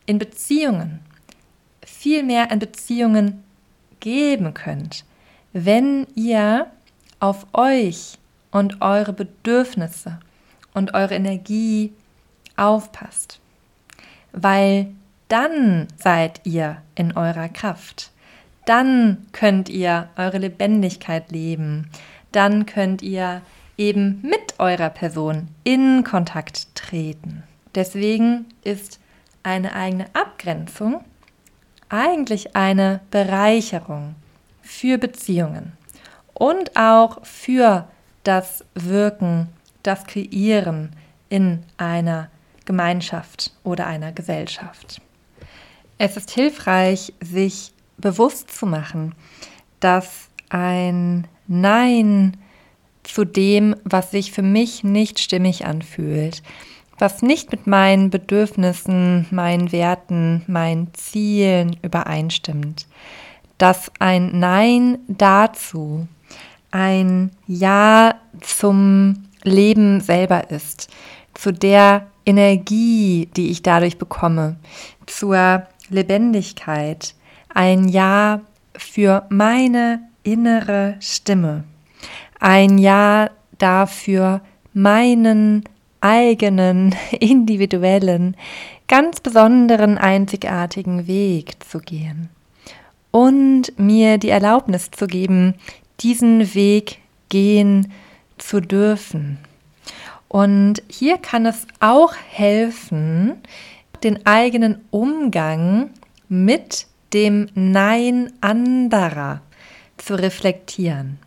in 0.06 0.18
Beziehungen 0.18 1.00
viel 2.00 2.22
mehr 2.22 2.50
in 2.50 2.58
Beziehungen 2.58 3.44
geben 4.00 4.54
könnt, 4.54 5.04
wenn 5.52 6.06
ihr 6.14 6.66
auf 7.18 7.46
euch 7.52 8.18
und 8.50 8.80
eure 8.80 9.12
Bedürfnisse 9.12 10.18
und 10.72 10.94
eure 10.94 11.14
Energie 11.14 11.92
aufpasst. 12.56 13.40
Weil 14.32 14.92
dann 15.28 15.88
seid 15.96 16.40
ihr 16.44 16.80
in 16.94 17.16
eurer 17.16 17.48
Kraft. 17.48 18.09
Dann 18.70 19.26
könnt 19.32 19.68
ihr 19.68 20.10
eure 20.16 20.38
Lebendigkeit 20.38 21.32
leben. 21.32 21.90
Dann 22.30 22.66
könnt 22.66 23.02
ihr 23.02 23.42
eben 23.76 24.22
mit 24.22 24.60
eurer 24.60 24.90
Person 24.90 25.48
in 25.64 26.04
Kontakt 26.04 26.72
treten. 26.76 27.42
Deswegen 27.74 28.44
ist 28.62 29.00
eine 29.42 29.74
eigene 29.74 30.06
Abgrenzung 30.12 31.04
eigentlich 31.88 32.54
eine 32.54 33.00
Bereicherung 33.10 34.14
für 34.62 34.98
Beziehungen 34.98 35.72
und 36.32 36.76
auch 36.76 37.26
für 37.26 37.88
das 38.22 38.64
Wirken, 38.76 39.48
das 39.82 40.04
Kreieren 40.04 40.92
in 41.28 41.64
einer 41.76 42.28
Gemeinschaft 42.66 43.50
oder 43.64 43.88
einer 43.88 44.12
Gesellschaft. 44.12 45.00
Es 45.98 46.16
ist 46.16 46.30
hilfreich, 46.30 47.12
sich 47.20 47.72
bewusst 48.00 48.50
zu 48.56 48.66
machen, 48.66 49.14
dass 49.80 50.28
ein 50.48 51.26
Nein 51.46 52.36
zu 53.02 53.24
dem, 53.24 53.74
was 53.84 54.10
sich 54.10 54.32
für 54.32 54.42
mich 54.42 54.84
nicht 54.84 55.18
stimmig 55.18 55.66
anfühlt, 55.66 56.42
was 56.98 57.22
nicht 57.22 57.50
mit 57.50 57.66
meinen 57.66 58.10
Bedürfnissen, 58.10 59.26
meinen 59.30 59.72
Werten, 59.72 60.42
meinen 60.46 60.92
Zielen 60.94 61.76
übereinstimmt, 61.82 62.86
dass 63.58 63.90
ein 63.98 64.38
Nein 64.38 64.98
dazu 65.08 66.06
ein 66.70 67.30
Ja 67.46 68.14
zum 68.40 69.24
Leben 69.42 70.00
selber 70.00 70.50
ist, 70.50 70.88
zu 71.34 71.52
der 71.52 72.06
Energie, 72.26 73.28
die 73.36 73.50
ich 73.50 73.62
dadurch 73.62 73.98
bekomme, 73.98 74.56
zur 75.06 75.66
Lebendigkeit, 75.88 77.14
ein 77.54 77.88
Ja 77.88 78.40
für 78.76 79.26
meine 79.28 80.00
innere 80.22 80.96
Stimme, 81.00 81.64
ein 82.38 82.78
Ja 82.78 83.30
dafür, 83.58 84.40
meinen 84.72 85.64
eigenen, 86.00 86.94
individuellen, 87.20 88.36
ganz 88.88 89.20
besonderen, 89.20 89.98
einzigartigen 89.98 91.06
Weg 91.06 91.62
zu 91.68 91.78
gehen 91.78 92.28
und 93.10 93.78
mir 93.78 94.18
die 94.18 94.30
Erlaubnis 94.30 94.90
zu 94.90 95.06
geben, 95.06 95.54
diesen 96.00 96.54
Weg 96.54 96.98
gehen 97.28 97.92
zu 98.38 98.60
dürfen. 98.60 99.38
Und 100.28 100.82
hier 100.88 101.18
kann 101.18 101.44
es 101.44 101.66
auch 101.80 102.14
helfen, 102.30 103.34
den 104.04 104.24
eigenen 104.26 104.80
Umgang 104.90 105.90
mit 106.28 106.86
dem 107.12 107.48
Nein 107.54 108.32
anderer 108.40 109.40
zu 109.96 110.14
reflektieren. 110.14 111.18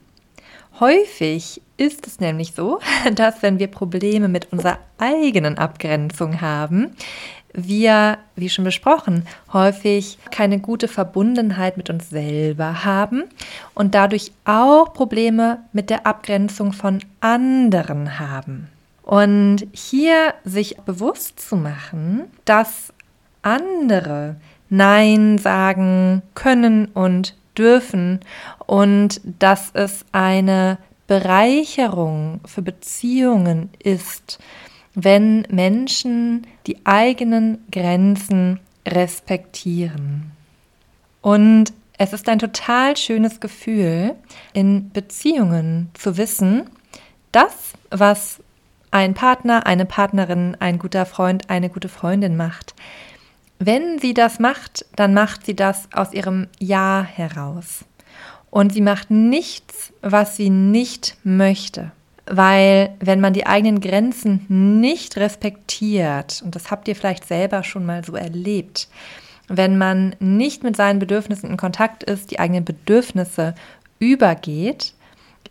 Häufig 0.80 1.62
ist 1.78 2.08
es 2.08 2.20
nämlich 2.20 2.54
so, 2.54 2.80
dass 3.16 3.42
wenn 3.42 3.60
wir 3.60 3.68
Probleme 3.68 4.28
mit 4.28 4.52
unserer 4.52 4.80
eigenen 4.98 5.58
Abgrenzung 5.58 6.42
haben, 6.42 6.96
wir, 7.54 8.18
wie 8.36 8.50
schon 8.50 8.66
besprochen, 8.66 9.28
häufig 9.52 10.18
keine 10.32 10.60
gute 10.60 10.88
Verbundenheit 10.88 11.78
mit 11.78 11.90
uns 11.92 12.10
selber 12.10 12.84
haben 12.84 13.26
und 13.76 13.94
dadurch 13.94 14.32
auch 14.44 14.92
Probleme 14.94 15.60
mit 15.72 15.92
der 15.92 16.08
Abgrenzung 16.08 16.74
von 16.74 17.00
anderen 17.20 18.18
haben. 18.18 18.70
Und 19.04 19.68
hier 19.72 20.34
sich 20.44 20.78
bewusst 20.78 21.40
zu 21.40 21.56
machen, 21.56 22.24
dass 22.46 22.92
andere 23.44 24.38
Nein 24.74 25.38
sagen 25.38 26.24
können 26.34 26.86
und 26.88 27.36
dürfen 27.56 28.22
und 28.66 29.22
dass 29.38 29.70
es 29.74 30.04
eine 30.12 30.80
Bereicherung 31.06 32.40
für 32.44 32.64
Beziehungen 32.64 33.70
ist, 33.78 34.40
wenn 34.96 35.42
Menschen 35.52 36.48
die 36.66 36.84
eigenen 36.86 37.64
Grenzen 37.72 38.60
respektieren. 38.88 40.32
Und 41.22 41.72
es 42.00 42.12
ist 42.12 42.28
ein 42.28 42.40
total 42.40 42.98
schönes 42.98 43.40
Gefühl, 43.40 44.16
in 44.54 44.90
Beziehungen 44.90 45.92
zu 45.94 46.18
wissen, 46.18 46.64
das, 47.32 47.74
was 47.92 48.40
ein 48.90 49.14
Partner, 49.14 49.68
eine 49.68 49.86
Partnerin, 49.86 50.58
ein 50.60 50.80
guter 50.80 51.06
Freund, 51.06 51.52
eine 51.52 51.70
gute 51.70 51.90
Freundin 51.90 52.36
macht, 52.36 52.74
wenn 53.60 54.00
sie 54.00 54.14
das 54.14 54.40
macht, 54.40 54.86
dann 54.96 55.14
macht 55.14 55.46
sie 55.46 55.56
das 55.56 55.88
aus 55.94 56.14
ihrem 56.14 56.48
Ja 56.60 57.08
heraus. 57.10 57.86
Und 58.50 58.74
sie 58.74 58.82
macht 58.82 59.10
nichts, 59.10 59.94
was 60.02 60.36
sie 60.36 60.50
nicht 60.50 61.18
möchte. 61.24 61.92
Weil 62.26 62.96
wenn 63.00 63.20
man 63.20 63.34
die 63.34 63.48
eigenen 63.48 63.82
Grenzen 63.82 64.46
nicht 64.48 65.18
respektiert, 65.18 66.42
und 66.46 66.56
das 66.56 66.72
habt 66.72 66.88
ihr 66.88 66.96
vielleicht 66.96 67.28
selber 67.28 67.64
schon 67.64 67.86
mal 67.86 68.04
so 68.04 68.16
erlebt, 68.16 68.90
wenn 69.48 69.78
man 69.78 70.16
nicht 70.20 70.64
mit 70.64 70.76
seinen 70.76 71.00
Bedürfnissen 71.00 71.50
in 71.50 71.58
Kontakt 71.58 72.04
ist, 72.04 72.32
die 72.32 72.40
eigenen 72.40 72.64
Bedürfnisse 72.64 73.56
übergeht, 74.00 74.94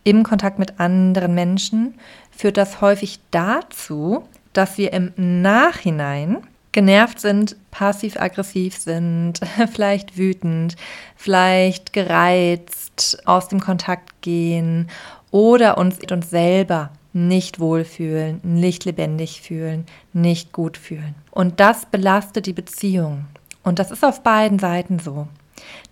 im 0.05 0.23
Kontakt 0.23 0.59
mit 0.59 0.81
anderen 0.81 1.35
Menschen, 1.35 1.95
führt 2.31 2.57
das 2.57 2.81
häufig 2.81 3.21
dazu, 3.31 4.27
dass 4.53 4.79
wir 4.79 4.93
im 4.93 5.13
Nachhinein 5.17 6.39
genervt 6.73 7.21
sind, 7.21 7.57
passiv-aggressiv 7.71 8.77
sind, 8.77 9.41
vielleicht 9.73 10.17
wütend, 10.17 10.77
vielleicht 11.17 11.93
gereizt, 11.93 13.23
aus 13.27 13.49
dem 13.49 13.61
Kontakt 13.61 14.23
gehen 14.23 14.89
oder 15.31 15.79
uns 15.79 15.99
mit 15.99 16.13
uns 16.13 16.31
selber 16.31 16.91
nicht 17.13 17.61
wohlfühlen, 17.61 18.41
nicht 18.43 18.85
lebendig 18.85 19.43
fühlen, 19.43 19.87
nicht 20.13 20.53
gut 20.53 20.77
fühlen. 20.77 21.15
Und 21.31 21.61
das 21.61 21.87
belastet 21.87 22.47
die 22.47 22.53
Beziehung. 22.53 23.27
Und 23.63 23.79
das 23.79 23.91
ist 23.91 24.05
auf 24.05 24.23
beiden 24.23 24.59
Seiten 24.59 24.99
so. 24.99 25.29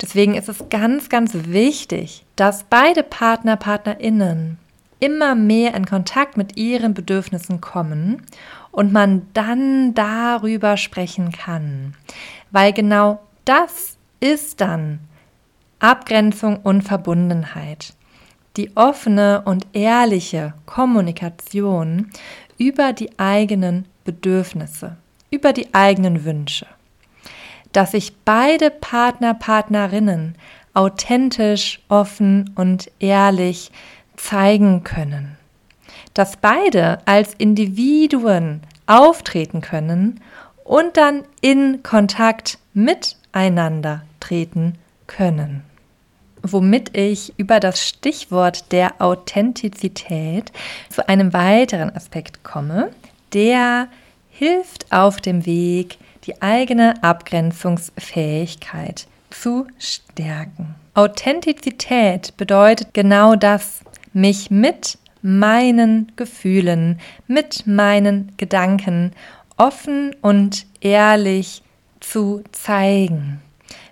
Deswegen 0.01 0.35
ist 0.35 0.49
es 0.49 0.65
ganz, 0.71 1.09
ganz 1.09 1.33
wichtig, 1.35 2.25
dass 2.37 2.65
beide 2.65 3.03
Partner, 3.03 3.57
Partnerinnen 3.57 4.59
immer 4.99 5.35
mehr 5.35 5.75
in 5.75 5.87
Kontakt 5.87 6.37
mit 6.37 6.57
ihren 6.57 6.95
Bedürfnissen 6.95 7.61
kommen 7.61 8.23
und 8.81 8.95
man 8.95 9.27
dann 9.35 9.93
darüber 9.93 10.79
sprechen 10.79 11.33
kann. 11.33 11.93
Weil 12.51 12.73
genau 12.73 13.21
das 13.45 13.99
ist 14.21 14.63
dann 14.63 15.01
Abgrenzung 15.81 16.57
und 16.61 16.81
Verbundenheit 16.81 17.93
die 18.57 18.75
offene 18.79 19.43
und 19.45 19.67
ehrliche 19.75 20.55
Kommunikation 20.65 22.09
über 22.57 22.95
die 22.95 23.11
eigenen 23.19 23.85
Bedürfnisse, 24.05 24.97
über 25.31 25.53
die 25.53 25.75
eigenen 25.75 26.25
Wünsche. 26.25 26.67
Dass 27.73 27.91
sich 27.91 28.17
beide 28.25 28.71
Partner, 28.71 29.35
Partnerinnen 29.35 30.37
authentisch, 30.73 31.81
offen 31.91 32.49
und 32.55 32.91
ehrlich 32.99 33.73
zeigen 34.17 34.85
können. 34.85 35.37
Dass 36.15 36.39
beide 36.39 37.07
als 37.07 37.35
Individuen 37.35 38.63
auftreten 38.91 39.61
können 39.61 40.21
und 40.65 40.97
dann 40.97 41.25
in 41.41 41.83
Kontakt 41.83 42.59
miteinander 42.75 44.03
treten 44.21 44.75
können 45.07 45.65
womit 46.43 46.97
ich 46.97 47.39
über 47.39 47.61
das 47.61 47.87
Stichwort 47.87 48.73
der 48.73 49.01
Authentizität 49.01 50.53
zu 50.89 51.09
einem 51.09 51.33
weiteren 51.33 51.95
Aspekt 51.95 52.43
komme, 52.45 52.91
der 53.33 53.89
hilft 54.31 54.93
auf 54.93 55.21
dem 55.21 55.47
Weg, 55.47 55.99
die 56.25 56.43
eigene 56.43 57.03
Abgrenzungsfähigkeit 57.03 59.07
zu 59.31 59.67
stärken. 59.79 60.75
Authentizität 60.95 62.37
bedeutet 62.37 62.95
genau 62.95 63.37
das, 63.37 63.81
mich 64.13 64.51
mit 64.51 64.99
meinen 65.23 66.13
Gefühlen, 66.17 66.99
mit 67.27 67.67
meinen 67.67 68.33
Gedanken 68.37 69.13
offen 69.57 70.15
und 70.23 70.67
ehrlich 70.81 71.63
zu 72.01 72.43
zeigen, 72.53 73.41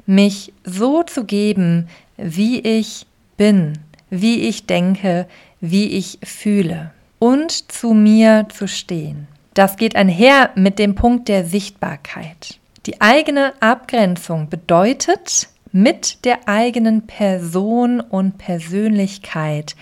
mich 0.07 0.53
so 0.65 1.03
zu 1.03 1.25
geben, 1.25 1.89
wie 2.17 2.61
ich 2.61 3.07
bin, 3.37 3.79
wie 4.11 4.49
ich 4.49 4.67
denke, 4.67 5.27
wie 5.61 5.89
ich 5.89 6.19
fühle 6.25 6.93
und 7.19 7.71
zu 7.73 7.93
mir 7.93 8.47
zu 8.53 8.67
stehen. 8.67 9.29
Das 9.55 9.77
geht 9.77 9.97
einher 9.97 10.51
mit 10.55 10.79
dem 10.79 10.95
Punkt 10.95 11.29
der 11.29 11.45
Sichtbarkeit. 11.45 12.59
Die 12.87 13.01
eigene 13.01 13.53
Abgrenzung 13.61 14.49
bedeutet, 14.49 15.49
mit 15.73 16.25
der 16.25 16.49
eigenen 16.49 17.07
Person 17.07 18.01
und 18.01 18.39
Persönlichkeit 18.39 19.77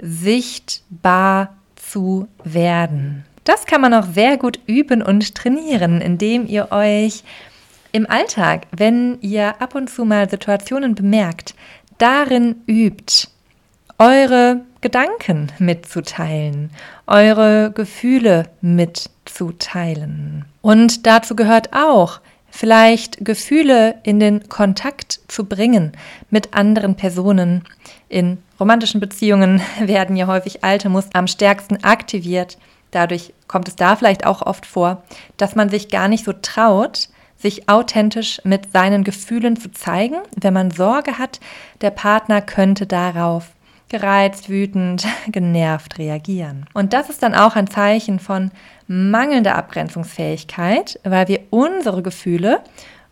sichtbar 0.00 1.56
zu 1.76 2.28
werden. 2.44 3.24
Das 3.44 3.64
kann 3.64 3.80
man 3.80 3.94
auch 3.94 4.06
sehr 4.06 4.36
gut 4.36 4.60
üben 4.66 5.02
und 5.02 5.34
trainieren, 5.34 6.00
indem 6.00 6.46
ihr 6.46 6.70
euch 6.70 7.24
Im 7.90 8.08
Alltag, 8.08 8.66
wenn 8.70 9.18
ihr 9.22 9.62
ab 9.62 9.74
und 9.74 9.88
zu 9.88 10.04
mal 10.04 10.28
Situationen 10.28 10.94
bemerkt, 10.94 11.54
darin 11.96 12.56
übt, 12.66 13.28
eure 13.98 14.60
Gedanken 14.82 15.50
mitzuteilen, 15.58 16.70
eure 17.06 17.72
Gefühle 17.74 18.50
mitzuteilen. 18.60 20.44
Und 20.60 21.06
dazu 21.06 21.34
gehört 21.34 21.72
auch, 21.72 22.20
vielleicht 22.58 23.24
Gefühle 23.24 24.00
in 24.02 24.18
den 24.18 24.48
Kontakt 24.48 25.20
zu 25.28 25.44
bringen 25.44 25.92
mit 26.28 26.54
anderen 26.54 26.96
Personen. 26.96 27.62
In 28.08 28.38
romantischen 28.58 28.98
Beziehungen 28.98 29.62
werden 29.80 30.16
ja 30.16 30.26
häufig 30.26 30.64
alte 30.64 30.88
Muster 30.88 31.16
am 31.16 31.28
stärksten 31.28 31.84
aktiviert. 31.84 32.58
Dadurch 32.90 33.32
kommt 33.46 33.68
es 33.68 33.76
da 33.76 33.94
vielleicht 33.94 34.26
auch 34.26 34.42
oft 34.42 34.66
vor, 34.66 35.04
dass 35.36 35.54
man 35.54 35.68
sich 35.68 35.88
gar 35.88 36.08
nicht 36.08 36.24
so 36.24 36.32
traut, 36.32 37.10
sich 37.36 37.68
authentisch 37.68 38.40
mit 38.42 38.72
seinen 38.72 39.04
Gefühlen 39.04 39.56
zu 39.56 39.70
zeigen, 39.70 40.16
wenn 40.34 40.52
man 40.52 40.72
Sorge 40.72 41.16
hat, 41.16 41.38
der 41.80 41.90
Partner 41.90 42.42
könnte 42.42 42.88
darauf 42.88 43.52
gereizt, 43.88 44.48
wütend, 44.48 45.06
genervt 45.28 45.96
reagieren. 45.96 46.66
Und 46.74 46.92
das 46.92 47.08
ist 47.08 47.22
dann 47.22 47.36
auch 47.36 47.54
ein 47.54 47.68
Zeichen 47.68 48.18
von 48.18 48.50
mangelnder 48.88 49.54
Abgrenzungsfähigkeit, 49.54 50.98
weil 51.04 51.28
wir 51.28 51.40
unsere 51.50 52.02
Gefühle 52.02 52.60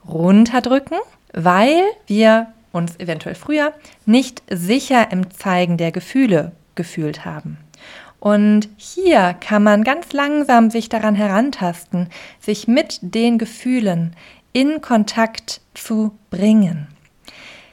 runterdrücken, 0.09 0.99
weil 1.33 1.83
wir 2.07 2.49
uns 2.72 2.99
eventuell 2.99 3.35
früher 3.35 3.72
nicht 4.05 4.43
sicher 4.51 5.12
im 5.12 5.31
Zeigen 5.31 5.77
der 5.77 5.93
Gefühle 5.93 6.53
gefühlt 6.74 7.24
haben. 7.24 7.59
Und 8.18 8.68
hier 8.77 9.37
kann 9.39 9.62
man 9.62 9.85
ganz 9.85 10.12
langsam 10.12 10.70
sich 10.70 10.89
daran 10.89 11.14
herantasten, 11.14 12.09
sich 12.41 12.66
mit 12.66 12.99
den 13.03 13.39
Gefühlen 13.39 14.16
in 14.53 14.81
Kontakt 14.81 15.61
zu 15.74 16.18
bringen. 16.31 16.89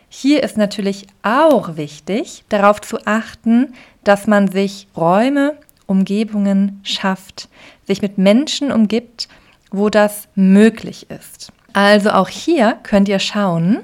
Hier 0.10 0.44
ist 0.44 0.58
natürlich 0.58 1.08
auch 1.24 1.76
wichtig, 1.76 2.44
darauf 2.50 2.82
zu 2.82 3.00
achten, 3.06 3.74
dass 4.04 4.28
man 4.28 4.48
sich 4.48 4.88
Räume, 4.96 5.58
Umgebungen 5.88 6.82
schafft, 6.84 7.50
sich 7.86 8.02
mit 8.02 8.18
Menschen 8.18 8.72
umgibt, 8.72 9.28
wo 9.72 9.90
das 9.90 10.28
möglich 10.36 11.10
ist. 11.10 11.52
Also 11.74 12.12
auch 12.12 12.30
hier 12.30 12.78
könnt 12.84 13.10
ihr 13.10 13.20
schauen, 13.20 13.80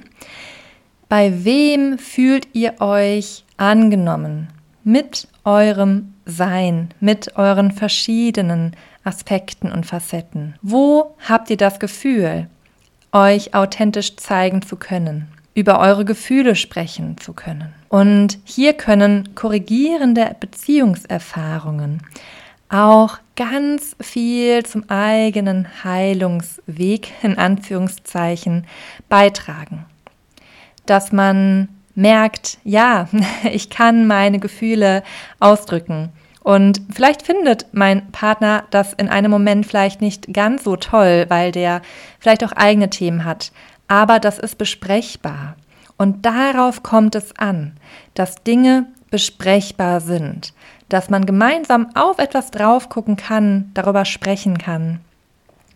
bei 1.08 1.44
wem 1.44 1.98
fühlt 1.98 2.48
ihr 2.54 2.80
euch 2.82 3.44
angenommen 3.58 4.50
mit 4.84 5.28
eurem 5.44 6.14
Sein, 6.26 6.90
mit 7.00 7.36
euren 7.36 7.72
verschiedenen 7.72 8.76
Aspekten 9.04 9.72
und 9.72 9.86
Facetten. 9.86 10.56
Wo 10.62 11.16
habt 11.28 11.50
ihr 11.50 11.58
das 11.58 11.80
Gefühl, 11.80 12.48
euch 13.12 13.56
authentisch 13.56 14.18
zeigen 14.18 14.62
zu 14.62 14.76
können? 14.76 15.28
über 15.60 15.80
eure 15.80 16.06
Gefühle 16.06 16.56
sprechen 16.56 17.18
zu 17.18 17.34
können. 17.34 17.74
Und 17.90 18.40
hier 18.46 18.74
können 18.74 19.36
korrigierende 19.36 20.36
Beziehungserfahrungen 20.40 22.02
auch 22.70 23.18
ganz 23.36 23.96
viel 24.00 24.66
zum 24.66 24.90
eigenen 24.90 25.84
Heilungsweg 25.84 27.12
in 27.24 27.38
Anführungszeichen 27.38 28.66
beitragen. 29.10 29.86
Dass 30.86 31.12
man 31.12 31.70
merkt, 31.96 32.60
ja, 32.64 33.10
ich 33.52 33.70
kann 33.70 34.08
meine 34.08 34.40
Gefühle 34.40 35.04
ausdrücken. 35.40 36.10
Und 36.42 36.82
vielleicht 36.94 37.22
findet 37.22 37.68
mein 37.74 38.12
Partner 38.12 38.64
das 38.72 38.94
in 38.94 39.10
einem 39.10 39.30
Moment 39.30 39.66
vielleicht 39.66 40.02
nicht 40.02 40.34
ganz 40.34 40.64
so 40.64 40.78
toll, 40.78 41.26
weil 41.28 41.52
der 41.52 41.82
vielleicht 42.20 42.44
auch 42.44 42.54
eigene 42.54 42.90
Themen 42.90 43.26
hat 43.26 43.52
aber 43.90 44.20
das 44.20 44.40
ist 44.40 44.58
besprechbar. 44.58 45.58
Und 45.98 46.26
darauf 46.26 46.82
kommt 46.82 47.16
es 47.16 47.38
an, 47.38 47.74
dass 48.14 48.44
Dinge 48.44 48.86
besprechbar 49.12 50.00
sind, 50.00 50.54
dass 50.90 51.10
man 51.10 51.26
gemeinsam 51.26 51.96
auf 51.96 52.20
etwas 52.20 52.52
drauf 52.52 52.90
gucken 52.90 53.16
kann, 53.16 53.72
darüber 53.74 54.06
sprechen 54.06 54.58
kann 54.58 55.00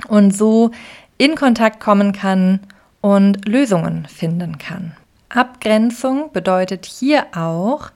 und 0.08 0.36
so 0.36 0.72
in 1.18 1.36
Kontakt 1.36 1.80
kommen 1.80 2.12
kann 2.12 2.60
und 3.02 3.48
Lösungen 3.48 4.06
finden 4.08 4.58
kann. 4.58 4.94
Abgrenzung 5.30 6.32
bedeutet 6.32 6.86
hier 6.86 7.26
auch 7.36 7.92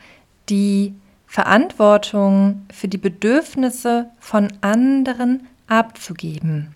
die 0.50 0.94
Verantwortung 1.26 2.66
für 2.72 2.88
die 2.88 2.98
Bedürfnisse 2.98 4.10
von 4.20 4.48
anderen 4.62 5.48
abzugeben 5.68 6.74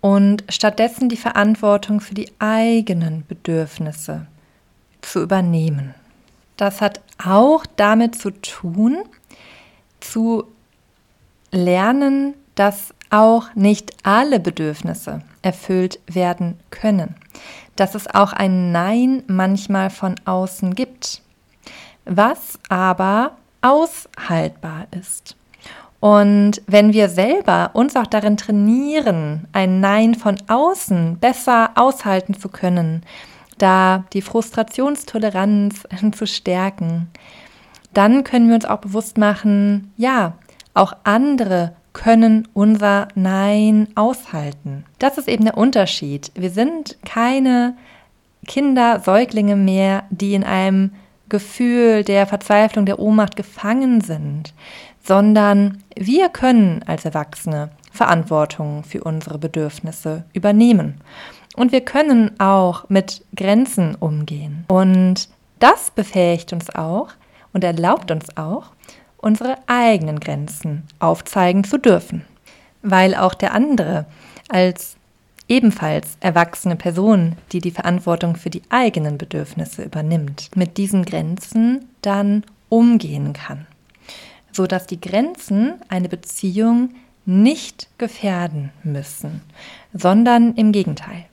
und 0.00 0.44
stattdessen 0.48 1.08
die 1.08 1.16
Verantwortung 1.16 2.00
für 2.00 2.14
die 2.14 2.30
eigenen 2.38 3.24
Bedürfnisse 3.26 4.26
zu 5.02 5.22
übernehmen. 5.22 5.94
Das 6.56 6.80
hat 6.80 7.00
auch 7.24 7.66
damit 7.76 8.16
zu 8.16 8.30
tun, 8.30 8.98
zu 10.00 10.44
lernen, 11.50 12.34
dass 12.54 12.94
auch 13.10 13.54
nicht 13.54 13.92
alle 14.02 14.40
Bedürfnisse 14.40 15.22
erfüllt 15.42 16.00
werden 16.06 16.58
können. 16.70 17.14
Dass 17.76 17.94
es 17.94 18.12
auch 18.12 18.32
ein 18.32 18.72
Nein 18.72 19.22
manchmal 19.28 19.90
von 19.90 20.16
außen 20.24 20.74
gibt, 20.74 21.22
was 22.04 22.58
aber 22.68 23.36
aushaltbar 23.62 24.86
ist. 24.90 25.36
Und 26.00 26.62
wenn 26.66 26.92
wir 26.92 27.08
selber 27.08 27.70
uns 27.72 27.96
auch 27.96 28.06
darin 28.06 28.36
trainieren, 28.36 29.48
ein 29.52 29.80
Nein 29.80 30.14
von 30.14 30.36
außen 30.46 31.18
besser 31.18 31.72
aushalten 31.74 32.34
zu 32.34 32.48
können, 32.48 33.02
da 33.58 34.04
die 34.12 34.22
Frustrationstoleranz 34.22 35.82
zu 36.12 36.26
stärken, 36.26 37.10
dann 37.94 38.24
können 38.24 38.48
wir 38.48 38.54
uns 38.54 38.64
auch 38.64 38.78
bewusst 38.78 39.18
machen, 39.18 39.92
ja, 39.96 40.34
auch 40.74 40.92
andere 41.04 41.72
können 41.92 42.46
unser 42.54 43.08
Nein 43.14 43.88
aushalten. 43.96 44.84
Das 44.98 45.18
ist 45.18 45.28
eben 45.28 45.44
der 45.44 45.58
Unterschied. 45.58 46.30
Wir 46.34 46.50
sind 46.50 46.96
keine 47.04 47.74
Kinder, 48.46 49.00
Säuglinge 49.00 49.56
mehr, 49.56 50.04
die 50.10 50.34
in 50.34 50.44
einem 50.44 50.92
Gefühl 51.28 52.04
der 52.04 52.26
Verzweiflung, 52.26 52.86
der 52.86 52.98
Ohnmacht 52.98 53.36
gefangen 53.36 54.00
sind, 54.00 54.54
sondern 55.02 55.82
wir 55.96 56.28
können 56.28 56.82
als 56.86 57.04
Erwachsene 57.04 57.70
Verantwortung 57.92 58.84
für 58.84 59.02
unsere 59.02 59.38
Bedürfnisse 59.38 60.24
übernehmen. 60.32 61.00
Und 61.56 61.72
wir 61.72 61.80
können 61.80 62.38
auch 62.38 62.88
mit 62.88 63.24
Grenzen 63.34 63.96
umgehen. 63.96 64.64
Und 64.68 65.28
das 65.58 65.90
befähigt 65.90 66.52
uns 66.52 66.72
auch 66.74 67.08
und 67.52 67.64
erlaubt 67.64 68.10
uns 68.10 68.36
auch, 68.36 68.72
unsere 69.16 69.56
eigenen 69.66 70.20
Grenzen 70.20 70.84
aufzeigen 71.00 71.64
zu 71.64 71.78
dürfen. 71.78 72.24
Weil 72.82 73.14
auch 73.14 73.34
der 73.34 73.52
andere 73.52 74.06
als 74.48 74.96
ebenfalls 75.48 76.16
erwachsene 76.20 76.76
Person, 76.76 77.36
die 77.52 77.60
die 77.60 77.70
Verantwortung 77.70 78.36
für 78.36 78.50
die 78.50 78.62
eigenen 78.68 79.18
Bedürfnisse 79.18 79.82
übernimmt, 79.82 80.50
mit 80.54 80.76
diesen 80.76 81.04
Grenzen 81.04 81.86
dann 82.02 82.44
umgehen 82.68 83.32
kann 83.32 83.66
sodass 84.58 84.86
die 84.86 85.00
Grenzen 85.00 85.74
eine 85.88 86.08
Beziehung 86.08 86.90
nicht 87.24 87.88
gefährden 87.98 88.72
müssen, 88.82 89.42
sondern 89.92 90.54
im 90.54 90.72
Gegenteil 90.72 91.26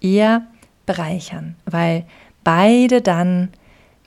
eher 0.00 0.46
bereichern, 0.86 1.56
weil 1.66 2.06
beide 2.42 3.02
dann 3.02 3.50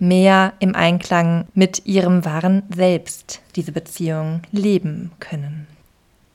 mehr 0.04 0.54
im 0.60 0.76
Einklang 0.76 1.46
mit 1.54 1.86
ihrem 1.86 2.26
wahren 2.26 2.64
Selbst 2.74 3.42
diese 3.56 3.72
Beziehung 3.72 4.42
leben 4.52 5.12
können. 5.20 5.68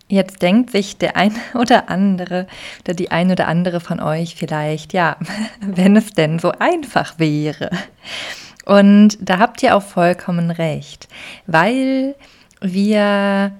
Jetzt 0.08 0.40
denkt 0.40 0.70
sich 0.70 0.96
der 0.96 1.16
eine 1.16 1.34
oder 1.54 1.90
andere 1.90 2.46
oder 2.82 2.94
die 2.94 3.10
eine 3.10 3.34
oder 3.34 3.46
andere 3.46 3.80
von 3.80 4.00
euch 4.00 4.34
vielleicht, 4.34 4.92
ja, 4.92 5.16
wenn 5.60 5.96
es 5.96 6.12
denn 6.12 6.38
so 6.38 6.50
einfach 6.52 7.18
wäre. 7.18 7.70
Und 8.64 9.18
da 9.20 9.38
habt 9.38 9.62
ihr 9.62 9.76
auch 9.76 9.82
vollkommen 9.82 10.50
recht, 10.50 11.08
weil 11.46 12.14
wir 12.60 13.52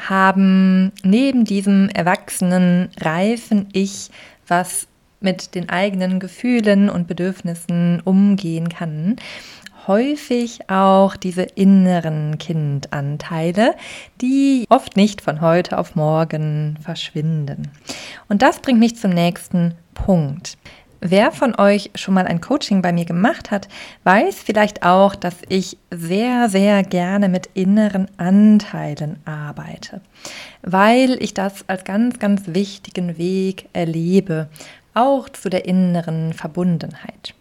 haben 0.00 0.92
neben 1.02 1.44
diesem 1.44 1.88
erwachsenen, 1.90 2.90
reifen 3.00 3.68
Ich, 3.72 4.10
was 4.48 4.86
mit 5.22 5.54
den 5.54 5.68
eigenen 5.68 6.20
Gefühlen 6.20 6.88
und 6.88 7.06
Bedürfnissen 7.06 8.00
umgehen 8.04 8.68
kann, 8.68 9.16
häufig 9.86 10.70
auch 10.70 11.16
diese 11.16 11.42
inneren 11.42 12.38
Kindanteile, 12.38 13.74
die 14.20 14.66
oft 14.68 14.96
nicht 14.96 15.20
von 15.20 15.40
heute 15.40 15.78
auf 15.78 15.96
morgen 15.96 16.78
verschwinden. 16.82 17.70
Und 18.28 18.42
das 18.42 18.60
bringt 18.60 18.78
mich 18.78 18.96
zum 18.96 19.10
nächsten 19.10 19.74
Punkt. 19.94 20.56
Wer 21.04 21.32
von 21.32 21.56
euch 21.58 21.90
schon 21.96 22.14
mal 22.14 22.28
ein 22.28 22.40
Coaching 22.40 22.80
bei 22.80 22.92
mir 22.92 23.04
gemacht 23.04 23.50
hat, 23.50 23.66
weiß 24.04 24.36
vielleicht 24.36 24.84
auch, 24.84 25.16
dass 25.16 25.34
ich 25.48 25.76
sehr, 25.90 26.48
sehr 26.48 26.84
gerne 26.84 27.28
mit 27.28 27.50
inneren 27.54 28.06
Anteilen 28.18 29.16
arbeite, 29.24 30.00
weil 30.62 31.20
ich 31.20 31.34
das 31.34 31.68
als 31.68 31.82
ganz, 31.82 32.20
ganz 32.20 32.42
wichtigen 32.46 33.18
Weg 33.18 33.68
erlebe, 33.72 34.48
auch 34.94 35.28
zu 35.28 35.50
der 35.50 35.64
inneren 35.64 36.32
Verbundenheit. 36.32 37.34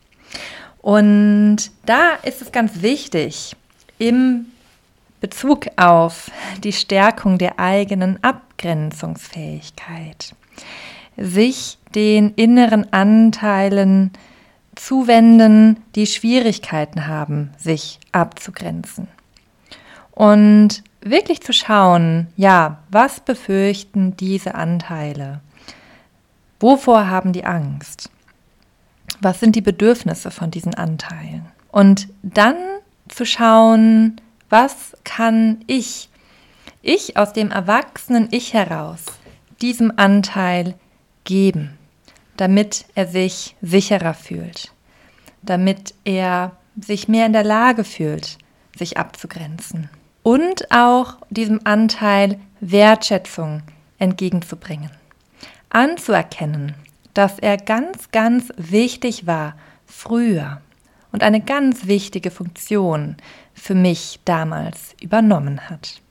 Und 0.82 1.58
da 1.86 2.16
ist 2.24 2.42
es 2.42 2.52
ganz 2.52 2.82
wichtig, 2.82 3.56
im 4.00 4.48
Bezug 5.20 5.68
auf 5.78 6.32
die 6.64 6.74
Stärkung 6.74 7.38
der 7.38 7.60
eigenen 7.60 8.18
Abgrenzungsfähigkeit, 8.24 10.34
sich 11.16 11.78
den 11.94 12.34
inneren 12.34 12.92
Anteilen 12.92 14.10
zuwenden, 14.76 15.84
die 15.96 16.08
Schwierigkeiten 16.08 17.06
haben, 17.06 17.52
sich 17.58 18.00
abzugrenzen. 18.12 19.08
Und 20.12 20.84
wirklich 21.02 21.42
zu 21.42 21.54
schauen, 21.54 22.28
ja, 22.36 22.80
was 22.90 23.20
befürchten 23.20 24.18
diese 24.18 24.56
Anteile? 24.56 25.42
Wovor 26.62 27.10
haben 27.10 27.34
die 27.34 27.44
Angst? 27.44 28.12
Was 29.20 29.40
sind 29.40 29.56
die 29.56 29.62
Bedürfnisse 29.62 30.30
von 30.30 30.52
diesen 30.52 30.76
Anteilen? 30.76 31.48
Und 31.72 32.08
dann 32.22 32.56
zu 33.08 33.26
schauen, 33.26 34.22
was 34.50 34.96
kann 35.04 35.64
ich, 35.66 36.10
ich 36.82 37.18
aus 37.18 37.34
dem 37.34 37.50
erwachsenen 37.50 38.28
Ich 38.32 38.54
heraus, 38.54 39.06
diesem 39.62 39.94
Anteil 39.96 40.76
geben, 41.24 41.78
damit 42.38 42.86
er 42.94 43.08
sich 43.08 43.56
sicherer 43.62 44.14
fühlt, 44.14 44.72
damit 45.42 45.96
er 46.04 46.58
sich 46.80 47.08
mehr 47.08 47.26
in 47.26 47.34
der 47.34 47.44
Lage 47.44 47.84
fühlt, 47.84 48.38
sich 48.78 48.98
abzugrenzen 48.98 49.90
und 50.24 50.72
auch 50.72 51.18
diesem 51.30 51.62
Anteil 51.64 52.40
Wertschätzung 52.60 53.64
entgegenzubringen, 53.98 54.92
anzuerkennen, 55.72 56.76
dass 57.14 57.40
er 57.40 57.58
ganz, 57.58 58.12
ganz 58.12 58.54
wichtig 58.58 59.26
war 59.26 59.56
früher 59.86 60.62
und 61.12 61.24
eine 61.24 61.42
ganz 61.42 61.88
wichtige 61.88 62.32
Funktion 62.32 63.18
für 63.54 63.76
mich 63.76 64.20
damals 64.26 64.96
übernommen 65.02 65.70
hat. 65.70 66.02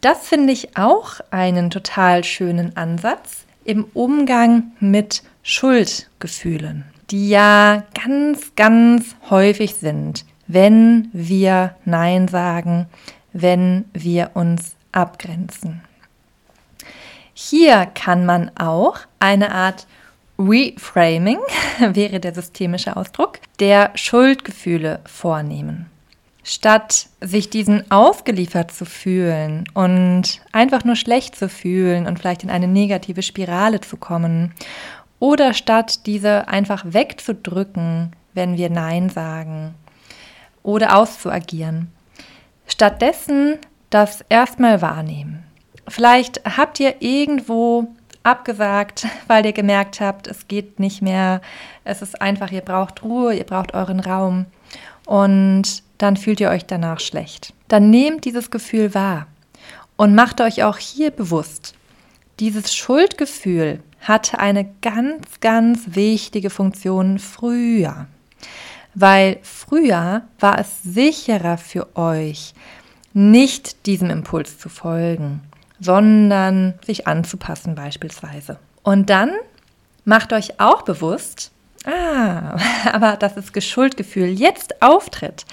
Das 0.00 0.26
finde 0.26 0.52
ich 0.52 0.76
auch 0.76 1.20
einen 1.30 1.70
total 1.70 2.24
schönen 2.24 2.76
Ansatz 2.76 3.46
im 3.64 3.84
Umgang 3.94 4.72
mit 4.80 5.22
Schuldgefühlen, 5.42 6.84
die 7.10 7.28
ja 7.28 7.84
ganz, 7.94 8.54
ganz 8.56 9.14
häufig 9.30 9.76
sind, 9.76 10.24
wenn 10.48 11.08
wir 11.12 11.76
Nein 11.84 12.26
sagen, 12.28 12.86
wenn 13.32 13.84
wir 13.92 14.32
uns 14.34 14.74
abgrenzen. 14.90 15.82
Hier 17.34 17.86
kann 17.86 18.26
man 18.26 18.50
auch 18.56 18.98
eine 19.18 19.54
Art 19.54 19.86
Reframing, 20.38 21.38
wäre 21.78 22.20
der 22.20 22.34
systemische 22.34 22.96
Ausdruck, 22.96 23.38
der 23.60 23.90
Schuldgefühle 23.94 25.00
vornehmen. 25.06 25.86
Statt 26.44 27.06
sich 27.20 27.50
diesen 27.50 27.88
ausgeliefert 27.90 28.72
zu 28.72 28.84
fühlen 28.84 29.64
und 29.74 30.40
einfach 30.50 30.84
nur 30.84 30.96
schlecht 30.96 31.36
zu 31.36 31.48
fühlen 31.48 32.08
und 32.08 32.18
vielleicht 32.18 32.42
in 32.42 32.50
eine 32.50 32.66
negative 32.66 33.22
Spirale 33.22 33.80
zu 33.80 33.96
kommen, 33.96 34.52
oder 35.22 35.54
statt 35.54 36.04
diese 36.06 36.48
einfach 36.48 36.84
wegzudrücken, 36.84 38.10
wenn 38.34 38.56
wir 38.56 38.70
Nein 38.70 39.08
sagen, 39.08 39.76
oder 40.64 40.96
auszuagieren. 40.96 41.92
Stattdessen 42.66 43.58
das 43.90 44.24
erstmal 44.28 44.82
wahrnehmen. 44.82 45.41
Vielleicht 45.92 46.40
habt 46.56 46.80
ihr 46.80 47.02
irgendwo 47.02 47.86
abgesagt, 48.22 49.06
weil 49.26 49.44
ihr 49.44 49.52
gemerkt 49.52 50.00
habt, 50.00 50.26
es 50.26 50.48
geht 50.48 50.80
nicht 50.80 51.02
mehr. 51.02 51.42
Es 51.84 52.00
ist 52.00 52.22
einfach, 52.22 52.50
ihr 52.50 52.62
braucht 52.62 53.02
Ruhe, 53.02 53.34
ihr 53.34 53.44
braucht 53.44 53.74
euren 53.74 54.00
Raum. 54.00 54.46
Und 55.04 55.82
dann 55.98 56.16
fühlt 56.16 56.40
ihr 56.40 56.48
euch 56.48 56.64
danach 56.64 56.98
schlecht. 56.98 57.52
Dann 57.68 57.90
nehmt 57.90 58.24
dieses 58.24 58.50
Gefühl 58.50 58.94
wahr 58.94 59.26
und 59.96 60.14
macht 60.14 60.40
euch 60.40 60.64
auch 60.64 60.78
hier 60.78 61.10
bewusst, 61.10 61.74
dieses 62.40 62.74
Schuldgefühl 62.74 63.80
hatte 64.00 64.38
eine 64.38 64.64
ganz, 64.80 65.40
ganz 65.40 65.82
wichtige 65.88 66.48
Funktion 66.48 67.18
früher. 67.18 68.06
Weil 68.94 69.40
früher 69.42 70.22
war 70.40 70.58
es 70.58 70.82
sicherer 70.82 71.58
für 71.58 71.94
euch, 71.98 72.54
nicht 73.12 73.84
diesem 73.84 74.08
Impuls 74.08 74.58
zu 74.58 74.70
folgen, 74.70 75.42
sondern 75.82 76.74
sich 76.84 77.06
anzupassen 77.06 77.74
beispielsweise. 77.74 78.58
Und 78.82 79.10
dann 79.10 79.32
macht 80.04 80.32
euch 80.32 80.60
auch 80.60 80.82
bewusst, 80.82 81.52
ah, 81.84 82.56
aber 82.92 83.16
dass 83.16 83.34
das 83.34 83.52
Geschuldgefühl 83.52 84.28
jetzt 84.28 84.80
auftritt, 84.80 85.44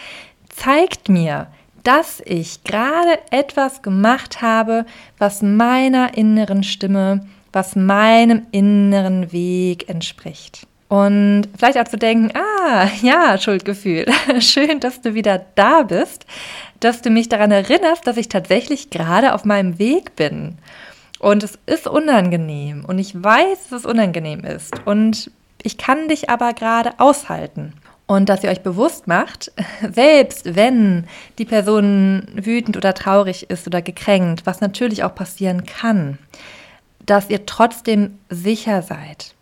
zeigt 0.50 1.10
mir, 1.10 1.48
dass 1.84 2.22
ich 2.26 2.64
gerade 2.64 3.20
etwas 3.32 3.82
gemacht 3.82 4.42
habe, 4.42 4.86
was 5.18 5.42
meiner 5.42 6.18
inneren 6.18 6.64
Stimme, 6.64 7.26
was 7.52 7.76
meinem 7.76 8.46
inneren 8.52 9.32
Weg 9.32 9.90
entspricht. 9.90 10.68
Und 10.90 11.48
vielleicht 11.58 11.78
auch 11.78 11.88
zu 11.88 12.00
denken, 12.00 12.36
ah, 12.36 12.88
ja, 13.04 13.38
Schuldgefühl, 13.38 14.08
schön, 14.40 14.80
dass 14.80 15.02
du 15.02 15.14
wieder 15.14 15.46
da 15.54 15.84
bist, 15.84 16.26
dass 16.80 17.02
du 17.02 17.12
mich 17.12 17.30
daran 17.30 17.52
erinnerst, 17.52 18.06
dass 18.08 18.18
ich 18.18 18.28
tatsächlich 18.28 18.90
gerade 18.90 19.34
auf 19.36 19.46
meinem 19.46 19.78
Weg 19.78 20.16
bin. 20.16 20.58
Und 21.20 21.44
es 21.44 21.60
ist 21.68 21.88
unangenehm. 21.88 22.86
Und 22.86 22.98
ich 22.98 23.14
weiß, 23.14 23.70
dass 23.70 23.82
es 23.82 23.86
unangenehm 23.86 24.44
ist. 24.44 24.74
Und 24.86 25.30
ich 25.62 25.78
kann 25.78 26.08
dich 26.08 26.30
aber 26.30 26.54
gerade 26.54 27.00
aushalten. 27.00 27.74
Und 28.08 28.28
dass 28.28 28.44
ihr 28.44 28.50
euch 28.50 28.62
bewusst 28.62 29.06
macht, 29.06 29.52
selbst 29.94 30.56
wenn 30.56 31.06
die 31.38 31.46
Person 31.46 32.28
wütend 32.34 32.78
oder 32.78 32.96
traurig 32.96 33.52
ist 33.52 33.68
oder 33.68 33.84
gekränkt, 33.84 34.48
was 34.48 34.60
natürlich 34.60 35.04
auch 35.04 35.14
passieren 35.14 35.66
kann, 35.66 36.18
dass 37.06 37.30
ihr 37.30 37.46
trotzdem 37.46 38.18
sicher 38.30 38.82
seid, 38.82 39.36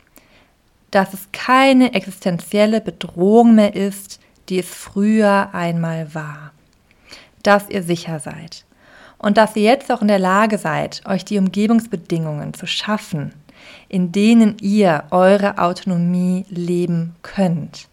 dass 0.91 1.13
es 1.13 1.27
keine 1.31 1.93
existenzielle 1.93 2.81
Bedrohung 2.81 3.55
mehr 3.55 3.75
ist, 3.75 4.19
die 4.49 4.59
es 4.59 4.67
früher 4.67 5.49
einmal 5.53 6.13
war, 6.13 6.51
dass 7.43 7.69
ihr 7.69 7.83
sicher 7.83 8.19
seid. 8.19 8.65
Und 9.17 9.37
dass 9.37 9.55
ihr 9.55 9.63
jetzt 9.63 9.91
auch 9.91 10.01
in 10.01 10.07
der 10.07 10.19
Lage 10.19 10.57
seid, 10.57 11.01
euch 11.05 11.25
die 11.25 11.39
Umgebungsbedingungen 11.39 12.53
zu 12.53 12.67
schaffen, 12.67 13.33
in 13.89 14.11
denen 14.11 14.57
ihr 14.61 15.05
eure 15.09 15.57
Autonomie 15.57 16.45
leben 16.49 17.15
könnt. 17.23 17.87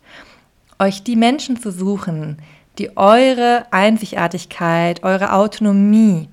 Euch 0.79 1.03
die 1.03 1.17
Menschen 1.17 1.59
zu 1.59 1.71
suchen, 1.71 2.39
die 2.79 2.97
eure 2.97 3.67
Einzigartigkeit, 3.71 5.03
eure 5.03 5.33
Autonomie 5.33 6.29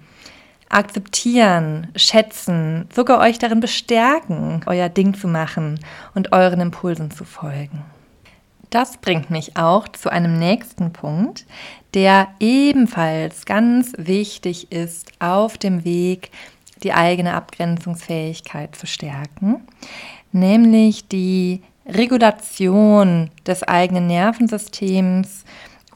akzeptieren, 0.73 1.87
schätzen, 1.95 2.87
sogar 2.93 3.19
euch 3.19 3.39
darin 3.39 3.59
bestärken, 3.59 4.61
euer 4.65 4.89
Ding 4.89 5.13
zu 5.13 5.27
machen 5.27 5.79
und 6.15 6.31
euren 6.31 6.61
Impulsen 6.61 7.11
zu 7.11 7.25
folgen. 7.25 7.83
Das 8.69 8.97
bringt 8.97 9.29
mich 9.29 9.57
auch 9.57 9.89
zu 9.89 10.09
einem 10.09 10.39
nächsten 10.39 10.93
Punkt, 10.93 11.45
der 11.93 12.29
ebenfalls 12.39 13.45
ganz 13.45 13.91
wichtig 13.97 14.71
ist 14.71 15.11
auf 15.19 15.57
dem 15.57 15.83
Weg, 15.83 16.31
die 16.81 16.93
eigene 16.93 17.33
Abgrenzungsfähigkeit 17.33 18.75
zu 18.75 18.87
stärken, 18.87 19.61
nämlich 20.31 21.07
die 21.07 21.61
Regulation 21.85 23.29
des 23.45 23.63
eigenen 23.63 24.07
Nervensystems 24.07 25.43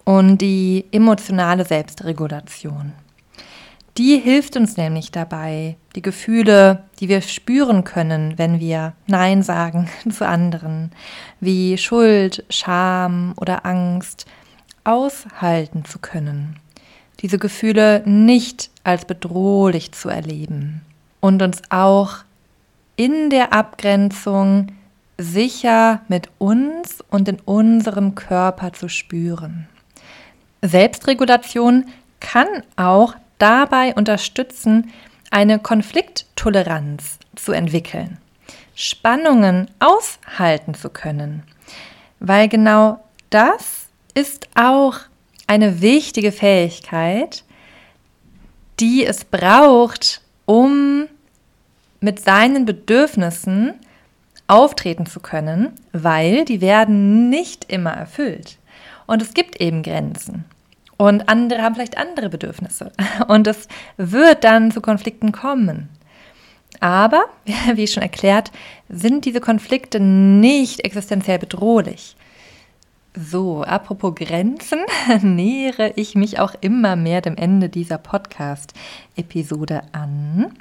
und 0.03 0.39
die 0.39 0.85
emotionale 0.91 1.63
Selbstregulation. 1.63 2.93
Die 3.97 4.17
hilft 4.17 4.57
uns 4.57 4.75
nämlich 4.75 5.11
dabei, 5.11 5.77
die 5.95 6.01
Gefühle, 6.01 6.83
die 6.99 7.07
wir 7.07 7.21
spüren 7.21 7.85
können, 7.85 8.37
wenn 8.37 8.59
wir 8.59 8.93
Nein 9.07 9.41
sagen 9.41 9.89
zu 10.11 10.27
anderen, 10.27 10.91
wie 11.39 11.77
Schuld, 11.77 12.43
Scham 12.49 13.33
oder 13.37 13.65
Angst, 13.65 14.25
aushalten 14.83 15.85
zu 15.85 15.99
können. 15.99 16.57
Diese 17.21 17.39
Gefühle 17.39 18.03
nicht 18.05 18.69
als 18.83 19.05
bedrohlich 19.05 19.93
zu 19.93 20.09
erleben 20.09 20.81
und 21.21 21.41
uns 21.41 21.61
auch 21.69 22.17
in 22.97 23.29
der 23.29 23.53
Abgrenzung 23.53 24.73
sicher 25.17 26.01
mit 26.09 26.29
uns 26.37 27.01
und 27.09 27.29
in 27.29 27.39
unserem 27.45 28.15
Körper 28.15 28.73
zu 28.73 28.89
spüren. 28.89 29.69
Selbstregulation 30.61 31.85
kann 32.19 32.47
auch 32.75 33.15
dabei 33.37 33.93
unterstützen, 33.93 34.91
eine 35.31 35.59
Konflikttoleranz 35.59 37.19
zu 37.35 37.51
entwickeln, 37.51 38.17
Spannungen 38.75 39.69
aushalten 39.79 40.73
zu 40.73 40.89
können, 40.89 41.43
weil 42.19 42.47
genau 42.47 43.03
das 43.29 43.87
ist 44.13 44.47
auch 44.55 44.95
eine 45.47 45.81
wichtige 45.81 46.31
Fähigkeit, 46.31 47.43
die 48.79 49.05
es 49.05 49.25
braucht, 49.25 50.21
um 50.45 51.07
mit 51.99 52.19
seinen 52.19 52.65
Bedürfnissen 52.65 53.73
auftreten 54.47 55.05
zu 55.05 55.19
können, 55.19 55.73
weil 55.91 56.45
die 56.45 56.61
werden 56.61 57.29
nicht 57.29 57.71
immer 57.71 57.91
erfüllt. 57.91 58.57
Und 59.07 59.21
es 59.21 59.33
gibt 59.33 59.59
eben 59.61 59.83
Grenzen. 59.83 60.45
Und 60.97 61.27
andere 61.27 61.61
haben 61.61 61.75
vielleicht 61.75 61.97
andere 61.97 62.29
Bedürfnisse. 62.29 62.91
Und 63.27 63.47
es 63.47 63.67
wird 63.97 64.43
dann 64.43 64.71
zu 64.71 64.81
Konflikten 64.81 65.31
kommen. 65.31 65.89
Aber, 66.79 67.25
wie 67.73 67.87
schon 67.87 68.03
erklärt, 68.03 68.51
sind 68.89 69.25
diese 69.25 69.41
Konflikte 69.41 69.99
nicht 69.99 70.81
existenziell 70.81 71.39
bedrohlich. 71.39 72.15
So, 73.17 73.63
apropos 73.63 74.13
Grenzen, 74.15 74.79
nähere 75.21 75.93
ich 75.95 76.15
mich 76.15 76.39
auch 76.39 76.53
immer 76.59 76.97
mehr 76.97 77.21
dem 77.21 77.37
Ende 77.37 77.69
dieser 77.69 77.97
Podcast-Episode 77.97 79.83
an. 79.93 80.51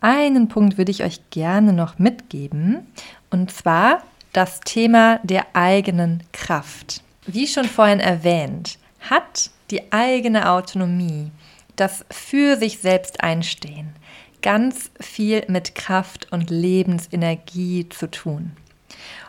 Einen 0.00 0.48
Punkt 0.48 0.78
würde 0.78 0.90
ich 0.90 1.04
euch 1.04 1.20
gerne 1.28 1.74
noch 1.74 1.98
mitgeben, 1.98 2.86
und 3.28 3.50
zwar 3.50 4.02
das 4.32 4.60
Thema 4.60 5.20
der 5.24 5.44
eigenen 5.52 6.22
Kraft. 6.32 7.02
Wie 7.26 7.46
schon 7.46 7.66
vorhin 7.66 8.00
erwähnt, 8.00 8.78
hat 9.00 9.50
die 9.70 9.92
eigene 9.92 10.50
Autonomie, 10.50 11.30
das 11.76 12.04
für 12.10 12.56
sich 12.56 12.78
selbst 12.78 13.22
einstehen, 13.22 13.94
ganz 14.42 14.90
viel 15.00 15.44
mit 15.48 15.74
Kraft 15.74 16.30
und 16.30 16.50
Lebensenergie 16.50 17.88
zu 17.88 18.10
tun. 18.10 18.52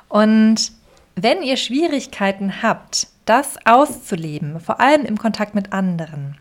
Und 0.09 0.71
wenn 1.15 1.43
ihr 1.43 1.57
Schwierigkeiten 1.57 2.61
habt, 2.61 3.07
das 3.25 3.57
auszuleben, 3.65 4.59
vor 4.59 4.79
allem 4.79 5.05
im 5.05 5.17
Kontakt 5.17 5.55
mit 5.55 5.71
anderen, 5.73 6.37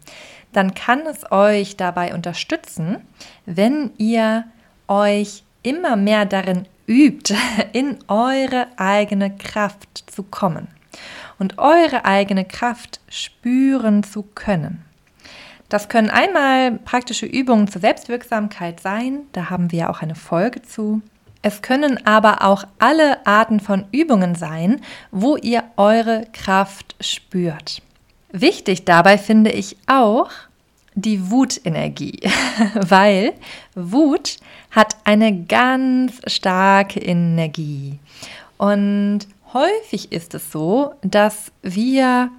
dann 0.53 0.74
kann 0.74 1.07
es 1.07 1.30
euch 1.30 1.76
dabei 1.76 2.14
unterstützen, 2.14 3.07
wenn 3.46 3.92
ihr 3.98 4.44
euch 4.88 5.44
immer 5.62 5.96
mehr 5.96 6.24
darin 6.24 6.66
übt, 6.86 7.34
in 7.72 7.98
eure 8.09 8.66
eigene 8.76 9.36
Kraft 9.36 10.05
zu 10.11 10.24
kommen 10.24 10.68
und 11.41 11.59
eure 11.59 12.05
eigene 12.05 12.45
Kraft 12.45 13.01
spüren 13.09 14.05
zu 14.05 14.22
können. 14.22 14.84
Das 15.68 15.88
können 15.88 16.11
einmal 16.11 16.72
praktische 16.72 17.26
Übungen 17.26 17.66
zur 17.66 17.80
Selbstwirksamkeit 17.80 18.80
sein, 18.80 19.20
da 19.32 19.51
haben 19.51 19.72
wir 19.72 19.91
auch 19.91 20.03
eine 20.03 20.14
Folge 20.14 20.62
zu. 20.62 21.01
Es 21.43 21.62
können 21.62 22.07
aber 22.07 22.45
auch 22.45 22.64
alle 22.78 23.26
Arten 23.26 23.61
von 23.61 23.86
Übungen 23.93 24.34
sein, 24.34 24.82
wo 25.11 25.36
ihr 25.36 25.64
eure 25.76 26.26
Kraft 26.32 26.95
spürt. 27.01 27.82
Wichtig 28.30 28.84
dabei 28.84 29.16
finde 29.16 29.51
ich 29.51 29.76
auch 29.86 30.30
die 30.95 31.30
Wutenergie, 31.30 32.20
weil 32.74 33.32
Wut 33.74 34.36
hat 34.70 34.97
eine 35.05 35.45
ganz 35.45 36.20
starke 36.26 37.01
Energie. 37.01 37.99
Und 38.59 39.20
häufig 39.53 40.12
ist 40.12 40.34
es 40.34 40.51
so, 40.53 40.94
dass 41.03 41.53
wir 41.62 42.30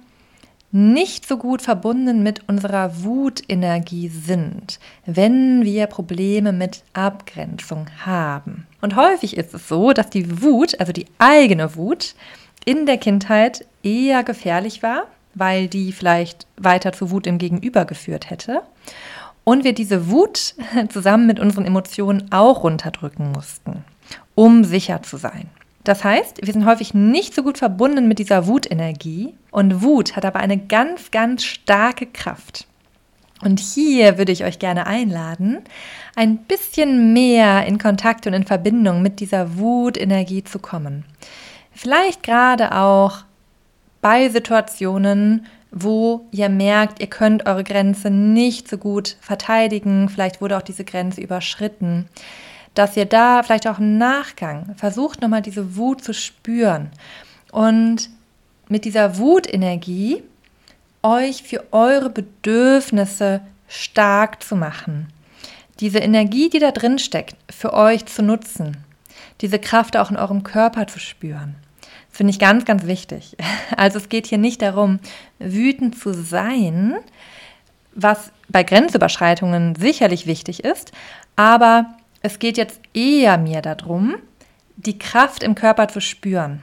nicht 0.72 1.28
so 1.28 1.36
gut 1.36 1.60
verbunden 1.60 2.22
mit 2.22 2.48
unserer 2.48 3.04
Wutenergie 3.04 4.08
sind, 4.08 4.80
wenn 5.04 5.64
wir 5.64 5.86
Probleme 5.86 6.52
mit 6.52 6.82
Abgrenzung 6.94 7.86
haben. 8.06 8.66
Und 8.80 8.96
häufig 8.96 9.36
ist 9.36 9.52
es 9.52 9.68
so, 9.68 9.92
dass 9.92 10.08
die 10.08 10.42
Wut, 10.42 10.80
also 10.80 10.92
die 10.92 11.06
eigene 11.18 11.76
Wut, 11.76 12.14
in 12.64 12.86
der 12.86 12.96
Kindheit 12.96 13.66
eher 13.82 14.22
gefährlich 14.22 14.82
war, 14.82 15.04
weil 15.34 15.68
die 15.68 15.92
vielleicht 15.92 16.46
weiter 16.56 16.92
zu 16.92 17.10
Wut 17.10 17.26
im 17.26 17.36
Gegenüber 17.36 17.84
geführt 17.84 18.30
hätte. 18.30 18.62
Und 19.44 19.64
wir 19.64 19.74
diese 19.74 20.08
Wut 20.08 20.54
zusammen 20.88 21.26
mit 21.26 21.38
unseren 21.38 21.66
Emotionen 21.66 22.32
auch 22.32 22.64
runterdrücken 22.64 23.30
mussten, 23.32 23.84
um 24.34 24.64
sicher 24.64 25.02
zu 25.02 25.18
sein. 25.18 25.50
Das 25.84 26.04
heißt, 26.04 26.44
wir 26.44 26.52
sind 26.52 26.64
häufig 26.64 26.94
nicht 26.94 27.34
so 27.34 27.42
gut 27.42 27.58
verbunden 27.58 28.06
mit 28.06 28.18
dieser 28.18 28.46
Wutenergie 28.46 29.34
und 29.50 29.82
Wut 29.82 30.14
hat 30.14 30.24
aber 30.24 30.38
eine 30.38 30.58
ganz, 30.58 31.10
ganz 31.10 31.44
starke 31.44 32.06
Kraft. 32.06 32.66
Und 33.42 33.58
hier 33.58 34.18
würde 34.18 34.30
ich 34.30 34.44
euch 34.44 34.60
gerne 34.60 34.86
einladen, 34.86 35.62
ein 36.14 36.38
bisschen 36.38 37.12
mehr 37.12 37.66
in 37.66 37.78
Kontakt 37.78 38.28
und 38.28 38.34
in 38.34 38.44
Verbindung 38.44 39.02
mit 39.02 39.18
dieser 39.18 39.58
Wutenergie 39.58 40.44
zu 40.44 40.60
kommen. 40.60 41.04
Vielleicht 41.72 42.22
gerade 42.22 42.76
auch 42.76 43.24
bei 44.00 44.28
Situationen, 44.28 45.46
wo 45.72 46.26
ihr 46.30 46.48
merkt, 46.48 47.00
ihr 47.00 47.08
könnt 47.08 47.46
eure 47.46 47.64
Grenze 47.64 48.10
nicht 48.10 48.68
so 48.68 48.78
gut 48.78 49.16
verteidigen, 49.20 50.08
vielleicht 50.08 50.40
wurde 50.40 50.56
auch 50.56 50.62
diese 50.62 50.84
Grenze 50.84 51.20
überschritten 51.20 52.08
dass 52.74 52.96
ihr 52.96 53.06
da 53.06 53.42
vielleicht 53.42 53.66
auch 53.66 53.78
im 53.78 53.98
Nachgang 53.98 54.74
versucht 54.76 55.20
nochmal 55.20 55.42
diese 55.42 55.76
Wut 55.76 56.02
zu 56.02 56.14
spüren 56.14 56.90
und 57.50 58.10
mit 58.68 58.84
dieser 58.84 59.18
Wutenergie 59.18 60.22
euch 61.02 61.42
für 61.42 61.64
eure 61.72 62.10
Bedürfnisse 62.10 63.40
stark 63.68 64.42
zu 64.42 64.56
machen. 64.56 65.08
Diese 65.80 65.98
Energie, 65.98 66.48
die 66.48 66.58
da 66.58 66.70
drin 66.70 66.98
steckt, 66.98 67.36
für 67.50 67.72
euch 67.74 68.06
zu 68.06 68.22
nutzen. 68.22 68.76
Diese 69.40 69.58
Kraft 69.58 69.96
auch 69.96 70.10
in 70.10 70.16
eurem 70.16 70.44
Körper 70.44 70.86
zu 70.86 71.00
spüren. 71.00 71.56
Das 72.08 72.18
finde 72.18 72.30
ich 72.30 72.38
ganz, 72.38 72.64
ganz 72.64 72.86
wichtig. 72.86 73.36
Also 73.76 73.98
es 73.98 74.10
geht 74.10 74.26
hier 74.26 74.38
nicht 74.38 74.60
darum, 74.62 75.00
wütend 75.38 75.98
zu 75.98 76.12
sein, 76.12 76.94
was 77.94 78.30
bei 78.48 78.62
Grenzüberschreitungen 78.62 79.74
sicherlich 79.74 80.26
wichtig 80.26 80.62
ist, 80.62 80.92
aber 81.36 81.86
es 82.22 82.38
geht 82.38 82.56
jetzt 82.56 82.80
eher 82.94 83.36
mir 83.38 83.62
darum, 83.62 84.16
die 84.76 84.98
Kraft 84.98 85.42
im 85.42 85.54
Körper 85.54 85.88
zu 85.88 86.00
spüren. 86.00 86.60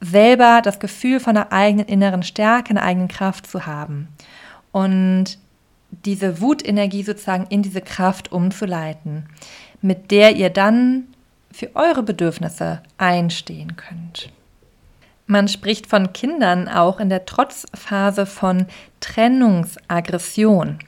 Selber 0.00 0.60
das 0.62 0.80
Gefühl 0.80 1.20
von 1.20 1.36
einer 1.36 1.52
eigenen 1.52 1.86
inneren 1.86 2.22
Stärke, 2.22 2.70
einer 2.70 2.82
eigenen 2.82 3.08
Kraft 3.08 3.46
zu 3.46 3.66
haben. 3.66 4.08
Und 4.72 5.38
diese 5.90 6.40
Wutenergie 6.40 7.02
sozusagen 7.02 7.46
in 7.48 7.62
diese 7.62 7.80
Kraft 7.82 8.32
umzuleiten, 8.32 9.26
mit 9.80 10.10
der 10.10 10.36
ihr 10.36 10.50
dann 10.50 11.04
für 11.52 11.70
eure 11.74 12.02
Bedürfnisse 12.02 12.82
einstehen 12.96 13.76
könnt. 13.76 14.32
Man 15.32 15.48
spricht 15.48 15.86
von 15.86 16.12
Kindern 16.12 16.68
auch 16.68 17.00
in 17.00 17.08
der 17.08 17.24
Trotzphase 17.24 18.26
von 18.26 18.66
Trennungsaggression. 19.00 20.78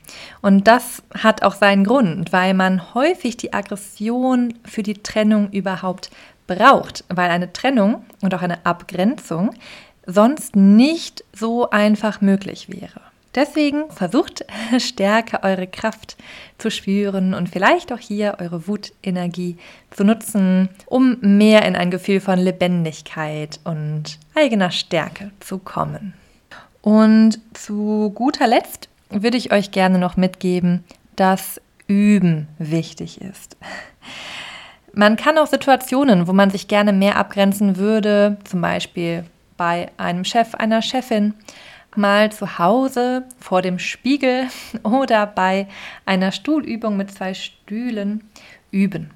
Und 0.42 0.68
das 0.68 1.02
hat 1.18 1.42
auch 1.42 1.54
seinen 1.54 1.82
Grund, 1.84 2.30
weil 2.30 2.52
man 2.52 2.92
häufig 2.92 3.38
die 3.38 3.54
Aggression 3.54 4.52
für 4.66 4.82
die 4.82 5.02
Trennung 5.02 5.50
überhaupt 5.50 6.10
braucht, 6.46 7.04
weil 7.08 7.30
eine 7.30 7.54
Trennung 7.54 8.04
und 8.20 8.34
auch 8.34 8.42
eine 8.42 8.66
Abgrenzung 8.66 9.54
sonst 10.04 10.54
nicht 10.54 11.24
so 11.32 11.70
einfach 11.70 12.20
möglich 12.20 12.68
wäre. 12.68 13.00
Deswegen 13.34 13.90
versucht 13.90 14.44
stärker 14.78 15.42
eure 15.42 15.66
Kraft 15.66 16.16
zu 16.58 16.70
spüren 16.70 17.34
und 17.34 17.48
vielleicht 17.48 17.92
auch 17.92 17.98
hier 17.98 18.36
eure 18.40 18.68
Wutenergie 18.68 19.56
zu 19.90 20.04
nutzen, 20.04 20.68
um 20.86 21.18
mehr 21.20 21.64
in 21.64 21.76
ein 21.76 21.90
Gefühl 21.90 22.20
von 22.20 22.38
Lebendigkeit 22.38 23.60
und 23.64 24.18
eigener 24.34 24.70
Stärke 24.70 25.30
zu 25.40 25.58
kommen. 25.58 26.14
Und 26.80 27.40
zu 27.54 28.12
guter 28.14 28.46
Letzt 28.46 28.88
würde 29.10 29.36
ich 29.36 29.52
euch 29.52 29.70
gerne 29.70 29.98
noch 29.98 30.16
mitgeben, 30.16 30.84
dass 31.16 31.60
Üben 31.86 32.48
wichtig 32.58 33.20
ist. 33.20 33.56
Man 34.92 35.16
kann 35.16 35.38
auch 35.38 35.46
Situationen, 35.46 36.28
wo 36.28 36.32
man 36.32 36.50
sich 36.50 36.68
gerne 36.68 36.92
mehr 36.92 37.16
abgrenzen 37.16 37.76
würde, 37.76 38.36
zum 38.44 38.60
Beispiel 38.60 39.24
bei 39.56 39.90
einem 39.96 40.24
Chef, 40.24 40.54
einer 40.54 40.82
Chefin, 40.82 41.34
mal 41.96 42.32
zu 42.32 42.58
Hause 42.58 43.24
vor 43.38 43.62
dem 43.62 43.78
Spiegel 43.78 44.48
oder 44.82 45.26
bei 45.26 45.68
einer 46.06 46.32
Stuhlübung 46.32 46.96
mit 46.96 47.12
zwei 47.12 47.34
Stühlen 47.34 48.24
üben. 48.70 49.10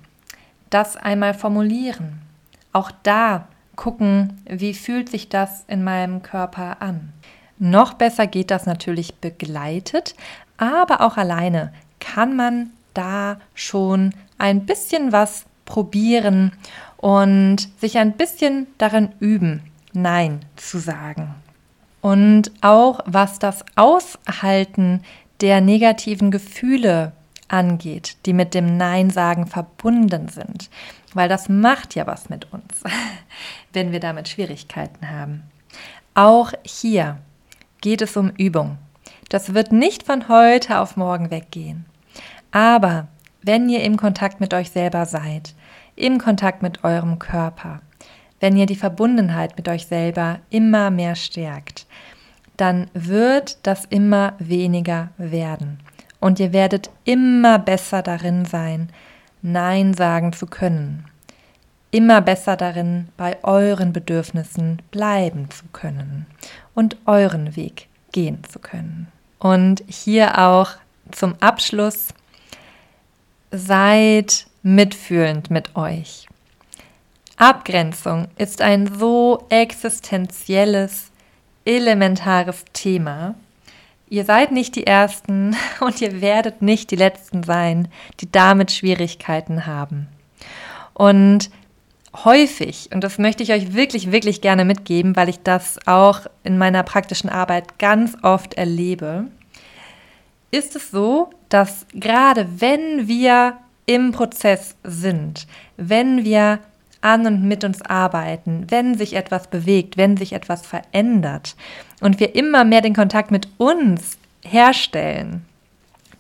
Das 0.71 0.97
einmal 0.97 1.35
formulieren. 1.35 2.21
Auch 2.73 2.91
da 3.03 3.49
gucken, 3.77 4.43
wie 4.49 4.75
fühlt 4.75 5.09
sich 5.09 5.29
das 5.29 5.65
in 5.69 5.85
meinem 5.85 6.23
Körper 6.23 6.83
an. 6.83 7.13
Noch 7.59 7.95
besser 7.95 8.27
geht 8.27 8.51
das 8.51 8.67
natürlich 8.67 9.17
begleitet, 9.17 10.15
aber 10.57 11.01
auch 11.01 11.17
alleine 11.17 11.73
kann 11.99 12.37
man 12.37 12.71
da 12.95 13.39
schon 13.55 14.15
ein 14.39 14.67
bisschen 14.67 15.13
was 15.13 15.47
probieren 15.65 16.53
und 16.97 17.69
sich 17.81 17.99
ein 17.99 18.13
bisschen 18.13 18.67
darin 18.79 19.11
üben, 19.21 19.63
Nein 19.93 20.41
zu 20.57 20.79
sagen. 20.79 21.35
Und 22.01 22.53
auch 22.61 23.01
was 23.07 23.39
das 23.39 23.65
Aushalten 23.75 25.03
der 25.41 25.61
negativen 25.61 26.31
Gefühle 26.31 27.13
angeht, 27.49 28.17
die 28.27 28.33
mit 28.33 28.55
dem 28.55 28.77
Nein 28.77 29.11
sagen 29.11 29.47
verbunden 29.47 30.29
sind. 30.29 30.71
Weil 31.15 31.29
das 31.29 31.49
macht 31.49 31.95
ja 31.95 32.07
was 32.07 32.29
mit 32.29 32.53
uns, 32.53 32.83
wenn 33.73 33.93
wir 33.93 34.01
damit 34.01 34.29
Schwierigkeiten 34.29 35.11
haben. 35.11 35.43
Auch 36.15 36.53
hier 36.65 37.19
geht 37.81 38.03
es 38.03 38.17
um 38.17 38.31
Übung. 38.31 38.79
Das 39.29 39.55
wird 39.55 39.73
nicht 39.73 40.05
von 40.05 40.29
heute 40.29 40.81
auf 40.81 40.97
morgen 40.97 41.31
weggehen. 41.31 41.87
Aber 42.51 43.09
wenn 43.43 43.69
ihr 43.69 43.83
im 43.83 43.97
Kontakt 43.97 44.41
mit 44.41 44.55
euch 44.55 44.71
selber 44.71 45.07
seid, 45.07 45.55
im 45.97 46.19
Kontakt 46.19 46.63
mit 46.63 46.85
eurem 46.85 47.19
Körper, 47.19 47.81
wenn 48.41 48.57
ihr 48.57 48.67
die 48.67 48.77
Verbundenheit 48.77 49.57
mit 49.57 49.69
euch 49.69 49.87
selber 49.87 50.39
immer 50.51 50.91
mehr 50.91 51.15
stärkt, 51.15 51.87
dann 52.57 52.89
wird 52.95 53.59
das 53.63 53.85
immer 53.85 54.35
weniger 54.39 55.11
werden. 55.17 55.81
Und 56.21 56.41
ihr 56.41 56.53
werdet 56.53 56.91
immer 57.05 57.59
besser 57.59 58.03
darin 58.03 58.45
sein, 58.45 58.91
Nein 59.41 59.95
sagen 59.95 60.33
zu 60.33 60.47
können. 60.47 61.05
Immer 61.91 62.21
besser 62.21 62.57
darin, 62.57 63.09
bei 63.17 63.37
euren 63.45 63.93
Bedürfnissen 63.93 64.83
bleiben 64.91 65.49
zu 65.51 65.65
können 65.73 66.27
und 66.75 66.97
euren 67.07 67.57
Weg 67.57 67.89
gehen 68.13 68.43
zu 68.45 68.59
können. 68.59 69.07
Und 69.39 69.85
hier 69.87 70.39
auch 70.39 70.73
zum 71.13 71.35
Abschluss, 71.41 72.09
seid 73.51 74.47
mitfühlend 74.63 75.51
mit 75.51 75.77
euch. 75.77 76.28
Abgrenzung 77.39 78.27
ist 78.37 78.61
ein 78.61 78.93
so 78.99 79.47
existenzielles, 79.49 81.13
elementares 81.65 82.65
Thema. 82.73 83.37
Ihr 84.11 84.25
seid 84.25 84.51
nicht 84.51 84.75
die 84.75 84.87
Ersten 84.87 85.57
und 85.81 86.01
ihr 86.01 86.21
werdet 86.21 86.63
nicht 86.63 86.91
die 86.91 86.97
Letzten 86.97 87.45
sein, 87.45 87.89
die 88.21 88.31
damit 88.31 88.73
Schwierigkeiten 88.73 89.67
haben. 89.67 90.09
Und 90.95 91.51
häufig, 92.25 92.91
und 92.93 93.05
das 93.05 93.19
möchte 93.19 93.45
ich 93.45 93.53
euch 93.53 93.73
wirklich, 93.73 94.11
wirklich 94.11 94.41
gerne 94.41 94.65
mitgeben, 94.65 95.15
weil 95.15 95.29
ich 95.29 95.41
das 95.41 95.79
auch 95.87 96.23
in 96.43 96.59
meiner 96.59 96.83
praktischen 96.83 97.31
Arbeit 97.31 97.79
ganz 97.79 98.17
oft 98.23 98.55
erlebe, 98.55 99.27
ist 100.51 100.75
es 100.75 100.91
so, 100.91 101.31
dass 101.51 101.87
gerade 101.95 102.49
wenn 102.59 103.07
wir 103.07 103.59
im 103.87 104.11
Prozess 104.11 104.75
sind, 104.83 105.47
wenn 105.77 106.25
wir 106.25 106.59
an 107.01 107.27
und 107.27 107.43
mit 107.43 107.65
uns 107.65 107.83
arbeiten, 107.83 108.67
wenn 108.69 108.97
sich 108.97 109.15
etwas 109.15 109.49
bewegt, 109.49 109.97
wenn 109.97 110.17
sich 110.17 110.33
etwas 110.33 110.67
verändert 110.67 111.57
und 112.01 112.21
wir 112.21 112.35
immer 112.35 112.65
mehr 112.65 112.81
den 112.81 112.95
Kontakt 112.95 113.31
mit 113.31 113.49
uns 113.59 114.19
herstellen, 114.45 115.45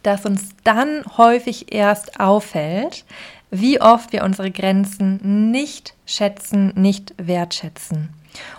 dass 0.02 0.24
uns 0.24 0.50
dann 0.64 1.04
häufig 1.16 1.72
erst 1.72 2.20
auffällt, 2.20 3.04
wie 3.50 3.80
oft 3.80 4.12
wir 4.12 4.24
unsere 4.24 4.50
Grenzen 4.50 5.50
nicht 5.50 5.94
schätzen, 6.06 6.72
nicht 6.74 7.14
wertschätzen 7.16 8.10